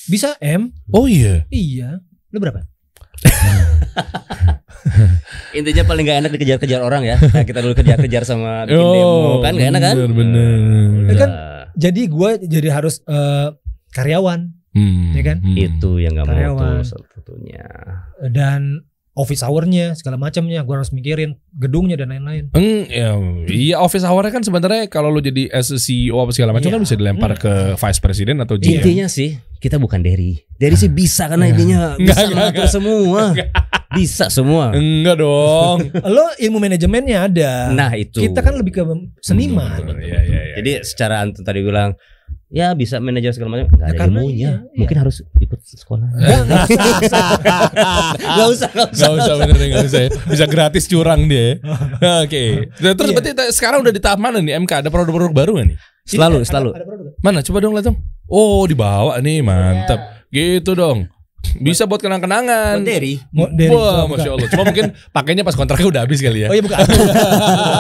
Bisa 0.07 0.35
M? 0.38 0.70
Oh 0.88 1.05
iya. 1.05 1.44
Iya. 1.48 2.01
Lu 2.31 2.38
berapa? 2.38 2.62
Intinya 5.51 5.83
paling 5.85 6.05
gak 6.05 6.18
enak 6.22 6.31
dikejar-kejar 6.33 6.81
orang 6.81 7.03
ya. 7.05 7.16
Kayak 7.18 7.46
kita 7.46 7.61
dulu 7.61 7.74
kejar-kejar 7.74 8.22
sama 8.22 8.64
bikin 8.64 8.79
demo 8.79 9.40
kan 9.40 9.53
gak 9.53 9.68
enak 9.68 9.83
kan? 9.83 9.94
bener, 9.96 10.12
bener. 10.14 10.88
Ya 11.05 11.14
kan? 11.16 11.31
udah. 11.31 11.64
Jadi 11.79 12.03
gue 12.07 12.31
jadi 12.42 12.68
harus 12.72 13.01
eh, 13.05 13.48
karyawan 13.92 14.55
Hmm, 14.68 15.16
Ya 15.16 15.22
kan? 15.24 15.40
hmm. 15.42 15.57
itu 15.59 15.90
yang 15.98 16.12
gak 16.14 16.29
mau 16.29 16.37
Karyawan. 16.37 16.85
tuh 16.85 16.87
salah 16.87 17.09
satunya. 17.11 17.66
dan 18.31 18.85
office 19.19 19.43
hour-nya 19.43 19.93
segala 19.93 20.15
macamnya 20.15 20.63
gue 20.63 20.71
harus 20.73 20.89
mikirin 20.89 21.35
gedungnya 21.51 21.99
dan 21.99 22.15
lain-lain 22.15 22.55
Eng, 22.55 22.87
ya, 22.87 23.19
iya 23.45 23.77
office 23.77 24.07
hour 24.07 24.23
kan 24.25 24.41
sebenarnya 24.41 24.87
kalau 24.87 25.11
lo 25.11 25.19
jadi 25.19 25.51
as 25.51 25.75
CEO 25.75 26.15
apa 26.17 26.31
segala 26.31 26.55
macam 26.55 26.71
Iya. 26.71 26.75
kan 26.75 26.83
bisa 26.87 26.95
dilempar 26.95 27.35
ke 27.35 27.53
vice 27.75 27.99
president 27.99 28.39
atau 28.39 28.55
GM. 28.55 28.79
Intinya 28.79 29.07
sih 29.09 29.35
kita 29.59 29.75
bukan 29.77 29.99
Derry. 29.99 30.47
Derry 30.55 30.79
sih 30.79 30.87
bisa 30.87 31.27
karena 31.27 31.51
intinya 31.51 31.99
Enggak, 31.99 32.15
bisa 32.15 32.23
enggak, 32.25 32.49
enggak. 32.55 32.71
semua. 32.71 33.23
Bisa 33.89 34.25
semua. 34.29 34.65
Enggak 34.71 35.17
dong. 35.19 35.79
lo 36.15 36.25
ilmu 36.37 36.59
manajemennya 36.61 37.19
ada 37.27 37.53
Nah 37.73 37.91
itu. 37.93 38.21
kita 38.21 38.39
kan 38.39 38.55
lebih 38.55 38.71
ke 38.71 38.83
seniman 39.19 39.83
Iya 39.99 40.21
iya 40.23 40.41
iya. 40.47 40.55
Jadi 40.57 40.71
secara 40.87 41.27
Anton 41.27 41.43
tadi 41.43 41.59
bilang 41.59 41.99
ya 42.49 42.73
bisa 42.73 42.97
manajer 42.97 43.31
segala 43.31 43.55
macam 43.55 43.69
nggak 43.69 43.79
Ya, 43.79 43.87
ada 43.87 43.99
karena 43.99 44.19
ilmunya. 44.19 44.37
iya, 44.39 44.53
iya. 44.65 44.79
Mungkin 44.79 44.97
harus 44.99 45.17
ikut 45.37 45.61
sekolah. 45.61 46.09
Nggak, 46.11 46.41
nggak 46.41 46.63
usah. 46.65 47.21
Gak 48.19 48.49
usah, 48.49 48.69
gak 48.69 48.89
usah. 48.89 49.07
Gak 49.07 49.13
usah 49.15 49.35
bener 49.39 49.67
gak 49.69 49.87
usah 49.87 50.01
ya. 50.01 50.11
Bisa 50.27 50.45
gratis 50.47 50.85
curang 50.85 51.21
dia 51.25 51.37
ya. 51.39 51.53
Oke 52.25 52.43
Nah, 52.79 52.93
Terus 52.93 53.09
Iya. 53.09 53.17
berarti 53.17 53.53
sekarang 53.53 53.79
udah 53.81 53.93
di 53.93 54.01
tahap 54.01 54.19
mana 54.19 54.39
nih 54.39 54.57
MK 54.57 54.73
Ada 54.79 54.89
produk-produk 54.89 55.33
baru 55.35 55.51
gak 55.57 55.67
nih? 55.67 55.79
Selalu, 56.05 56.37
ada- 56.39 56.49
selalu. 56.49 56.71
ada 56.73 56.85
produk. 56.85 57.13
Mana 57.21 57.39
coba 57.43 57.59
dong 57.59 57.73
lihat 57.73 57.87
dong 57.87 57.99
Oh 58.27 58.65
dibawa 58.65 59.13
nih 59.19 59.41
mantap 59.41 60.01
Gitu 60.29 60.73
dong 60.73 61.09
Bisa 61.57 61.87
buat 61.87 61.98
kenang-kenangan 61.98 62.83
Derry. 62.83 63.18
Mau 63.31 63.48
dari- 63.48 63.72
Wah. 63.72 64.05
Masya 64.05 64.31
Allah 64.31 64.48
Cuma 64.48 64.62
mungkin 64.64 64.90
pakainya 65.09 65.42
pas 65.42 65.55
kontraknya 65.55 65.87
udah 65.88 66.03
habis 66.03 66.18
kali 66.18 66.44
ya 66.44 66.48
Oh 66.48 66.55
iya 66.55 66.61
buka. 66.61 66.77
buka 66.77 67.14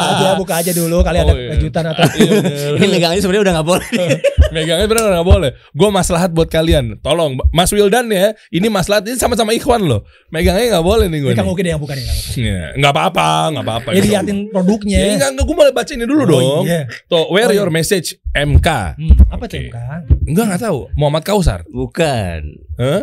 aja, 0.08 0.28
buka 0.36 0.54
aja 0.56 0.72
dulu 0.72 0.98
kali 1.00 1.18
ada 1.18 1.26
Oh, 1.26 1.36
iya. 1.36 1.50
kejutan 1.54 1.84
atau 1.86 2.02
Iya. 2.08 2.38
Ini 2.74 2.86
megangnya 2.88 3.20
sebenarnya 3.20 3.42
udah 3.42 3.54
nggak 3.54 3.68
boleh. 3.68 3.88
Megangnya 4.48 4.86
bener 4.86 5.04
gak 5.12 5.28
boleh 5.28 5.50
Gue 5.70 5.88
maslahat 5.90 6.32
buat 6.32 6.48
kalian 6.48 6.96
Tolong 6.98 7.36
Mas 7.50 7.68
Wildan 7.68 8.08
ya 8.08 8.32
Ini 8.48 8.64
maslahat 8.66 9.04
Ini 9.04 9.20
sama-sama 9.20 9.52
ikhwan 9.52 9.84
loh 9.84 10.08
Megangnya 10.28 10.72
gak 10.72 10.86
boleh 10.86 11.04
nih 11.06 11.20
gue 11.20 11.30
Ini 11.30 11.36
Kang 11.36 11.52
Uki 11.52 11.60
deh 11.60 11.70
yang 11.70 11.78
buka 11.78 11.92
nih 11.92 12.00
Kang 12.02 12.16
Uki. 12.16 12.40
Iya, 12.40 12.62
nggak 12.74 12.92
apa-apa, 12.94 13.28
nggak 13.50 13.64
apa-apa. 13.66 13.88
Ya 13.92 14.00
diliatin 14.00 14.38
produknya. 14.48 14.96
Ya, 14.96 15.06
enggak, 15.12 15.30
enggak, 15.34 15.44
gue 15.44 15.56
malah 15.58 15.74
baca 15.74 15.90
ini 15.90 16.04
dulu 16.04 16.22
Oh, 16.22 16.28
dong. 16.30 16.62
iya. 16.64 16.80
Tuh, 17.04 17.26
where 17.28 17.44
Oh, 17.44 17.52
iya. 17.52 17.58
your 17.58 17.68
message 17.68 18.14
MK? 18.30 18.68
Hmm, 18.94 19.12
apa 19.28 19.44
tuh 19.44 19.58
Oke. 19.58 19.68
Kang? 19.68 20.02
Enggak, 20.24 20.44
enggak 20.48 20.62
tahu. 20.62 20.78
Muhammad 20.94 21.22
Kausar. 21.22 21.60
Bukan. 21.66 22.40
Hah? 22.78 23.02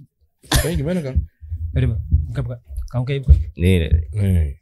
Kayaknya 0.60 0.76
gimana, 0.76 0.98
Kang? 1.00 1.18
Aduh, 1.72 1.96
buka 2.30 2.40
buka. 2.44 2.56
Kang 2.92 3.02
Uki 3.02 3.20
buka. 3.24 3.34
Nih, 3.56 3.88
Nih. 4.12 4.60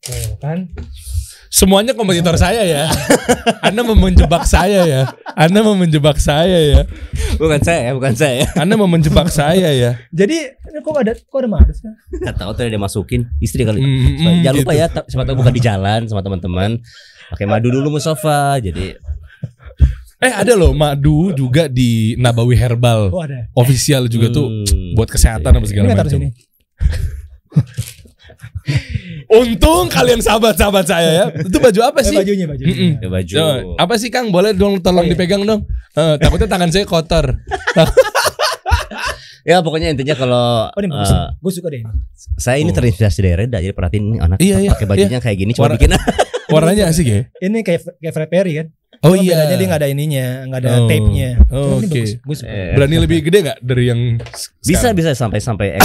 Tuh 0.00 0.40
kan. 0.40 0.64
Semuanya 1.50 1.92
kompetitor 1.98 2.38
saya 2.38 2.62
ya. 2.62 2.86
Anda 3.66 3.82
mau 3.82 3.98
menjebak 3.98 4.46
saya 4.46 4.86
ya. 4.86 5.02
Anda 5.34 5.66
mau 5.66 5.74
menjebak 5.74 6.16
saya 6.22 6.58
ya. 6.62 6.82
bukan 7.36 7.60
saya, 7.60 7.90
bukan 7.92 8.14
saya. 8.14 8.46
Anda 8.54 8.78
mau 8.78 8.86
menjebak 8.86 9.28
saya 9.28 9.68
ya. 9.74 9.98
Jadi 10.14 10.36
ini 10.56 10.78
kok 10.80 10.94
ada 10.94 11.12
kok 11.12 11.38
ada 11.42 11.48
Mars 11.50 11.82
kan? 11.82 11.92
Nggak 12.16 12.36
tahu 12.38 12.50
tadi 12.54 12.70
dia 12.70 12.80
masukin 12.80 13.26
istri 13.42 13.66
kali. 13.66 13.82
Mm, 13.82 13.90
mm, 13.90 14.34
Jangan 14.46 14.56
lupa 14.62 14.72
gitu. 14.72 14.80
ya, 14.80 14.86
ta- 14.88 15.06
siapa 15.10 15.26
tahu 15.26 15.36
bukan 15.42 15.52
di 15.52 15.62
jalan 15.62 16.00
sama 16.06 16.22
teman-teman. 16.22 16.78
Pakai 17.34 17.46
madu 17.50 17.68
dulu 17.68 17.98
Mustafa. 17.98 18.62
Jadi 18.62 18.94
Eh 20.20 20.28
ada 20.30 20.52
loh 20.52 20.70
madu 20.70 21.32
juga 21.32 21.64
di 21.64 22.12
Nabawi 22.14 22.52
Herbal. 22.52 23.08
Oh 23.08 23.18
ada. 23.18 23.48
Official 23.52 24.04
juga 24.04 24.28
tuh 24.28 24.46
Hmm. 24.46 24.92
buat 24.92 25.08
kesehatan 25.08 25.48
apa 25.50 25.58
Ini 25.58 25.66
segala 25.66 25.86
macam. 25.94 26.20
Untung 29.32 29.86
kalian 29.88 30.18
sahabat-sahabat 30.18 30.84
saya 30.84 31.10
ya. 31.10 31.24
Itu 31.32 31.56
baju 31.56 31.80
apa 31.82 31.98
Eh, 32.00 32.04
sih? 32.04 32.16
bajunya 32.16 32.46
bajunya. 32.46 32.68
Mm-mm. 32.68 32.92
Ya, 32.98 33.08
baju. 33.08 33.32
Coba, 33.32 33.54
apa 33.78 33.94
sih 33.96 34.08
Kang? 34.08 34.28
Boleh 34.28 34.52
dong 34.52 34.78
tolong 34.78 35.02
Oh, 35.02 35.08
iya. 35.08 35.14
dipegang 35.14 35.42
dong. 35.42 35.64
Eh, 35.92 36.14
takutnya 36.16 36.46
tangan 36.46 36.68
saya 36.68 36.84
kotor. 36.84 37.24
Ya 39.40 39.64
pokoknya 39.64 39.88
intinya 39.88 40.12
kalau 40.12 40.68
Oh 40.68 40.78
ini 40.78 40.92
bagus. 40.92 41.08
eh, 41.08 41.32
Gue 41.34 41.48
suka 41.50 41.72
deh 41.72 41.80
saya 42.36 42.60
ini 42.60 42.70
Oh. 42.70 42.76
terinspirasi 42.76 43.24
dari 43.24 43.36
Reda 43.40 43.56
jadi 43.56 43.72
perhatiin 43.72 44.20
anak 44.20 44.36
Iya, 44.36 44.60
iya, 44.60 44.70
pakai 44.70 44.84
bajunya 44.86 45.16
kayak 45.16 45.32
gini 45.34 45.52
coba 45.56 45.64
Warna- 45.64 45.76
bikin 45.80 45.90
Warnanya 46.46 46.84
asik 46.86 47.06
ya? 47.08 47.20
Ini 47.40 47.58
kayak 47.62 47.80
kayak 47.96 48.12
Fred 48.12 48.28
Perry 48.28 48.52
kan? 48.54 48.66
Oh 49.00 49.10
Cuma 49.10 49.22
iya. 49.22 49.32
Bedanya 49.34 49.56
dia 49.56 49.66
nggak 49.66 49.80
ada 49.80 49.88
ininya, 49.88 50.26
nggak 50.44 50.60
ada 50.60 50.70
Oh. 50.74 50.84
tape-nya. 50.86 51.30
Oh, 51.48 51.76
oke. 51.76 51.88
bagus. 51.88 52.10
Gue 52.18 52.36
suka. 52.36 52.48
Eh, 52.48 52.72
Berani 52.74 52.96
lebih 52.98 53.18
gede 53.22 53.38
nggak 53.42 53.58
dari 53.58 53.84
yang 53.86 54.00
s- 54.28 54.52
bisa 54.60 54.76
sekarang? 54.84 54.94
bisa 54.94 55.10
sampai 55.14 55.38
sampai 55.38 55.66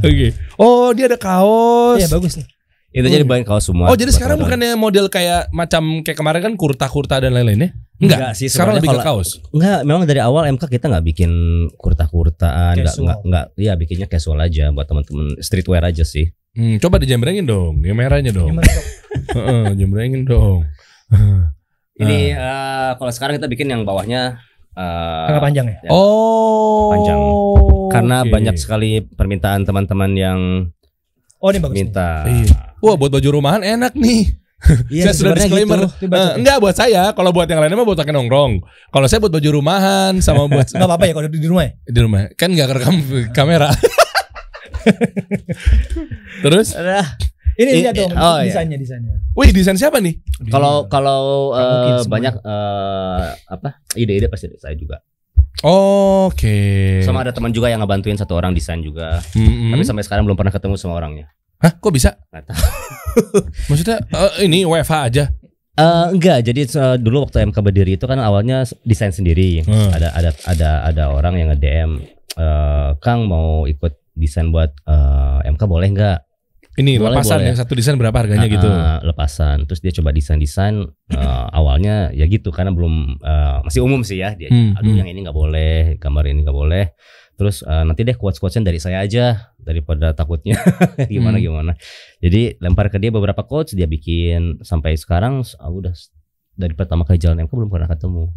Oke. 0.00 0.34
Oh, 0.56 0.90
dia 0.90 1.06
ada 1.06 1.14
kaos. 1.16 1.98
Iya 1.98 2.08
bagus 2.08 2.34
nih. 2.36 2.46
intinya 2.90 3.22
dibayang 3.22 3.46
kaos 3.46 3.62
semua 3.64 3.86
Oh, 3.86 3.94
jadi 3.94 4.10
sekarang 4.10 4.34
bukannya 4.36 4.74
model 4.74 5.06
kayak 5.06 5.46
macam 5.50 6.02
kayak 6.02 6.16
kemarin 6.16 6.42
kan 6.42 6.54
kurta-kurta 6.54 7.22
dan 7.22 7.30
lain-lainnya? 7.30 7.70
Enggak 7.96 8.18
Enggak, 8.18 8.32
sih, 8.34 8.50
Sekarang 8.50 8.74
lebih 8.74 8.90
ke 8.90 8.98
kalau- 8.98 9.22
kaos. 9.22 9.38
Enggak, 9.48 9.80
memang 9.84 10.02
dari 10.04 10.18
awal 10.18 10.50
MK 10.50 10.66
kita 10.68 10.90
nggak 10.90 11.06
bikin 11.06 11.30
kurta-kurtaan, 11.76 12.74
enggak 12.74 12.98
enggak 12.98 13.18
enggak, 13.22 13.44
iya 13.54 13.78
bikinnya 13.78 14.10
casual 14.10 14.42
aja 14.42 14.74
buat 14.74 14.90
teman-teman 14.90 15.38
streetwear 15.38 15.86
aja 15.86 16.02
sih. 16.02 16.34
Hmm, 16.50 16.82
coba 16.82 16.98
dijembrengin 16.98 17.46
dong, 17.46 17.78
yang 17.78 17.94
merahnya 17.94 18.34
dong. 18.34 18.58
Heeh, 19.28 19.76
jembrengin 19.76 20.24
dong. 20.24 20.64
Ini 21.94 22.32
eh, 22.32 22.90
kalau 22.96 23.12
sekarang 23.12 23.36
kita 23.36 23.44
bikin 23.44 23.68
yang 23.68 23.84
bawahnya 23.84 24.40
eh, 24.72 25.24
Tengah 25.28 25.42
panjang 25.42 25.66
ya? 25.68 25.76
Ya. 25.84 25.90
Oh. 25.92 26.88
Panjang. 26.90 27.20
karena 27.90 28.22
oke. 28.22 28.30
banyak 28.30 28.56
sekali 28.56 29.02
permintaan 29.02 29.66
teman-teman 29.66 30.10
yang 30.14 30.38
Oh 31.40 31.50
ini 31.50 31.58
bagus. 31.58 31.74
nih. 31.74 31.84
minta. 31.88 32.10
Iya. 32.24 32.56
Wah, 32.78 32.94
buat 32.94 33.10
baju 33.10 33.28
rumahan 33.32 33.60
enak 33.60 33.96
nih. 33.96 34.38
Iya, 34.92 35.08
saya 35.08 35.14
sudah 35.16 35.32
sebenarnya 35.32 35.48
disclaimer. 35.48 35.80
gitu. 35.96 36.12
Eh, 36.12 36.32
enggak 36.36 36.56
buat 36.60 36.76
saya, 36.76 37.02
kalau 37.16 37.32
buat 37.32 37.48
yang 37.48 37.64
lainnya 37.64 37.80
mah 37.80 37.88
buat 37.88 37.96
pakai 37.96 38.12
nongkrong. 38.12 38.60
Kalau 38.92 39.06
saya 39.08 39.24
buat 39.24 39.32
baju 39.32 39.48
rumahan 39.56 40.20
sama 40.20 40.44
buat 40.46 40.68
Gak 40.76 40.84
apa-apa 40.84 41.04
ya 41.08 41.12
kalau 41.16 41.28
di 41.32 41.48
rumah 41.48 41.64
ya? 41.64 41.72
di 41.80 42.00
rumah. 42.00 42.20
Kan 42.36 42.52
enggak 42.52 42.68
kerekam 42.68 42.96
kamera. 43.32 43.72
Terus, 46.44 46.76
Ada. 46.76 47.04
Ini 47.60 47.70
Ini- 47.76 47.82
lihat 47.84 47.94
dong 48.00 48.12
oh, 48.16 48.40
iya. 48.40 48.48
desainnya 48.48 48.78
desainnya. 48.80 49.20
wih 49.36 49.52
desain 49.52 49.76
siapa 49.76 50.00
nih? 50.00 50.16
Kalau 50.48 50.88
kalau 50.88 51.52
semua. 52.00 52.08
banyak 52.08 52.34
eh, 52.40 53.26
apa 53.52 53.68
ide-ide 54.00 54.32
pasti 54.32 54.48
dari 54.48 54.60
saya 54.60 54.72
juga. 54.80 55.04
Oke. 55.60 57.00
Sama 57.04 57.20
ada 57.20 57.36
teman 57.36 57.52
juga 57.52 57.68
yang 57.68 57.84
ngebantuin 57.84 58.16
satu 58.16 58.32
orang 58.32 58.56
desain 58.56 58.80
juga. 58.80 59.20
Mm-mm. 59.36 59.76
Tapi 59.76 59.82
sampai 59.84 60.04
sekarang 60.08 60.24
belum 60.24 60.40
pernah 60.40 60.54
ketemu 60.54 60.80
sama 60.80 60.96
orangnya. 60.96 61.28
Hah, 61.60 61.76
kok 61.76 61.92
bisa? 61.92 62.16
Nggak 62.32 62.44
tahu. 62.48 62.60
Maksudnya 63.68 63.96
eh, 64.08 64.48
ini 64.48 64.64
WFH 64.64 64.94
aja. 65.12 65.24
Eh, 65.76 66.06
enggak, 66.16 66.48
jadi 66.48 66.60
eh, 66.64 66.96
dulu 66.96 67.28
waktu 67.28 67.44
MK 67.52 67.56
berdiri 67.60 68.00
itu 68.00 68.08
kan 68.08 68.16
awalnya 68.16 68.64
desain 68.88 69.12
sendiri. 69.12 69.60
Hmm. 69.68 69.92
Ada 69.92 70.08
ada 70.16 70.30
ada 70.48 70.70
ada 70.88 71.04
orang 71.12 71.36
yang 71.36 71.52
nge-DM 71.52 71.90
eh, 72.40 72.90
Kang 73.04 73.28
mau 73.28 73.68
ikut 73.68 74.00
desain 74.16 74.48
buat 74.48 74.72
eh, 74.88 75.38
MK 75.52 75.62
boleh 75.68 75.88
nggak? 75.92 76.18
Ini 76.80 76.96
Boleh, 76.96 77.12
lepasan 77.12 77.36
boleh. 77.36 77.46
yang 77.52 77.56
satu 77.60 77.72
desain 77.76 77.96
berapa 78.00 78.16
harganya 78.16 78.48
Ah, 78.48 78.54
gitu. 78.56 78.68
ah, 78.72 78.98
lepasan. 79.04 79.68
Terus 79.68 79.80
dia 79.80 79.92
coba 79.92 80.10
desain-desain 80.10 80.80
eh, 81.12 81.46
awalnya 81.60 82.08
ya 82.10 82.24
gitu 82.24 82.48
karena 82.48 82.72
belum 82.72 83.20
eh, 83.20 83.58
masih 83.68 83.84
umum 83.84 84.00
sih 84.00 84.18
ya 84.18 84.32
dia. 84.32 84.48
Hmm, 84.48 84.80
Aduh 84.80 84.88
hmm. 84.90 85.00
yang 85.04 85.08
ini 85.08 85.18
nggak 85.20 85.36
boleh, 85.36 86.00
gambar 86.00 86.24
ini 86.26 86.40
nggak 86.40 86.56
boleh. 86.56 86.84
Terus 87.36 87.60
eh, 87.62 87.84
nanti 87.84 88.00
deh 88.02 88.16
quotes-quotesnya 88.16 88.64
dari 88.64 88.80
saya 88.80 89.04
aja 89.04 89.52
daripada 89.56 90.12
takutnya 90.12 90.56
gimana 91.12 91.36
Hmm. 91.36 91.44
gimana. 91.44 91.72
Jadi 92.18 92.56
lempar 92.58 92.88
ke 92.88 92.96
dia 92.96 93.12
beberapa 93.12 93.44
quotes 93.44 93.76
dia 93.76 93.84
bikin 93.84 94.64
sampai 94.64 94.96
sekarang 94.96 95.44
ah, 95.60 95.68
udah 95.68 95.92
dari 96.56 96.72
pertama 96.72 97.04
kali 97.04 97.16
jalan 97.16 97.44
MK 97.44 97.52
belum 97.52 97.68
pernah 97.68 97.88
ketemu. 97.88 98.32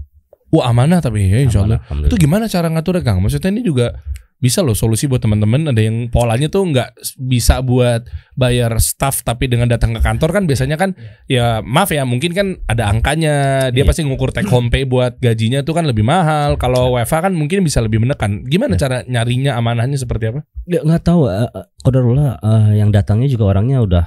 Wah, 0.53 0.69
amanah 0.69 0.99
tapi 0.99 1.25
ya 1.25 1.41
insya 1.41 1.63
Allah. 1.63 1.82
Itu 2.06 2.13
gimana 2.13 2.45
cara 2.45 2.69
ngaturnya 2.69 3.01
Kang? 3.01 3.17
Maksudnya 3.19 3.49
ini 3.49 3.65
juga 3.65 3.97
bisa 4.43 4.60
loh 4.60 4.75
solusi 4.75 5.08
buat 5.08 5.23
teman-teman. 5.23 5.71
Ada 5.71 5.79
yang 5.79 6.12
polanya 6.12 6.51
tuh 6.51 6.67
nggak 6.67 6.99
bisa 7.15 7.63
buat 7.63 8.03
bayar 8.36 8.75
staff 8.84 9.23
tapi 9.23 9.47
dengan 9.47 9.71
datang 9.71 9.95
ke 9.95 10.03
kantor 10.03 10.36
kan 10.36 10.43
biasanya 10.43 10.75
kan 10.75 10.91
ya 11.32 11.63
maaf 11.63 11.95
ya 11.95 12.03
mungkin 12.03 12.36
kan 12.36 12.47
ada 12.67 12.91
angkanya. 12.91 13.36
Dia 13.71 13.84
Iya. 13.84 13.88
pasti 13.88 14.03
ngukur 14.03 14.36
take 14.36 14.51
home 14.51 14.67
pay 14.67 14.84
buat 14.84 15.15
gajinya 15.23 15.63
tuh 15.63 15.79
kan 15.79 15.88
lebih 15.88 16.03
mahal. 16.03 16.60
Kalau 16.60 16.99
WFA 16.99 17.32
kan 17.32 17.32
mungkin 17.32 17.63
bisa 17.63 17.79
lebih 17.79 18.03
menekan. 18.03 18.43
Gimana 18.43 18.75
cara 18.75 19.08
nyarinya 19.08 19.56
amanahnya 19.56 19.95
seperti 19.95 20.36
apa? 20.36 20.43
Ya, 20.67 20.84
nggak 20.84 21.08
tahu. 21.08 21.32
Eh, 21.32 21.47
Qadarullah 21.79 22.43
eh, 22.43 22.84
yang 22.84 22.91
datangnya 22.91 23.32
juga 23.32 23.56
orangnya 23.56 23.79
udah 23.79 24.06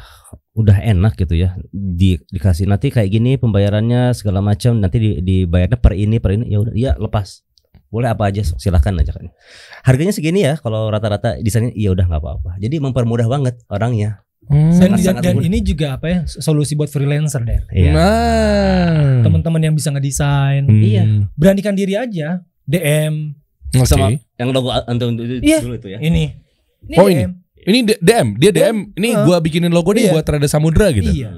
udah 0.52 0.76
enak 0.84 1.16
gitu 1.16 1.36
ya. 1.36 1.56
Di 1.72 2.20
dikasih 2.28 2.68
nanti 2.68 2.92
kayak 2.92 3.08
gini 3.08 3.40
pembayarannya 3.40 4.12
segala 4.12 4.44
macam 4.44 4.80
nanti 4.80 5.00
di, 5.00 5.10
dibayarnya 5.20 5.80
per 5.80 5.96
ini 5.96 6.16
per 6.20 6.36
ini. 6.36 6.44
Ya 6.52 6.58
udah 6.60 6.72
ya 6.76 6.92
lepas 7.00 7.44
boleh 7.88 8.08
apa 8.08 8.26
aja 8.26 8.42
silahkan 8.42 8.92
aja 8.94 9.10
kan 9.10 9.30
harganya 9.82 10.10
segini 10.10 10.42
ya 10.42 10.56
kalau 10.56 10.86
rata-rata 10.86 11.38
desainnya 11.38 11.70
ya 11.72 11.90
udah 11.90 12.04
nggak 12.04 12.18
apa-apa 12.18 12.50
jadi 12.56 12.78
mempermudah 12.78 13.26
banget 13.26 13.58
orangnya 13.66 14.20
Dan, 14.42 14.70
Sangat- 14.70 14.90
dan, 14.92 15.02
sangat 15.02 15.22
dan 15.24 15.34
mudah. 15.34 15.46
ini 15.48 15.58
juga 15.60 15.86
apa 15.92 16.06
ya 16.06 16.18
solusi 16.24 16.72
buat 16.72 16.86
freelancer 16.86 17.42
deh. 17.42 17.66
Iya. 17.68 17.90
nah 17.90 19.18
Teman-teman 19.20 19.58
yang 19.60 19.74
bisa 19.74 19.90
ngedesain, 19.90 20.62
Hmm. 20.62 20.78
Iya. 20.78 21.02
beranikan 21.34 21.74
diri 21.74 21.94
aja. 21.94 22.46
DM 22.62 23.34
Oke. 23.72 23.82
sama 23.84 24.14
yang 24.36 24.50
logo 24.50 24.70
antum 24.70 25.14
itu 25.14 25.42
Iya. 25.42 25.58
dulu 25.60 25.74
itu 25.74 25.88
ya 25.88 25.98
ini. 25.98 26.30
Ini 26.84 26.94
Oh, 26.94 27.06
DM. 27.06 27.30
ini 27.60 27.78
D- 27.82 27.98
DM 27.98 28.26
dia 28.36 28.50
DM 28.52 28.76
ini 28.94 29.08
Heeh. 29.12 29.24
gua 29.24 29.38
bikinin 29.40 29.70
logo 29.70 29.90
nih 29.90 30.06
Iya. 30.06 30.12
buat 30.14 30.22
Rada 30.24 30.46
Samudra 30.46 30.90
gitu 30.90 31.10
Iya. 31.10 31.34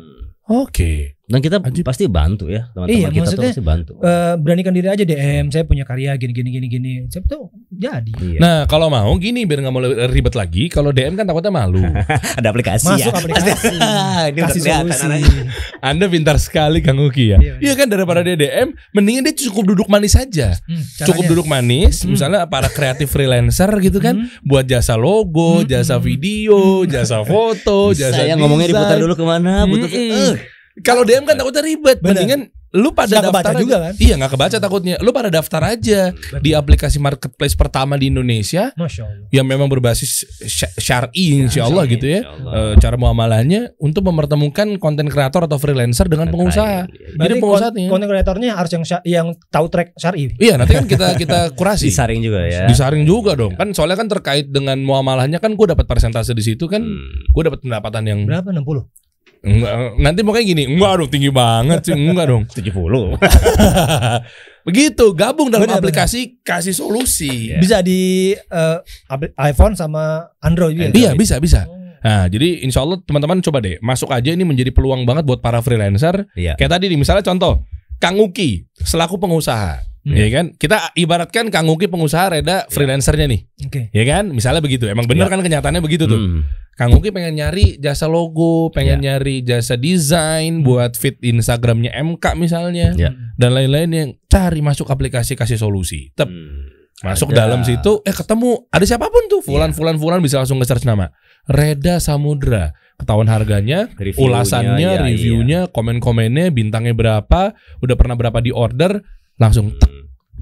oke 0.47 1.17
Dan 1.29 1.39
kita 1.39 1.61
Ajib. 1.61 1.85
pasti 1.85 2.05
bantu 2.07 2.49
ya 2.49 2.73
teman-teman 2.73 2.97
Iya, 2.99 3.09
kita 3.13 3.29
tuh 3.31 3.43
pasti 3.45 3.61
bantu. 3.61 3.93
Eh, 3.99 4.35
beranikan 4.35 4.73
diri 4.73 4.89
aja 4.89 5.05
DM 5.05 5.49
saya 5.49 5.63
punya 5.63 5.85
karya 5.85 6.17
gini 6.17 6.33
gini 6.33 6.49
gini 6.51 6.67
gini 6.67 6.93
siapa 7.07 7.29
tahu 7.29 7.53
jadi 7.71 8.13
Iya. 8.17 8.39
Nah 8.39 8.59
kalau 8.65 8.89
mau 8.89 9.13
gini 9.15 9.45
biar 9.45 9.61
nggak 9.61 9.71
mau 9.71 9.81
ribet 10.09 10.33
lagi. 10.33 10.67
Kalau 10.67 10.89
DM 10.89 11.15
kan 11.15 11.25
takutnya 11.25 11.53
malu. 11.53 11.85
ada 12.39 12.49
aplikasi 12.49 12.89
masuk 12.89 13.13
ya. 13.13 13.21
aplikasi 13.21 13.77
Ini 14.31 14.41
kasih 14.41 14.61
kelihatan 14.63 14.89
solusi. 14.91 15.41
Anda 15.81 16.05
pintar 16.07 16.37
sekali 16.39 16.81
Kang 16.81 16.97
Uki 16.99 17.25
ya. 17.27 17.39
Iya. 17.39 17.55
Iya 17.61 17.73
kan 17.75 17.87
daripada 17.87 18.21
dia 18.21 18.35
DM, 18.35 18.73
mendingan 18.91 19.23
dia 19.23 19.37
cukup 19.39 19.69
duduk 19.69 19.87
manis 19.87 20.15
saja. 20.15 20.57
Hmm, 20.65 20.81
Cukup 21.05 21.29
duduk 21.29 21.45
manis, 21.45 22.03
Hmm. 22.03 22.13
misalnya 22.13 22.45
para 22.45 22.67
kreatif 22.67 23.09
freelancer 23.09 23.69
gitu 23.79 23.99
kan, 23.99 24.17
Hmm. 24.19 24.33
buat 24.43 24.65
jasa 24.65 24.97
logo, 24.97 25.61
Hmm. 25.61 25.69
jasa 25.69 25.99
video, 25.99 26.83
jasa 26.85 27.21
foto, 27.23 27.93
jasa 27.93 28.17
Saya 28.19 28.35
ngomongnya 28.35 28.69
diputar 28.69 28.97
dulu 28.97 29.13
ke 29.13 29.23
mana? 29.23 29.65
Butuh 29.65 29.87
Mm-mm. 29.87 30.11
eh, 30.11 30.35
Kalau 30.81 31.03
DM 31.03 31.23
kan 31.23 31.35
takutnya 31.35 31.63
ribet, 31.63 31.99
Benar. 31.99 32.15
mendingan 32.15 32.43
lu 32.69 32.93
pada 32.93 33.09
kebaca 33.19 33.33
daftar 33.33 33.55
aja. 33.57 33.63
juga 33.65 33.77
kan? 33.81 33.93
Iya 33.97 34.15
nggak 34.15 34.29
kebaca 34.31 34.57
takutnya. 34.59 34.95
Lu 35.01 35.09
pada 35.09 35.33
daftar 35.33 35.63
aja 35.67 36.13
di 36.37 36.53
aplikasi 36.53 37.01
marketplace 37.01 37.57
pertama 37.57 37.97
di 37.97 38.13
Indonesia 38.13 38.77
masya 38.77 39.09
allah 39.09 39.25
yang 39.31 39.49
memang 39.49 39.67
berbasis 39.67 40.29
sy- 40.39 40.69
syar'i 40.77 41.41
insya 41.41 41.65
Allah 41.65 41.89
gitu 41.89 42.05
ya. 42.05 42.29
Allah. 42.29 42.53
Eh, 42.53 42.75
cara 42.77 42.95
muamalahnya 42.95 43.73
untuk 43.79 44.05
mempertemukan 44.05 44.77
konten 44.77 45.09
kreator 45.09 45.49
atau 45.49 45.57
freelancer 45.57 46.07
dengan 46.07 46.29
pengusaha. 46.29 46.85
Jadi 46.85 47.17
Berarti 47.17 47.41
pengusahanya. 47.41 47.81
kon- 47.81 47.93
konten 47.95 48.07
kreatornya 48.07 48.51
harus 48.53 48.71
yang 48.71 48.85
yang 49.03 49.27
tahu 49.49 49.67
track 49.67 49.97
syari 49.97 50.37
Iya 50.37 50.61
nanti 50.61 50.77
kan 50.77 50.85
kita 50.85 51.17
kita 51.17 51.39
kurasi. 51.59 51.89
Disaring 51.89 52.21
juga 52.21 52.45
ya. 52.45 52.69
Disaring 52.69 53.03
juga 53.03 53.33
dong. 53.33 53.57
Kan 53.57 53.73
soalnya 53.73 53.97
kan 53.97 54.13
terkait 54.13 54.45
dengan 54.47 54.77
muamalahnya 54.79 55.41
kan 55.41 55.57
gue 55.57 55.67
dapat 55.67 55.89
persentase 55.89 56.37
di 56.37 56.45
situ 56.45 56.69
kan. 56.69 56.85
Hmm. 56.85 57.33
Gue 57.33 57.43
dapat 57.43 57.65
pendapatan 57.65 58.05
yang 58.05 58.21
berapa 58.23 58.53
60 58.53 59.08
enggak, 59.41 59.73
nanti 59.97 60.21
pokoknya 60.23 60.47
gini, 60.47 60.63
enggak 60.67 60.93
dong 60.99 61.11
tinggi 61.11 61.31
banget 61.31 61.81
sih, 61.83 61.95
enggak 61.95 62.27
dong. 62.27 62.43
70. 62.57 63.19
Begitu, 64.69 65.05
gabung 65.17 65.49
dalam 65.49 65.65
Benar, 65.65 65.81
aplikasi 65.81 66.45
kasih 66.45 66.77
solusi. 66.77 67.53
Iya. 67.53 67.59
bisa 67.59 67.77
di 67.81 68.35
eh, 68.37 68.79
apli- 69.09 69.33
iPhone 69.41 69.73
sama 69.73 70.29
Android 70.39 70.77
juga 70.77 70.93
Iya, 70.93 71.17
bisa 71.17 71.41
bisa. 71.41 71.65
Oh. 71.65 71.79
Nah, 71.99 72.29
jadi 72.29 72.63
insya 72.63 72.85
Allah 72.85 73.01
teman-teman 73.03 73.41
coba 73.41 73.59
deh 73.59 73.81
masuk 73.81 74.13
aja 74.13 74.31
ini 74.31 74.45
menjadi 74.45 74.71
peluang 74.71 75.03
banget 75.03 75.25
buat 75.25 75.41
para 75.41 75.59
freelancer. 75.59 76.29
Iya. 76.37 76.55
Kayak 76.55 76.79
tadi 76.79 76.93
nih, 76.93 76.99
misalnya 77.01 77.25
contoh 77.25 77.65
Kang 77.99 78.21
Uki 78.21 78.69
selaku 78.79 79.19
pengusaha, 79.19 79.83
Hmm. 80.09 80.17
ya 80.17 80.29
kan? 80.33 80.47
Kita 80.57 80.97
ibaratkan 80.97 81.53
Kang 81.53 81.69
Uki 81.69 81.85
pengusaha, 81.85 82.33
Reda 82.33 82.65
freelancernya 82.73 83.29
nih, 83.29 83.41
oke 83.69 83.83
ya 83.93 84.05
kan? 84.09 84.33
Misalnya 84.33 84.65
begitu. 84.65 84.89
Emang 84.89 85.05
bener 85.05 85.29
Iya. 85.29 85.33
kan 85.37 85.41
kenyataannya 85.45 85.83
begitu 85.85 86.09
tuh. 86.09 86.17
Hmm. 86.17 86.49
Kang 86.73 86.97
Uki 86.97 87.13
pengen 87.13 87.37
nyari 87.37 87.77
jasa 87.77 88.09
logo, 88.09 88.73
pengen 88.73 89.03
nyari 89.03 89.45
jasa 89.45 89.77
desain 89.77 90.63
buat 90.63 90.97
fit 90.97 91.19
Instagramnya 91.21 91.93
MK 91.93 92.25
misalnya, 92.39 92.95
Ya. 92.97 93.13
dan 93.37 93.53
lain-lain 93.53 93.91
yang 93.91 94.09
cari 94.27 94.65
masuk 94.65 94.89
aplikasi 94.89 95.35
kasih 95.35 95.59
solusi. 95.59 96.15
Tep, 96.15 96.31
Hmm. 96.31 96.71
masuk 97.03 97.35
Ada. 97.35 97.45
dalam 97.51 97.67
situ, 97.67 97.99
eh 98.03 98.15
ketemu 98.15 98.71
ada 98.71 98.85
siapa 98.87 99.07
pun 99.07 99.27
tuh, 99.27 99.43
fulan 99.43 99.75
fulan 99.75 99.99
fulan 99.99 100.23
bisa 100.23 100.39
langsung 100.39 100.59
nge-search 100.59 100.87
nama. 100.87 101.11
Reda 101.49 101.99
Samudra, 101.99 102.75
ketahuan 102.95 103.27
harganya, 103.27 103.89
Reviewnya, 103.95 104.23
ulasannya, 104.23 104.91
ya, 104.95 105.03
reviewnya, 105.03 105.61
komen-komennya, 105.73 106.51
bintangnya 106.53 106.93
berapa, 106.93 107.55
udah 107.81 107.97
pernah 107.97 108.15
berapa 108.15 108.39
di 108.39 108.53
order, 108.53 109.01
langsung 109.39 109.71
iya. 109.73 109.88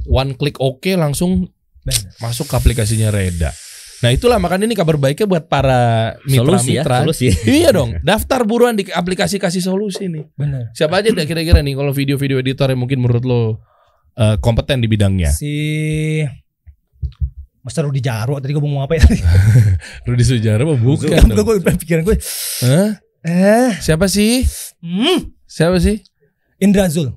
One 0.06 0.34
click 0.34 0.56
oke 0.56 0.88
langsung 0.94 1.50
Benar. 1.82 2.14
masuk 2.18 2.46
ke 2.46 2.54
aplikasinya 2.54 3.10
Reda. 3.10 3.50
Nah 3.96 4.12
itulah 4.12 4.36
makanya 4.36 4.66
ini 4.66 4.74
kabar 4.74 4.94
baiknya 4.94 5.24
buat 5.24 5.48
para 5.48 6.12
Solusi 6.22 6.76
ya, 6.76 6.84
mitra-mitra. 6.84 6.96
solusi. 7.02 7.26
Iya 7.58 7.72
dong, 7.72 7.96
daftar 8.00 8.44
buruan 8.44 8.74
di 8.74 8.84
aplikasi 8.84 9.36
kasih 9.36 9.60
solusi 9.60 10.06
nih. 10.06 10.28
benar 10.34 10.68
Siapa 10.72 11.00
aja 11.00 11.08
deh 11.10 11.24
kira-kira 11.24 11.64
nih 11.64 11.72
kalau 11.72 11.90
video-video 11.90 12.36
editor 12.38 12.68
yang 12.68 12.82
mungkin 12.82 13.00
menurut 13.00 13.24
lo 13.24 13.40
eh, 14.14 14.36
kompeten 14.36 14.80
di 14.80 14.86
bidangnya. 14.86 15.32
si 15.32 15.52
Master 17.62 17.82
Rudi 17.82 17.98
Jarwo 17.98 18.38
tadi 18.38 18.54
gue 18.54 18.62
mau 18.62 18.70
ngomong 18.70 18.84
apa 18.84 18.94
ya 18.94 19.04
Sujara 20.22 20.62
apa 20.62 20.74
bukan? 20.78 21.10
Dong? 21.26 21.42
gue 21.42 21.54
pikiran 21.82 22.02
gue. 22.04 22.16
Hah? 22.62 22.90
Eh, 23.26 23.70
Siapa 23.82 24.06
sih? 24.06 24.46
hmm, 24.78 25.34
Siapa 25.46 25.82
sih? 25.82 25.98
Indra 26.62 26.86
Zul. 26.86 27.10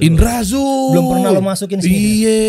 Indra 0.00 0.40
Zul. 0.46 0.94
Belum 0.94 1.04
pernah 1.10 1.30
lo 1.34 1.42
masukin 1.42 1.82
sini. 1.82 2.22
Iya, 2.22 2.40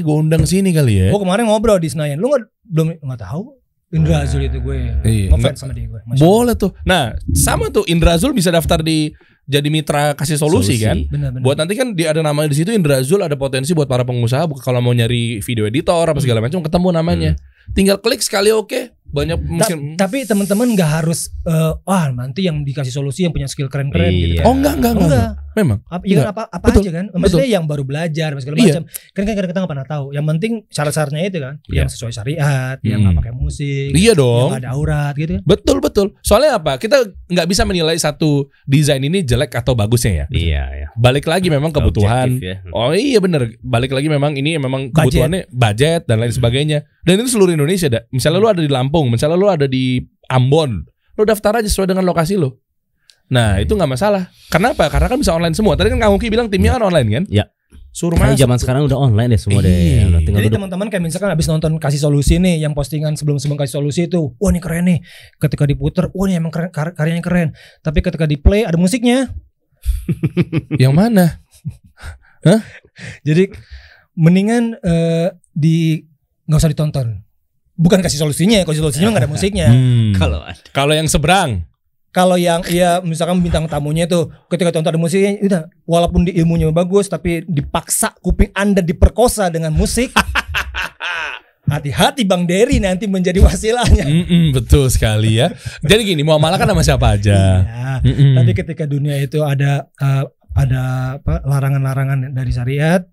gue 0.00 0.14
undang 0.14 0.46
sini 0.46 0.70
kali 0.70 0.94
ya. 0.94 1.08
Gue 1.10 1.20
kemarin 1.20 1.50
ngobrol 1.50 1.82
di 1.82 1.90
Senayan. 1.90 2.22
Lu 2.22 2.30
nggak 2.30 2.42
belum 2.70 2.86
nggak 3.02 3.20
tahu? 3.20 3.58
Indra 3.88 4.22
Zul 4.28 4.46
itu 4.46 4.60
gue. 4.60 4.76
Iya, 5.02 5.32
Ngefans 5.32 5.58
sama 5.64 5.72
dia 5.72 5.88
gue. 5.88 6.00
Masya 6.04 6.20
Allah. 6.20 6.28
Boleh 6.28 6.54
tuh. 6.54 6.70
Nah, 6.84 7.16
sama 7.32 7.72
tuh 7.72 7.88
Indra 7.88 8.14
Zul 8.20 8.36
bisa 8.36 8.52
daftar 8.52 8.84
di 8.84 9.10
jadi 9.48 9.64
mitra 9.72 10.12
kasih 10.12 10.36
solusi, 10.36 10.76
Solusi. 10.76 10.84
kan. 10.84 10.96
Benar 11.08 11.32
benar. 11.32 11.42
Buat 11.42 11.56
nanti 11.64 11.72
kan 11.72 11.96
di 11.96 12.04
ada 12.04 12.20
namanya 12.20 12.52
di 12.52 12.56
situ 12.60 12.68
Indra 12.68 13.00
Zul 13.00 13.24
ada 13.24 13.32
potensi 13.32 13.72
buat 13.72 13.88
para 13.88 14.04
pengusaha 14.04 14.44
kalau 14.60 14.84
mau 14.84 14.92
nyari 14.92 15.40
video 15.40 15.64
editor 15.64 16.04
apa 16.04 16.20
segala 16.20 16.44
macam 16.44 16.60
ketemu 16.60 16.88
namanya. 16.92 17.32
Tinggal 17.72 17.96
klik 18.04 18.20
sekali 18.20 18.52
oke. 18.52 18.92
Banyak 19.08 19.38
Ta- 19.38 19.46
mungkin 19.46 19.78
tapi 19.96 20.22
teman-teman 20.22 20.68
nggak 20.72 20.90
harus 21.00 21.32
eh, 21.42 21.72
wah 21.80 22.08
nanti 22.08 22.44
yang 22.44 22.60
dikasih 22.60 22.92
solusi 22.92 23.24
yang 23.24 23.32
punya 23.32 23.46
skill 23.46 23.66
keren-keren 23.66 24.10
gitu. 24.10 24.34
Iya. 24.36 24.42
Oh 24.44 24.52
enggak 24.52 24.76
enggak 24.76 24.92
enggak. 24.94 25.08
Enggak. 25.08 25.32
Memang. 25.58 25.82
Apa, 25.90 26.04
ya 26.06 26.16
kan 26.16 26.26
apa, 26.30 26.42
apa 26.46 26.66
Betul, 26.70 26.82
aja 26.86 26.90
kan? 26.94 27.06
Maksudnya 27.10 27.48
yang 27.50 27.64
baru 27.66 27.82
belajar 27.82 28.30
segala 28.38 28.54
Iya. 28.54 28.64
macam. 28.70 28.82
Kan 29.10 29.22
kan 29.24 29.34
kita 29.34 29.58
nggak 29.58 29.72
pernah 29.74 29.86
tahu. 29.88 30.04
Yang 30.14 30.24
penting 30.28 30.52
syarat-syaratnya 30.70 31.22
itu 31.26 31.38
kan, 31.40 31.54
Iya. 31.66 31.74
yang 31.74 31.88
sesuai 31.88 32.12
syariat, 32.14 32.76
yang 32.80 32.94
Hmm. 32.94 33.04
nggak 33.10 33.18
pakai 33.18 33.34
musik, 33.34 33.90
Iya 33.90 34.14
yang 34.14 34.18
dong. 34.18 34.48
nggak 34.54 34.62
ada 34.62 34.70
aurat 34.70 35.14
gitu 35.16 35.32
kan. 35.34 35.42
Betul 35.42 35.76
betul. 35.80 36.06
Soalnya 36.20 36.50
apa? 36.54 36.78
Kita 36.78 37.02
nggak 37.26 37.46
bisa 37.46 37.62
menilai 37.64 37.98
satu 37.98 38.30
desain 38.64 39.02
ini 39.02 39.18
jelek 39.20 39.50
atau 39.52 39.74
bagusnya 39.74 40.12
ya. 40.14 40.26
Iya, 40.30 40.62
ya. 40.70 40.86
Balik 40.94 41.26
lagi 41.26 41.48
memang 41.48 41.72
kebutuhan. 41.72 42.28
Objektif 42.30 42.44
ya. 42.44 42.56
Oh 42.70 42.92
iya 42.92 43.18
bener 43.18 43.58
Balik 43.58 43.90
lagi 43.90 44.06
memang 44.06 44.34
ini 44.34 44.54
memang 44.56 44.88
Budget. 44.88 44.94
kebutuhannya 44.94 45.42
budget 45.50 46.02
dan 46.06 46.16
lain 46.18 46.30
sebagainya. 46.30 46.78
Dan 46.98 47.18
itu 47.18 47.30
seluruh 47.30 47.50
Indonesia 47.50 47.88
dah. 47.88 48.02
Misalnya 48.10 48.38
lu 48.38 48.48
ada 48.48 48.60
di 48.60 48.68
Lampung, 48.68 48.97
misalnya 49.06 49.38
lu 49.38 49.46
ada 49.46 49.70
di 49.70 50.02
Ambon, 50.26 50.82
lu 51.14 51.22
daftar 51.22 51.62
aja 51.62 51.68
sesuai 51.70 51.94
dengan 51.94 52.02
lokasi 52.02 52.34
lu. 52.34 52.50
Nah 53.28 53.60
itu 53.60 53.76
nggak 53.76 53.92
masalah. 53.94 54.32
Kenapa? 54.48 54.88
Karena 54.90 55.06
kan 55.06 55.20
bisa 55.20 55.36
online 55.36 55.54
semua. 55.54 55.76
Tadi 55.76 55.94
kan 55.94 56.00
Kang 56.00 56.16
Uki 56.16 56.32
bilang 56.32 56.48
timnya 56.50 56.74
kan 56.74 56.88
online 56.88 57.08
kan? 57.12 57.24
Iya. 57.28 57.44
Suruh 57.88 58.14
masuk. 58.14 58.36
zaman 58.38 58.58
sekarang 58.60 58.82
udah 58.84 58.98
online 59.00 59.36
deh 59.36 59.40
semua 59.40 59.60
deh. 59.60 59.68
Iya. 59.68 60.02
Udah 60.12 60.20
tinggal 60.22 60.40
Jadi 60.44 60.54
teman-teman 60.54 60.86
kayak 60.88 61.02
misalkan 61.02 61.30
habis 61.32 61.48
nonton 61.48 61.76
kasih 61.76 62.00
solusi 62.00 62.40
nih 62.40 62.62
yang 62.62 62.72
postingan 62.72 63.16
sebelum-sebelum 63.16 63.58
kasih 63.58 63.80
solusi 63.80 64.06
itu, 64.06 64.32
wah 64.38 64.50
ini 64.52 64.60
keren 64.60 64.84
nih. 64.86 64.98
Ketika 65.40 65.64
diputer, 65.68 66.08
wah 66.12 66.24
ini 66.28 66.38
emang 66.40 66.52
keren, 66.52 66.70
kar- 66.72 66.94
karyanya 66.94 67.24
keren. 67.24 67.52
Tapi 67.84 67.98
ketika 68.00 68.24
di 68.24 68.36
play 68.40 68.64
ada 68.64 68.76
musiknya. 68.80 69.28
Yang 70.82 70.94
mana? 70.94 71.24
Jadi 73.26 73.50
mendingan 74.14 74.78
eh, 74.78 75.28
di 75.52 76.00
nggak 76.48 76.60
usah 76.60 76.70
ditonton. 76.72 77.27
Bukan 77.78 78.02
kasih 78.02 78.18
solusinya, 78.18 78.66
kasih 78.66 78.82
solusinya 78.82 79.14
nggak 79.14 79.24
ada 79.24 79.30
musiknya. 79.30 79.70
Hmm. 79.70 80.10
Kalau 80.74 80.92
yang 80.92 81.06
seberang, 81.06 81.62
Kalau 82.08 82.40
yang 82.40 82.64
ya 82.66 82.98
misalkan 83.04 83.38
bintang 83.38 83.68
tamunya 83.68 84.08
itu 84.08 84.26
ketika 84.50 84.74
tonton 84.74 84.96
ada 84.96 84.98
musiknya, 84.98 85.38
udah 85.44 85.62
walaupun 85.86 86.26
di 86.26 86.34
ilmunya 86.34 86.72
bagus 86.72 87.06
tapi 87.06 87.44
dipaksa 87.46 88.16
kuping 88.18 88.50
Anda 88.56 88.82
diperkosa 88.82 89.46
dengan 89.52 89.76
musik. 89.76 90.10
Hati-hati 91.68 92.24
Bang 92.24 92.48
Dery 92.48 92.80
nanti 92.80 93.04
menjadi 93.04 93.44
wasilahnya. 93.44 94.08
Mm-mm, 94.08 94.56
betul 94.56 94.88
sekali 94.88 95.36
ya. 95.36 95.52
Jadi 95.84 96.16
gini, 96.16 96.24
mau 96.24 96.40
malah 96.40 96.56
kan 96.56 96.64
sama 96.64 96.80
siapa 96.80 97.12
aja. 97.12 97.60
Iya. 97.60 97.92
Mm-mm. 98.08 98.40
Tapi 98.40 98.52
ketika 98.56 98.88
dunia 98.88 99.20
itu 99.20 99.44
ada 99.44 99.84
eh, 100.00 100.24
ada 100.56 100.82
apa 101.20 101.44
larangan-larangan 101.44 102.32
dari 102.32 102.50
syariat, 102.56 103.04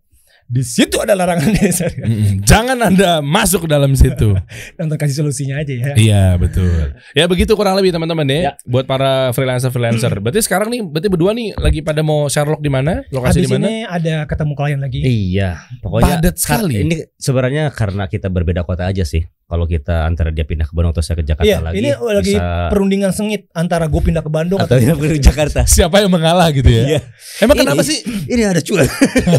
di 0.46 0.62
situ 0.62 1.02
ada 1.02 1.18
larangan. 1.18 1.50
Mm-mm. 1.58 2.46
Jangan 2.46 2.78
anda 2.78 3.18
masuk 3.26 3.66
ke 3.66 3.70
dalam 3.70 3.98
situ. 3.98 4.38
Nonton 4.78 4.98
kasih 4.98 5.26
solusinya 5.26 5.58
aja 5.58 5.74
ya. 5.74 5.94
Iya 5.98 6.26
betul. 6.38 6.94
Ya 7.18 7.26
begitu 7.26 7.58
kurang 7.58 7.74
lebih 7.74 7.90
teman-teman 7.90 8.30
ya. 8.30 8.40
Ya. 8.40 8.52
Buat 8.62 8.86
para 8.86 9.34
freelancer 9.34 9.74
freelancer. 9.74 10.14
Berarti 10.22 10.46
sekarang 10.46 10.70
nih, 10.70 10.86
berarti 10.86 11.10
berdua 11.10 11.32
nih 11.34 11.58
lagi 11.58 11.82
pada 11.82 12.06
mau 12.06 12.30
Sherlock 12.30 12.62
di 12.62 12.70
mana? 12.70 13.02
Lokasi 13.10 13.42
di 13.42 13.50
mana? 13.50 13.66
ini 13.66 13.76
ada 13.90 14.30
ketemu 14.30 14.54
klien 14.54 14.80
lagi. 14.80 15.00
Iya, 15.02 15.50
pokoknya 15.82 16.22
Padat 16.22 16.36
sekali. 16.38 16.76
Ini 16.86 16.96
sebenarnya 17.18 17.64
karena 17.74 18.06
kita 18.06 18.30
berbeda 18.30 18.62
kota 18.62 18.86
aja 18.86 19.02
sih. 19.02 19.26
Kalau 19.46 19.70
kita 19.70 20.10
antara 20.10 20.34
dia 20.34 20.42
pindah 20.42 20.66
ke 20.66 20.74
Bandung 20.74 20.90
atau 20.90 21.06
saya 21.06 21.22
ke 21.22 21.26
Jakarta 21.26 21.46
Iya, 21.46 21.62
lagi, 21.62 21.78
ini 21.78 21.94
lagi 21.94 22.34
bisa 22.34 22.74
perundingan 22.74 23.14
sengit 23.14 23.46
antara 23.54 23.86
gue 23.86 24.02
pindah 24.02 24.26
ke 24.26 24.32
Bandung 24.34 24.58
atau 24.58 24.74
dia 24.74 24.98
ke 24.98 25.22
Jakarta. 25.22 25.62
Siapa 25.70 26.02
yang 26.02 26.10
mengalah 26.10 26.50
gitu 26.50 26.66
ya? 26.66 26.98
Iya. 26.98 27.00
Emang 27.46 27.54
Ini- 27.54 27.62
kenapa 27.70 27.82
sih 27.86 28.02
Ini 28.26 28.42
ada 28.42 28.62
cuan. 28.66 28.90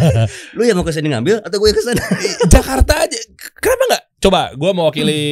Lu 0.56 0.62
yang 0.62 0.78
mau 0.78 0.86
ke 0.86 0.94
sini 0.94 1.10
ngambil 1.10 1.42
atau 1.42 1.58
gue 1.58 1.70
ke 1.74 1.82
sana? 1.82 1.98
Jakarta 2.54 3.02
aja? 3.02 3.18
Kenapa 3.58 3.82
nggak? 3.90 4.02
Coba, 4.22 4.40
gue 4.54 4.70
mewakili 4.78 5.22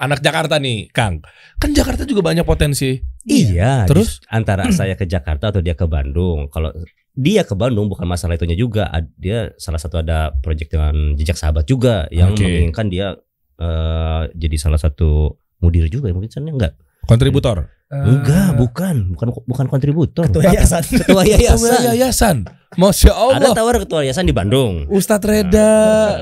anak 0.00 0.24
Jakarta 0.24 0.56
nih, 0.56 0.88
Kang. 0.88 1.20
Kan 1.60 1.76
Jakarta 1.76 2.08
juga 2.08 2.24
banyak 2.24 2.48
potensi. 2.48 2.96
Iya. 3.28 3.84
Terus? 3.84 4.24
antara 4.32 4.72
saya 4.72 4.96
ke 4.96 5.04
Jakarta 5.04 5.52
atau 5.52 5.60
dia 5.60 5.76
ke 5.76 5.84
Bandung. 5.84 6.48
Kalau 6.48 6.72
dia 7.12 7.44
ke 7.44 7.52
Bandung 7.52 7.92
bukan 7.92 8.08
masalah 8.08 8.40
itunya 8.40 8.56
juga. 8.56 8.88
Dia 9.20 9.52
salah 9.60 9.76
satu 9.76 10.00
ada 10.00 10.32
proyek 10.40 10.72
dengan 10.72 11.12
jejak 11.12 11.36
sahabat 11.36 11.68
juga 11.68 12.08
yang 12.08 12.32
Oke. 12.32 12.40
menginginkan 12.40 12.88
dia 12.88 13.20
eh, 13.64 14.22
jadi 14.36 14.56
salah 14.60 14.76
satu 14.76 15.32
mudir 15.58 15.88
juga 15.88 16.12
ya 16.12 16.14
mungkin 16.14 16.28
sana 16.28 16.52
enggak. 16.52 16.76
Kontributor. 17.04 17.68
Eh, 17.92 18.00
Enggak, 18.00 18.56
bukan, 18.56 19.12
bukan 19.12 19.28
bukan 19.44 19.66
kontributor. 19.68 20.24
Ketua 20.26 20.50
yayasan. 20.50 20.82
Ketua 21.04 21.22
yayasan. 21.22 21.80
yayasan. 21.92 22.36
Masya 22.74 23.12
Ada 23.14 23.38
Allah. 23.38 23.54
tawar 23.54 23.76
ketua 23.78 24.02
yayasan 24.02 24.26
di 24.26 24.34
Bandung. 24.34 24.90
Ustadz 24.90 25.22
Reda, 25.22 25.70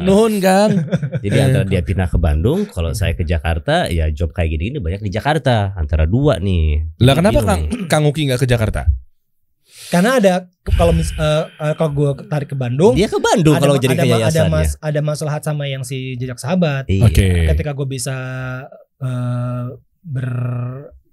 nuhun 0.05 0.37
Kang. 0.37 0.85
Jadi 1.25 1.37
antara 1.41 1.65
dia 1.65 1.81
pindah 1.81 2.13
ke 2.13 2.19
Bandung, 2.21 2.69
kalau 2.69 2.93
saya 2.93 3.17
ke 3.17 3.25
Jakarta, 3.25 3.89
ya 3.89 4.13
job 4.13 4.37
kayak 4.37 4.53
gini-gini 4.53 4.83
banyak 4.83 5.01
di 5.01 5.09
Jakarta. 5.09 5.73
Antara 5.73 6.05
dua 6.05 6.37
nih. 6.37 6.99
Lah 7.01 7.15
kenapa 7.17 7.41
Kang. 7.41 7.63
Kang 7.89 8.05
Uki 8.05 8.29
nggak 8.29 8.45
ke 8.45 8.49
Jakarta? 8.51 8.85
Karena 9.93 10.17
ada 10.17 10.35
kalau 10.73 10.91
mis, 10.91 11.13
eh, 11.13 11.45
eh, 11.61 11.75
kalau 11.77 11.91
gue 11.93 12.11
tarik 12.27 12.49
ke 12.49 12.57
Bandung, 12.57 12.97
Dia 12.97 13.07
ke 13.07 13.21
Bandung 13.21 13.53
ada, 13.53 13.61
kalau 13.61 13.77
jadi 13.77 13.93
ada, 13.95 14.17
ada, 14.25 14.43
mas, 14.49 14.81
ada 14.81 15.01
masalah 15.01 15.37
sama 15.39 15.69
yang 15.69 15.85
si 15.85 16.17
jejak 16.17 16.41
sahabat. 16.41 16.89
Iya. 16.89 17.05
Oke. 17.05 17.29
Ketika 17.53 17.71
gue 17.73 17.87
bisa 17.87 18.17
eh, 18.99 19.65
ber 20.03 20.29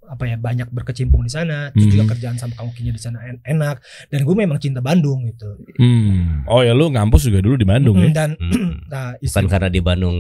apa 0.10 0.26
ya 0.26 0.42
banyak 0.42 0.74
berkecimpung 0.74 1.22
di 1.22 1.30
sana, 1.30 1.70
terus 1.70 1.86
Mhm. 1.86 1.94
juga 1.94 2.06
kerjaan 2.10 2.34
sama 2.34 2.56
kamukinya 2.56 2.90
di 2.90 2.98
sana 2.98 3.22
en- 3.24 3.44
enak. 3.44 3.78
Dan 4.10 4.26
gue 4.26 4.36
memang 4.36 4.58
cinta 4.58 4.82
Bandung 4.82 5.22
gitu. 5.24 5.54
Hmm. 5.78 6.50
Oh 6.50 6.66
ya 6.66 6.74
lu 6.74 6.90
ngampus 6.90 7.30
juga 7.30 7.46
dulu 7.46 7.54
di 7.54 7.68
Bandung 7.68 7.94
Mm, 7.96 8.06
ya? 8.06 8.10
Dan 8.16 8.30
Hmm. 8.34 8.74
nah, 8.92 9.14
Bukan 9.18 9.46
karena 9.46 9.70
di 9.70 9.82
Bandung 9.84 10.18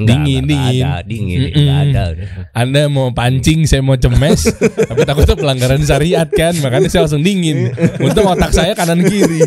Enggak, 0.00 0.16
Dingin, 0.16 0.42
enggak 0.42 0.48
dingin. 0.48 0.82
ada, 0.82 0.92
dingin, 1.04 1.38
Mm-mm. 1.42 1.54
enggak 1.54 1.78
ada. 1.84 2.02
Anda 2.62 2.82
mau 2.86 3.08
pancing, 3.10 3.60
saya 3.64 3.80
mau 3.80 3.94
cemes, 3.94 4.48
tapi 4.58 5.02
takutnya 5.04 5.36
pelanggaran 5.36 5.82
syariat 5.82 6.24
kan, 6.26 6.56
makanya 6.58 6.88
saya 6.88 7.04
langsung 7.04 7.20
dingin. 7.20 7.68
Untung 7.98 8.24
otak 8.24 8.50
saya 8.50 8.72
kanan 8.72 9.00
kiri. 9.00 9.44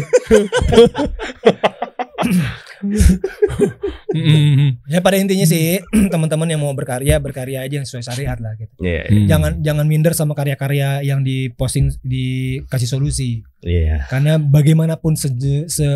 Mm. 4.14 4.84
ya 4.86 5.00
pada 5.00 5.18
intinya 5.18 5.44
sih 5.44 5.80
teman-teman 6.14 6.46
yang 6.46 6.62
mau 6.62 6.76
berkarya 6.76 7.18
berkarya 7.18 7.64
aja 7.64 7.82
yang 7.82 7.88
sesuai 7.88 8.04
syariat 8.04 8.38
lah 8.38 8.54
gitu. 8.56 8.70
Iya, 8.78 9.02
Hmm. 9.04 9.28
Jangan 9.28 9.52
jangan 9.60 9.86
minder 9.88 10.14
sama 10.14 10.34
karya-karya 10.34 11.02
yang 11.02 11.22
diposting 11.22 11.90
dikasih 12.02 12.90
solusi. 12.90 13.42
iya. 13.62 14.06
Karena 14.08 14.38
bagaimanapun 14.38 15.16
se, 15.16 15.32
se 15.68 15.88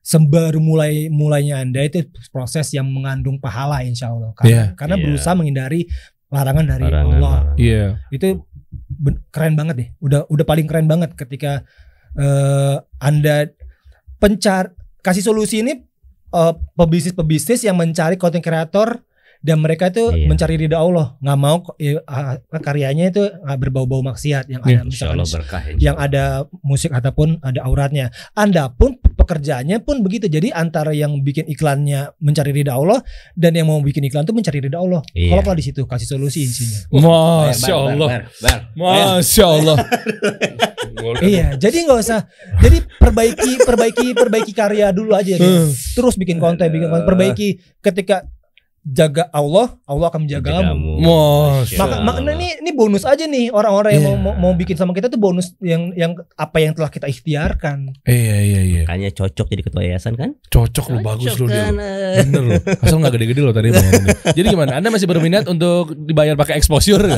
sembaru 0.00 0.58
mulai 0.58 1.06
mulainya 1.08 1.60
Anda 1.60 1.84
itu 1.84 2.02
proses 2.28 2.72
yang 2.72 2.88
mengandung 2.88 3.36
pahala 3.36 3.84
insya 3.84 4.08
Allah. 4.08 4.32
Karena, 4.32 4.50
Iya. 4.50 4.64
karena 4.74 4.96
Iya. 4.96 5.04
berusaha 5.04 5.34
menghindari 5.36 5.80
larangan 6.30 6.64
dari 6.64 6.84
Larangan, 6.86 7.06
Allah. 7.14 7.34
larangan. 7.36 7.56
Iya. 7.58 7.84
Itu 8.08 8.26
keren 9.28 9.54
banget 9.54 9.74
deh. 9.76 9.88
Udah 9.98 10.20
udah 10.26 10.44
paling 10.44 10.66
keren 10.66 10.86
banget 10.86 11.12
ketika 11.14 11.62
eh, 12.12 12.76
Anda 12.98 13.46
pencar 14.18 14.74
kasih 15.00 15.22
solusi 15.22 15.62
ini 15.62 15.78
eh, 16.30 16.52
pebisnis-pebisnis 16.74 17.62
yang 17.62 17.74
mencari 17.74 18.14
konten 18.14 18.40
kreator 18.40 19.02
dan 19.40 19.56
mereka 19.56 19.88
itu 19.88 20.04
Iya. 20.12 20.28
mencari 20.28 20.54
ridha 20.54 20.76
Allah, 20.76 21.16
nggak 21.18 21.38
mau 21.38 21.64
eh, 21.78 21.96
ah, 22.04 22.36
karyanya 22.52 23.08
itu 23.08 23.24
berbau-bau 23.56 24.04
maksiat 24.04 24.46
yang 24.46 24.60
Iya, 24.62 24.76
ada 24.76 24.84
misalkan 24.84 25.16
Allah 25.16 25.28
berkah. 25.32 25.60
yang 25.78 25.96
ada 25.96 26.24
musik 26.60 26.90
ataupun 26.90 27.40
ada 27.40 27.64
auratnya. 27.64 28.12
Anda 28.34 28.68
pun 28.68 29.00
pekerjaannya 29.30 29.78
pun 29.86 30.02
begitu. 30.02 30.26
Jadi 30.26 30.50
antara 30.50 30.90
yang 30.90 31.22
bikin 31.22 31.46
iklannya 31.46 32.10
mencari 32.18 32.50
ridha 32.50 32.74
Allah 32.74 32.98
dan 33.38 33.54
yang 33.54 33.70
mau 33.70 33.78
bikin 33.78 34.02
iklan 34.10 34.26
itu 34.26 34.34
mencari 34.34 34.58
ridha 34.58 34.82
Allah. 34.82 35.06
Iya. 35.14 35.30
Kalau 35.38 35.42
kalau 35.46 35.56
di 35.62 35.64
situ 35.70 35.86
kasih 35.86 36.08
solusi 36.10 36.42
insinya. 36.42 36.90
Masya 36.90 37.70
bar, 37.70 37.86
Allah. 37.94 38.08
bar, 38.10 38.22
bar. 38.42 38.58
Masya 38.74 39.46
Allah. 39.46 39.76
Iya, 41.00 41.56
jadi 41.56 41.86
nggak 41.86 42.00
usah. 42.02 42.28
Jadi 42.60 42.84
perbaiki, 43.00 43.64
perbaiki, 43.64 44.12
perbaiki 44.12 44.52
karya 44.52 44.92
dulu 44.92 45.16
aja. 45.16 45.32
gitu. 45.38 45.72
Terus 45.96 46.18
bikin 46.20 46.36
konten, 46.36 46.68
bikin 46.68 46.92
konten. 46.92 47.08
Perbaiki 47.08 47.56
ketika 47.80 48.26
jaga 48.90 49.30
Allah, 49.30 49.78
Allah 49.86 50.06
akan 50.10 50.26
menjaga 50.26 50.50
kamu. 50.50 50.98
Maka, 51.78 51.94
makanya 52.02 52.34
ini 52.34 52.48
ini 52.58 52.70
bonus 52.74 53.06
aja 53.06 53.22
nih 53.22 53.54
orang-orang 53.54 53.94
yang 53.94 54.02
Iya. 54.02 54.10
mau, 54.18 54.34
mau 54.34 54.50
mau 54.50 54.52
bikin 54.52 54.74
sama 54.74 54.90
kita 54.90 55.06
tuh 55.06 55.22
bonus 55.22 55.54
yang 55.62 55.94
yang 55.94 56.18
apa 56.34 56.58
yang 56.58 56.74
telah 56.74 56.90
kita 56.90 57.06
ikhtiarkan. 57.06 57.94
Iya 58.02 58.36
iya 58.42 58.60
iya. 58.66 58.82
Makanya 58.84 59.14
cocok 59.14 59.46
jadi 59.46 59.62
ketua 59.62 59.82
yayasan 59.86 60.18
kan? 60.18 60.34
Cocok 60.50 60.84
lu 60.90 60.98
bagus 61.00 61.38
lu 61.38 61.46
dia. 61.46 61.70
kan? 61.70 61.78
lu. 61.78 61.86
Bener 62.26 62.42
lu. 62.42 62.54
Asal 62.82 62.98
nggak 62.98 63.14
gede-gede 63.14 63.40
lo 63.40 63.54
tadi. 63.54 63.70
Jadi 64.36 64.46
gimana? 64.50 64.76
Anda 64.76 64.90
masih 64.90 65.06
berminat 65.06 65.46
untuk 65.46 65.94
dibayar 65.94 66.34
pakai 66.34 66.58
exposure? 66.58 67.06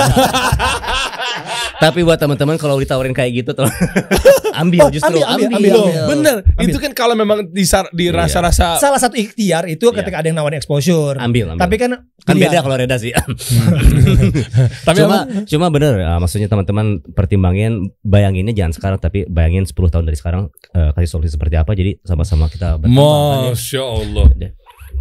Tapi 1.83 2.01
buat 2.01 2.15
teman-teman 2.15 2.55
kalau 2.55 2.79
ditawarin 2.79 3.11
kayak 3.11 3.43
gitu 3.43 3.51
tuh 3.53 3.67
ambil 4.63 4.87
Oh, 4.87 4.91
justru 4.91 5.11
ambil, 5.11 5.27
ambil, 5.27 5.49
ambil. 5.59 5.73
Loh, 5.75 5.87
bener. 6.09 6.37
Itu 6.59 6.79
kan 6.79 6.93
kalau 6.93 7.13
memang 7.13 7.51
disar, 7.51 7.91
dirasa-rasa 7.91 8.79
Salah 8.79 8.97
satu 8.97 9.17
ikhtiar 9.17 9.67
itu 9.67 9.83
Iya. 9.85 9.97
ketika 9.99 10.17
ada 10.19 10.27
yang 10.27 10.39
nawarin 10.39 10.57
exposure. 10.57 11.19
Ambil, 11.19 11.51
ambil. 11.51 11.61
Tapi 11.61 11.75
kan 11.77 11.91
kan 12.23 12.35
beda 12.37 12.63
kalau 12.63 12.77
Reda 12.77 12.97
sih. 12.97 13.11
tapi 14.87 14.97
cuma 14.97 15.27
emang- 15.27 15.45
cuma 15.45 15.67
bener 15.69 15.95
ah, 16.03 16.19
maksudnya 16.19 16.47
teman-teman 16.47 16.87
pertimbangin 17.09 17.73
bayanginnya 18.01 18.55
jangan 18.55 18.73
sekarang 18.73 18.99
tapi 18.99 19.27
bayangin 19.27 19.67
10 19.67 19.75
tahun 19.75 20.05
dari 20.05 20.15
sekarang 20.15 20.47
eh, 20.71 20.91
kasih 20.93 21.11
solusi 21.11 21.31
seperti 21.31 21.57
apa 21.57 21.75
jadi 21.75 21.99
sama-sama 22.03 22.47
kita 22.47 22.79
berkembang. 22.79 23.51
Masya 23.51 23.83
Allah. 23.83 24.27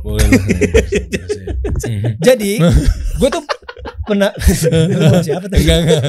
Jadi 2.20 2.58
gue 3.14 3.30
tuh 3.30 3.44
pernah 4.04 4.30
siapa 5.26 5.46
tuh? 5.46 5.58
Enggak 5.58 5.78
enggak. 5.80 6.02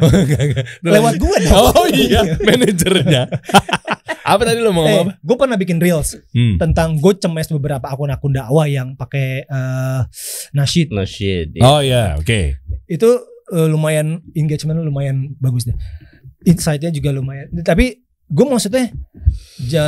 Enggak, 0.00 0.40
enggak. 0.46 0.64
Lewat 0.80 1.14
gue 1.16 1.36
dong. 1.42 1.52
Oh 1.74 1.86
iya, 1.86 2.20
manajernya. 2.38 3.22
apa 4.30 4.42
tadi 4.44 4.58
lo 4.58 4.70
mau 4.70 4.84
ngomong 4.84 4.94
Eh, 4.94 5.04
apa? 5.10 5.12
gue 5.18 5.36
pernah 5.36 5.56
bikin 5.56 5.78
reels 5.78 6.14
Hmm. 6.30 6.54
tentang 6.56 6.94
gue 6.94 7.12
cemes 7.14 7.50
beberapa 7.50 7.82
akun-akun 7.84 8.30
dakwah 8.30 8.64
yang 8.64 8.94
pakai 8.94 9.42
eh, 9.42 10.00
nasyid. 10.52 10.90
No 10.90 11.02
shit. 11.02 11.50
Oh 11.58 11.80
iya, 11.80 12.14
oke. 12.14 12.60
Itu 12.86 13.08
eh, 13.50 13.66
lumayan 13.66 14.22
engagement 14.32 14.78
lumayan 14.78 15.34
bagus 15.36 15.64
deh. 15.64 15.74
Insight-nya 16.42 16.88
juga 16.88 17.10
lumayan. 17.10 17.50
Tapi 17.60 18.00
gue 18.26 18.46
maksudnya 18.46 18.94
ja, 19.60 19.86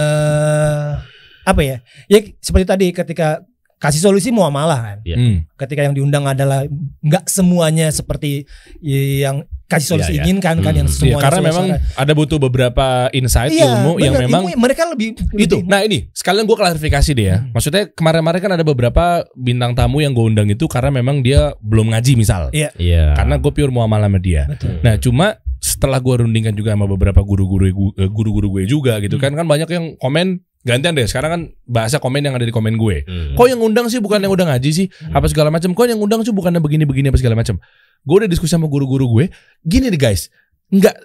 apa 1.43 1.61
ya? 1.61 1.77
Ya 2.07 2.19
seperti 2.39 2.67
tadi 2.67 2.87
ketika 2.91 3.43
kasih 3.83 3.99
solusi 4.01 4.31
muamalah 4.31 4.79
kan. 4.81 4.99
Iya. 5.03 5.17
Hmm. 5.17 5.37
ketika 5.59 5.83
yang 5.83 5.93
diundang 5.93 6.23
adalah 6.25 6.63
nggak 7.01 7.27
semuanya 7.27 7.91
seperti 7.91 8.47
yang 8.83 9.43
kasih 9.65 9.89
solusi 9.89 10.13
Iya, 10.13 10.17
iya. 10.19 10.25
inginkan 10.27 10.57
kan 10.59 10.71
Hmm. 10.71 10.81
yang 10.85 10.87
Iya, 10.87 10.95
semuanya 10.95 11.23
karena 11.23 11.39
sesuai 11.39 11.49
memang 11.49 11.67
syarat. 11.73 11.97
ada 11.97 12.13
butuh 12.13 12.39
beberapa 12.39 12.87
insight 13.11 13.51
Iya, 13.51 13.65
ilmu 13.65 13.93
yang 13.97 14.13
bener, 14.13 14.27
memang 14.27 14.43
ilmu 14.45 14.61
mereka 14.61 14.83
lebih 14.85 15.07
itu. 15.15 15.23
lebih- 15.33 15.65
Nah 15.65 15.81
ini 15.81 15.99
sekalian 16.13 16.45
gue 16.45 16.55
klarifikasi 16.55 17.11
deh 17.13 17.27
ya. 17.27 17.37
Hmm. 17.41 17.51
Maksudnya 17.53 17.83
kemarin-kemarin 17.89 18.41
kan 18.41 18.53
ada 18.53 18.65
beberapa 18.65 19.05
bintang 19.33 19.73
tamu 19.73 19.99
yang 19.99 20.13
gue 20.13 20.25
undang 20.25 20.47
itu 20.47 20.67
karena 20.67 20.93
memang 20.93 21.21
dia 21.21 21.57
belum 21.59 21.91
ngaji 21.91 22.13
misal. 22.15 22.53
Iya. 22.53 22.69
Iya. 22.77 23.15
Karena 23.15 23.39
gue 23.39 23.51
pure 23.51 23.71
muamalah 23.71 24.07
sama 24.07 24.21
dia. 24.21 24.45
Betul. 24.45 24.77
Nah 24.79 24.95
cuma 24.99 25.27
setelah 25.59 25.97
gue 25.97 26.15
rundingkan 26.21 26.53
juga 26.53 26.75
sama 26.75 26.85
beberapa 26.85 27.23
guru-guru 27.23 27.65
gu- 27.71 27.95
eh, 27.97 28.11
guru-guru 28.11 28.53
gue 28.53 28.67
juga 28.67 28.99
gitu 28.99 29.17
Hmm. 29.17 29.25
kan 29.25 29.33
kan 29.33 29.47
banyak 29.47 29.69
yang 29.69 29.85
komen 29.97 30.43
gantian 30.63 30.95
deh 30.95 31.07
sekarang 31.07 31.31
kan 31.31 31.43
bahasa 31.67 31.99
komen 31.99 32.23
yang 32.23 32.35
ada 32.39 32.47
di 32.47 32.55
komen 32.55 32.79
gue. 32.79 33.03
Hmm. 33.07 33.35
Kok 33.35 33.47
yang 33.51 33.61
undang 33.63 33.91
sih 33.91 33.99
bukan 33.99 34.23
yang 34.23 34.33
udah 34.33 34.55
ngaji 34.55 34.71
sih 34.71 34.87
apa 35.11 35.27
segala 35.27 35.51
macam. 35.51 35.75
Kok 35.75 35.87
yang 35.87 36.01
undang 36.01 36.23
sih 36.23 36.31
bukannya 36.31 36.63
begini-begini 36.63 37.11
apa 37.11 37.19
segala 37.19 37.35
macam. 37.39 37.59
Gue 38.03 38.17
udah 38.23 38.31
diskusi 38.31 38.55
sama 38.55 38.71
guru-guru 38.71 39.07
gue. 39.19 39.25
Gini 39.63 39.91
deh 39.91 39.99
guys, 39.99 40.31
nggak 40.71 40.97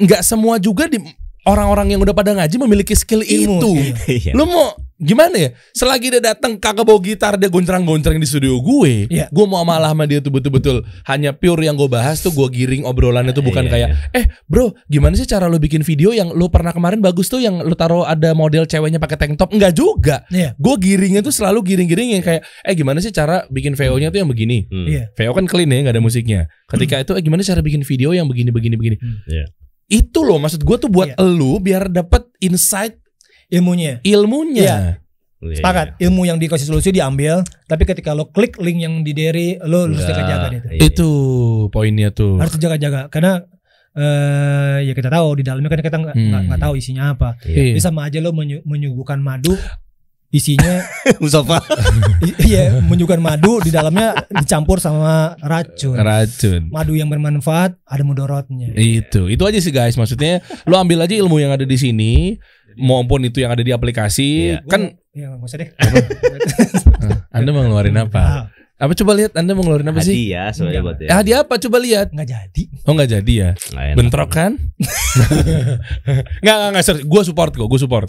nggak 0.00 0.22
semua 0.24 0.60
juga 0.60 0.88
di 0.88 1.00
orang-orang 1.42 1.94
yang 1.94 2.00
udah 2.02 2.14
pada 2.14 2.32
ngaji 2.34 2.54
memiliki 2.58 2.94
skill 2.94 3.22
Ilmu, 3.22 3.58
itu. 3.58 3.72
Iya. 4.22 4.32
Lu 4.34 4.46
mau 4.46 4.78
gimana 5.02 5.34
ya? 5.34 5.50
Selagi 5.74 6.14
dia 6.14 6.22
datang 6.22 6.54
kagak 6.54 6.86
bawa 6.86 7.02
gitar 7.02 7.34
dia 7.34 7.50
goncang-goncang 7.50 8.14
di 8.14 8.26
studio 8.26 8.54
gue, 8.62 9.10
Iya. 9.10 9.26
gue 9.26 9.46
mau 9.50 9.66
malah 9.66 9.90
sama 9.90 10.06
dia 10.06 10.22
tuh 10.22 10.30
betul-betul 10.30 10.86
hanya 11.10 11.34
pure 11.34 11.66
yang 11.66 11.74
gue 11.74 11.90
bahas 11.90 12.22
tuh 12.22 12.30
gue 12.30 12.46
giring 12.54 12.86
obrolannya 12.86 13.34
tuh 13.34 13.42
bukan 13.42 13.66
Iya, 13.66 13.70
kayak 13.74 13.88
eh 14.14 14.24
bro 14.46 14.70
gimana 14.86 15.18
sih 15.18 15.26
cara 15.26 15.50
lu 15.50 15.58
bikin 15.58 15.82
video 15.82 16.14
yang 16.14 16.30
lu 16.30 16.46
pernah 16.46 16.70
kemarin 16.70 17.02
bagus 17.02 17.26
tuh 17.26 17.42
yang 17.42 17.66
lu 17.66 17.74
taruh 17.74 18.06
ada 18.06 18.30
model 18.30 18.62
ceweknya 18.62 19.02
pakai 19.02 19.18
tank 19.18 19.34
top 19.34 19.50
enggak 19.50 19.74
juga. 19.74 20.22
Iya. 20.30 20.54
Gue 20.54 20.78
giringnya 20.78 21.26
tuh 21.26 21.34
selalu 21.34 21.66
giring-giring 21.74 22.14
yang 22.14 22.22
kayak 22.22 22.46
eh 22.62 22.74
gimana 22.78 23.02
sih 23.02 23.10
cara 23.10 23.42
bikin 23.50 23.74
VO-nya 23.74 24.14
tuh 24.14 24.22
yang 24.22 24.30
begini. 24.30 24.70
Hmm. 24.70 24.86
Iya. 24.86 25.10
VO 25.18 25.34
kan 25.34 25.50
clean 25.50 25.66
ya 25.74 25.82
nggak 25.82 25.98
ada 25.98 26.02
musiknya. 26.04 26.46
Ketika 26.70 27.02
itu 27.02 27.12
eh 27.18 27.22
gimana 27.26 27.42
cara 27.42 27.58
bikin 27.58 27.82
video 27.82 28.14
yang 28.14 28.30
begini 28.30 28.54
begini 28.54 28.78
begini. 28.78 28.96
Iya. 29.26 29.50
Itu 29.84 30.22
loh 30.22 30.36
maksud 30.36 30.60
gue 30.60 30.76
tuh 30.78 30.88
buat 30.88 31.08
Iya. 31.08 31.16
elu 31.18 31.52
biar 31.58 31.82
dapat 31.88 32.26
insight 32.38 32.96
ilmunya 33.48 34.00
ilmunya. 34.02 34.62
Iya. 34.62 34.78
Iya. 35.42 35.58
sepakat 35.58 35.98
ilmu 35.98 36.22
yang 36.22 36.38
dikasih 36.38 36.64
solusi 36.64 36.88
diambil 36.88 37.42
tapi 37.66 37.82
ketika 37.82 38.14
lo 38.14 38.26
klik 38.26 38.54
link 38.56 38.78
yang 38.78 39.02
di 39.02 39.10
diri 39.10 39.58
lo 39.60 39.84
harus 39.84 39.98
jaga-jaga 40.00 40.46
deh 40.48 40.60
tuh. 40.60 40.70
Iya. 40.70 40.80
Itu 40.86 41.08
poinnya 41.68 42.08
tuh. 42.10 42.38
harus 42.38 42.54
jaga-jaga 42.56 43.00
karena 43.08 43.42
eh 43.92 44.78
ya 44.82 44.92
kita 44.92 45.10
tahu 45.10 45.36
di 45.36 45.42
dalamnya 45.42 45.68
kan 45.68 45.80
kita 45.80 45.98
nggak 45.98 46.14
Hmm. 46.14 46.46
nggak 46.46 46.60
tahu 46.60 46.74
isinya 46.74 47.12
apa 47.12 47.36
Iya. 47.42 47.58
Iya. 47.60 47.74
bisa 47.76 47.90
sama 47.90 48.06
aja 48.06 48.18
lo 48.18 48.30
menyu- 48.30 48.62
menyuguhkan 48.62 49.18
madu 49.18 49.52
isinya 50.32 50.80
Mustafa. 51.22 51.60
iya 52.40 52.80
menyuguhkan 52.80 53.20
madu 53.20 53.60
di 53.60 53.68
dalamnya 53.68 54.16
dicampur 54.32 54.76
sama 54.76 55.36
racun 55.38 55.92
Racun. 55.94 56.68
madu 56.68 56.92
yang 56.92 57.06
bermanfaat 57.06 57.76
ada 57.78 58.02
mudorotnya 58.02 58.72
Itu, 58.72 59.28
itu 59.28 59.42
aja 59.42 59.58
sih 59.58 59.70
guys. 59.70 59.94
Maksudnya 59.94 60.40
lo 60.64 60.76
ambil 60.76 61.00
aja 61.00 61.12
ilmu 61.14 61.36
yang 61.36 61.50
ada 61.50 61.62
di 61.62 61.76
sini, 61.76 62.40
maupun 62.74 63.22
itu 63.22 63.38
yang 63.38 63.52
ada 63.52 63.60
di 63.60 63.70
aplikasi. 63.70 64.56
Iya. 64.56 64.64
Kan 64.64 64.96
ya 65.12 65.28
nggak 65.30 65.44
usah 65.44 65.58
deh 65.58 65.68
Anda 67.30 67.50
mau 67.50 67.62
ngeluarin 67.62 67.96
apa? 67.98 68.22
Ah, 68.22 68.44
Apa 68.80 68.96
coba 68.96 69.14
lihat 69.14 69.36
Anda 69.36 69.52
mau 69.52 69.62
ngeluarin 69.62 69.86
apa 69.86 70.00
sih? 70.00 70.32
Hadiah 70.32 70.48
sebenarnya 70.50 70.80
Enggak. 70.80 70.88
buat 70.90 70.98
Eh, 70.98 71.06
ya. 71.06 71.14
hadiah 71.14 71.38
apa 71.40 71.54
coba 71.56 71.76
lihat? 71.78 72.06
Nggak 72.10 72.28
jadi. 72.28 72.62
Oh 72.82 72.92
nggak 72.92 73.10
jadi 73.12 73.32
ya? 73.36 73.50
Enak. 73.70 73.94
Bentrok 73.94 74.30
kan? 74.32 74.52
Nggak 76.42 76.54
nggak 76.56 76.68
nggak 76.72 76.84
serius. 76.84 77.04
Gue 77.04 77.22
support 77.22 77.52
kok, 77.52 77.62
gue 77.64 77.78
support. 77.78 78.08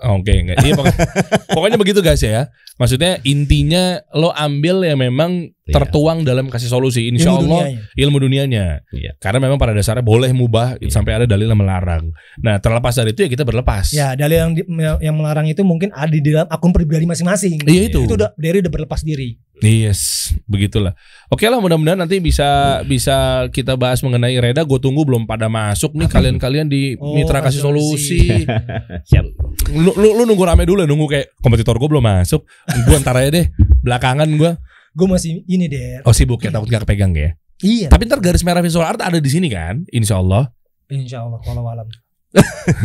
Oh, 0.00 0.16
Oke, 0.20 0.32
nggak. 0.32 0.64
Iya 0.64 0.72
pokoknya, 0.76 1.06
pokoknya 1.56 1.78
begitu 1.80 2.00
guys 2.00 2.24
ya. 2.24 2.48
Maksudnya 2.80 3.20
intinya 3.24 4.00
lo 4.16 4.32
ambil 4.32 4.84
ya 4.84 4.96
memang. 4.96 5.52
Tertuang 5.70 6.18
dalam 6.20 6.46
kasih 6.46 6.66
solusi. 6.66 7.06
Insya 7.06 7.30
Ilmu 7.30 7.38
Allah 7.40 7.48
dunianya. 7.66 7.80
ilmu 7.96 8.16
dunianya. 8.18 8.64
Iya. 8.88 9.12
Karena 9.16 9.38
memang 9.40 9.56
pada 9.56 9.70
dasarnya 9.70 10.00
boleh 10.00 10.30
mubah 10.30 10.76
Iya. 10.76 10.90
sampai 10.90 11.12
ada 11.14 11.26
dalil 11.26 11.46
yang 11.46 11.56
melarang. 11.56 12.10
Nah 12.38 12.56
terlepas 12.56 12.92
dari 12.92 13.10
itu 13.10 13.22
ya 13.22 13.30
kita 13.30 13.42
berlepas. 13.42 13.90
Ya, 13.90 14.12
dalil 14.12 14.36
yang 14.38 14.52
di- 14.52 14.66
yang 15.00 15.14
melarang 15.14 15.46
itu 15.46 15.60
mungkin 15.60 15.90
ada 15.90 16.10
di 16.10 16.20
dalam 16.20 16.46
akun 16.46 16.70
pribadi 16.70 17.04
masing-masing. 17.04 17.62
Iya 17.62 17.88
itu. 17.88 18.04
Itu 18.04 18.14
udah 18.14 18.34
dari 18.34 18.58
udah 18.58 18.70
berlepas 18.70 19.00
diri. 19.00 19.38
Yes, 19.60 20.32
begitulah. 20.46 20.96
Oke 21.28 21.44
lah, 21.44 21.60
mudah-mudahan 21.60 22.00
nanti 22.00 22.16
bisa 22.16 22.48
bisa 22.82 23.44
kita 23.48 23.76
bahas 23.76 24.00
mengenai 24.00 24.32
Reda. 24.34 24.64
Gue 24.64 24.80
tunggu 24.80 25.04
belum 25.04 25.28
pada 25.28 25.52
masuk 25.52 25.92
nih 25.92 26.08
kalian-kalian 26.08 26.64
di 26.64 26.96
Oh, 26.96 27.12
Mitra 27.12 27.44
Kasih 27.44 27.60
Solusi. 27.60 28.24
Siap. 29.10 29.24
lu, 29.70 29.92
lu, 29.92 30.08
lu 30.16 30.22
nunggu 30.24 30.40
rame 30.42 30.64
dulu, 30.64 30.82
nunggu 30.82 31.06
kayak 31.06 31.26
kompetitor 31.36 31.76
gue 31.76 31.88
belum 31.88 32.00
masuk. 32.00 32.40
Gue 32.82 32.96
ntar 32.98 33.14
aja 33.14 33.28
deh, 33.30 33.52
belakangan 33.78 34.32
gue. 34.32 34.52
Gue 34.90 35.06
masih 35.06 35.46
ini 35.46 35.70
deh. 35.70 36.02
Oh 36.02 36.14
sibuk 36.14 36.42
ya, 36.42 36.50
takut 36.50 36.66
gak 36.66 36.82
kepegang 36.86 37.14
ya. 37.14 37.34
Iya. 37.60 37.88
Tapi 37.92 38.08
ntar 38.08 38.18
garis 38.24 38.42
merah 38.42 38.64
visual 38.64 38.82
art 38.82 39.00
ada 39.00 39.20
di 39.20 39.30
sini 39.30 39.52
kan, 39.52 39.84
Insya 39.92 40.18
Allah. 40.18 40.50
Insya 40.90 41.22
Allah 41.22 41.38
kalau 41.44 41.62
alam. 41.68 41.86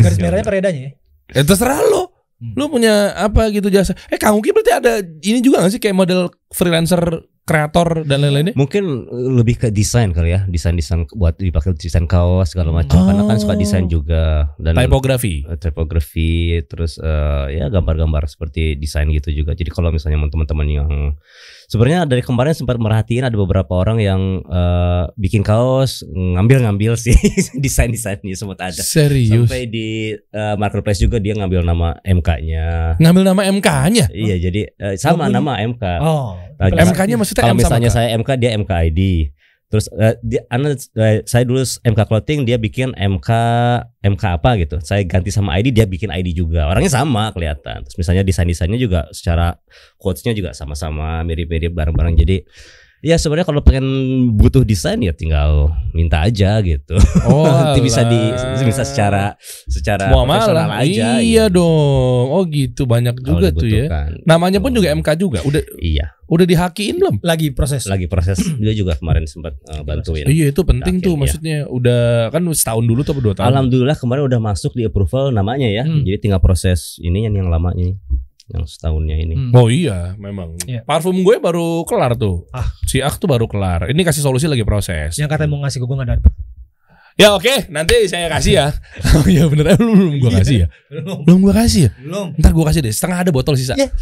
Garis 0.02 0.20
merahnya 0.22 0.46
peredanya 0.46 0.82
ya. 0.90 0.92
Eh, 1.34 1.46
terserah 1.46 1.82
lo. 1.90 2.14
Hmm. 2.36 2.54
Lu 2.60 2.68
punya 2.68 3.16
apa 3.16 3.48
gitu 3.50 3.72
jasa? 3.72 3.96
Eh 4.12 4.20
Kang 4.20 4.36
Uki 4.36 4.52
berarti 4.52 4.72
ada 4.76 5.00
ini 5.02 5.40
juga 5.40 5.64
gak 5.64 5.74
sih 5.74 5.82
kayak 5.82 5.96
model 5.96 6.28
freelancer, 6.52 7.00
kreator 7.46 8.02
dan 8.04 8.20
lain-lainnya? 8.20 8.54
Mungkin 8.54 8.84
lebih 9.38 9.56
ke 9.56 9.68
desain 9.70 10.10
kali 10.10 10.34
ya, 10.34 10.44
desain-desain 10.46 11.06
buat 11.12 11.38
dipakai 11.38 11.74
desain 11.74 12.04
kaos 12.04 12.52
segala 12.52 12.74
macam. 12.74 12.98
Karena 13.00 13.24
kan 13.24 13.38
suka 13.38 13.54
Oh. 13.54 13.58
desain 13.58 13.86
juga 13.86 14.50
dan 14.58 14.74
Typography. 14.76 15.46
eh, 15.46 15.56
typography 15.56 16.32
terus 16.66 16.98
eh, 16.98 17.46
ya 17.56 17.70
gambar-gambar 17.70 18.26
seperti 18.26 18.76
desain 18.76 19.06
gitu 19.08 19.30
juga. 19.32 19.54
Jadi 19.54 19.70
kalau 19.70 19.90
misalnya 19.90 20.18
teman-teman 20.26 20.68
yang 20.68 20.90
sebenarnya 21.66 22.04
dari 22.04 22.20
kemarin 22.20 22.52
sempat 22.52 22.76
merhatiin 22.76 23.24
ada 23.24 23.36
beberapa 23.36 23.72
orang 23.72 23.98
yang 23.98 24.22
eh, 24.42 25.04
bikin 25.16 25.40
kaos 25.40 26.02
ngambil-ngambil 26.08 26.98
sih 27.06 27.14
desain-desainnya 27.56 28.34
sempat 28.34 28.58
ada. 28.66 28.82
Serius. 28.82 29.46
Sampai 29.46 29.70
di 29.70 30.12
eh, 30.12 30.56
marketplace 30.58 31.00
juga 31.00 31.22
dia 31.22 31.32
ngambil 31.32 31.62
nama 31.62 31.94
MK-nya. 32.02 32.98
Ngambil 32.98 33.24
nama 33.24 33.42
MK-nya. 33.46 34.10
Iya, 34.10 34.36
jadi 34.42 34.62
eh, 34.72 34.96
sama 34.98 35.26
Oh, 35.26 35.30
nama 35.30 35.62
MK. 35.62 35.84
Oh. 36.02 36.34
Nah, 36.56 36.72
MK-nya 36.72 37.20
maksudnya 37.36 37.44
Kalau 37.44 37.56
misalnya 37.60 37.90
saya 37.92 38.08
MK 38.16 38.30
dia 38.40 38.52
MK 38.56 38.72
ID. 38.92 39.02
Terus 39.66 39.92
eh, 39.98 40.16
dia 40.24 40.42
anda 40.48 40.72
eh, 40.72 41.26
saya 41.28 41.44
dulu 41.44 41.60
MK 41.60 42.00
clothing 42.08 42.48
dia 42.48 42.56
bikin 42.56 42.96
MK 42.96 43.30
MK 44.08 44.24
apa 44.40 44.50
gitu. 44.62 44.80
Saya 44.80 45.04
ganti 45.04 45.36
sama 45.36 45.60
ID 45.60 45.76
dia 45.76 45.84
bikin 45.84 46.16
ID 46.16 46.32
juga. 46.32 46.72
Orangnya 46.72 46.96
sama 46.96 47.34
kelihatan. 47.36 47.84
Terus 47.84 47.98
misalnya 48.00 48.24
desain-desainnya 48.24 48.80
juga 48.80 49.12
secara 49.12 49.60
quotes-nya 50.00 50.32
juga 50.32 50.56
sama-sama 50.56 51.20
mirip-mirip 51.28 51.76
bareng-bareng. 51.76 52.16
Jadi 52.16 52.48
ya 53.04 53.16
sebenarnya 53.20 53.48
kalau 53.48 53.62
pengen 53.64 53.86
butuh 54.36 54.64
desain 54.64 55.00
ya 55.02 55.12
tinggal 55.12 55.72
minta 55.92 56.24
aja 56.24 56.60
gitu. 56.64 56.96
Oh, 57.26 57.48
Nanti 57.50 57.82
bisa 57.82 58.06
di 58.06 58.20
bisa 58.66 58.86
secara 58.86 59.34
secara 59.66 60.10
Semua 60.14 60.24
profesional 60.28 60.68
malah. 60.70 60.86
aja. 60.86 61.08
iya 61.20 61.46
gitu. 61.50 61.58
dong. 61.58 62.26
Oh 62.32 62.44
gitu 62.46 62.86
banyak 62.86 63.16
juga 63.22 63.48
tuh 63.50 63.68
ya. 63.68 63.88
Namanya 64.24 64.62
pun 64.62 64.72
juga 64.72 64.94
MK 64.94 65.10
juga. 65.18 65.40
Udah 65.42 65.62
Iya, 65.82 66.14
udah 66.30 66.46
dihakiin 66.46 66.96
belum? 67.02 67.16
Lagi 67.26 67.52
proses. 67.52 67.86
lagi 67.90 68.06
proses 68.10 68.38
dia 68.62 68.74
juga 68.74 68.98
kemarin 68.98 69.26
sempat 69.26 69.58
eh, 69.70 69.82
bantuin. 69.82 70.26
Iya 70.26 70.54
itu 70.54 70.62
penting 70.62 71.02
tuh 71.02 71.14
iya. 71.16 71.20
maksudnya 71.20 71.58
udah 71.68 72.30
kan 72.30 72.42
setahun 72.54 72.86
dulu 72.86 73.02
tuh 73.02 73.14
apa 73.18 73.22
dua 73.22 73.34
tahun. 73.38 73.48
Alhamdulillah 73.54 73.98
kemarin 73.98 74.24
udah 74.30 74.40
masuk 74.42 74.74
di 74.78 74.84
approval 74.86 75.34
namanya 75.34 75.68
ya. 75.70 75.84
Hmm. 75.86 76.06
Jadi 76.06 76.30
tinggal 76.30 76.42
proses 76.42 76.98
ini 77.02 77.26
yang 77.26 77.34
yang 77.38 77.50
lama 77.50 77.74
ini, 77.78 77.98
yang 78.46 78.64
setahunnya 78.70 79.18
ini. 79.18 79.34
Hmm. 79.34 79.52
Oh 79.58 79.74
iya 79.74 80.14
memang. 80.22 80.54
Iya. 80.70 80.86
Parfum 80.86 81.18
gue 81.18 81.36
baru 81.42 81.82
kelar 81.90 82.14
tuh. 82.14 82.46
Ah. 82.54 82.70
Si 82.86 83.02
Ak 83.02 83.18
tuh 83.18 83.26
baru 83.26 83.50
kelar. 83.50 83.90
Ini 83.90 84.02
kasih 84.06 84.22
solusi 84.22 84.46
lagi 84.46 84.62
proses. 84.62 85.18
Yang 85.18 85.34
katanya 85.34 85.50
mau 85.50 85.60
ngasih 85.66 85.82
ke 85.82 85.86
gue 85.86 85.98
gak 85.98 86.10
dapet. 86.18 86.34
Ya 87.16 87.32
oke, 87.32 87.72
nanti 87.72 88.12
saya 88.12 88.28
kasih 88.28 88.54
ya. 88.60 88.68
oh 89.16 89.24
iya 89.24 89.48
bener, 89.48 89.72
Eh, 89.72 89.78
belum 89.80 89.96
belum 89.96 90.16
gue 90.20 90.32
kasih 90.36 90.56
ya. 90.64 90.68
Belum. 90.92 91.18
Belum 91.24 91.40
gue 91.48 91.54
kasih 91.56 91.82
ya. 91.88 91.92
Belum. 91.96 92.28
Ntar 92.36 92.52
gue 92.52 92.66
kasih 92.68 92.82
deh. 92.84 92.94
Setengah 92.94 93.18
ada 93.24 93.32
botol 93.32 93.56
sisa. 93.56 93.74
Ya. 93.80 93.88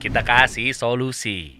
Kita 0.00 0.20
kasih 0.20 0.76
solusi. 0.76 1.59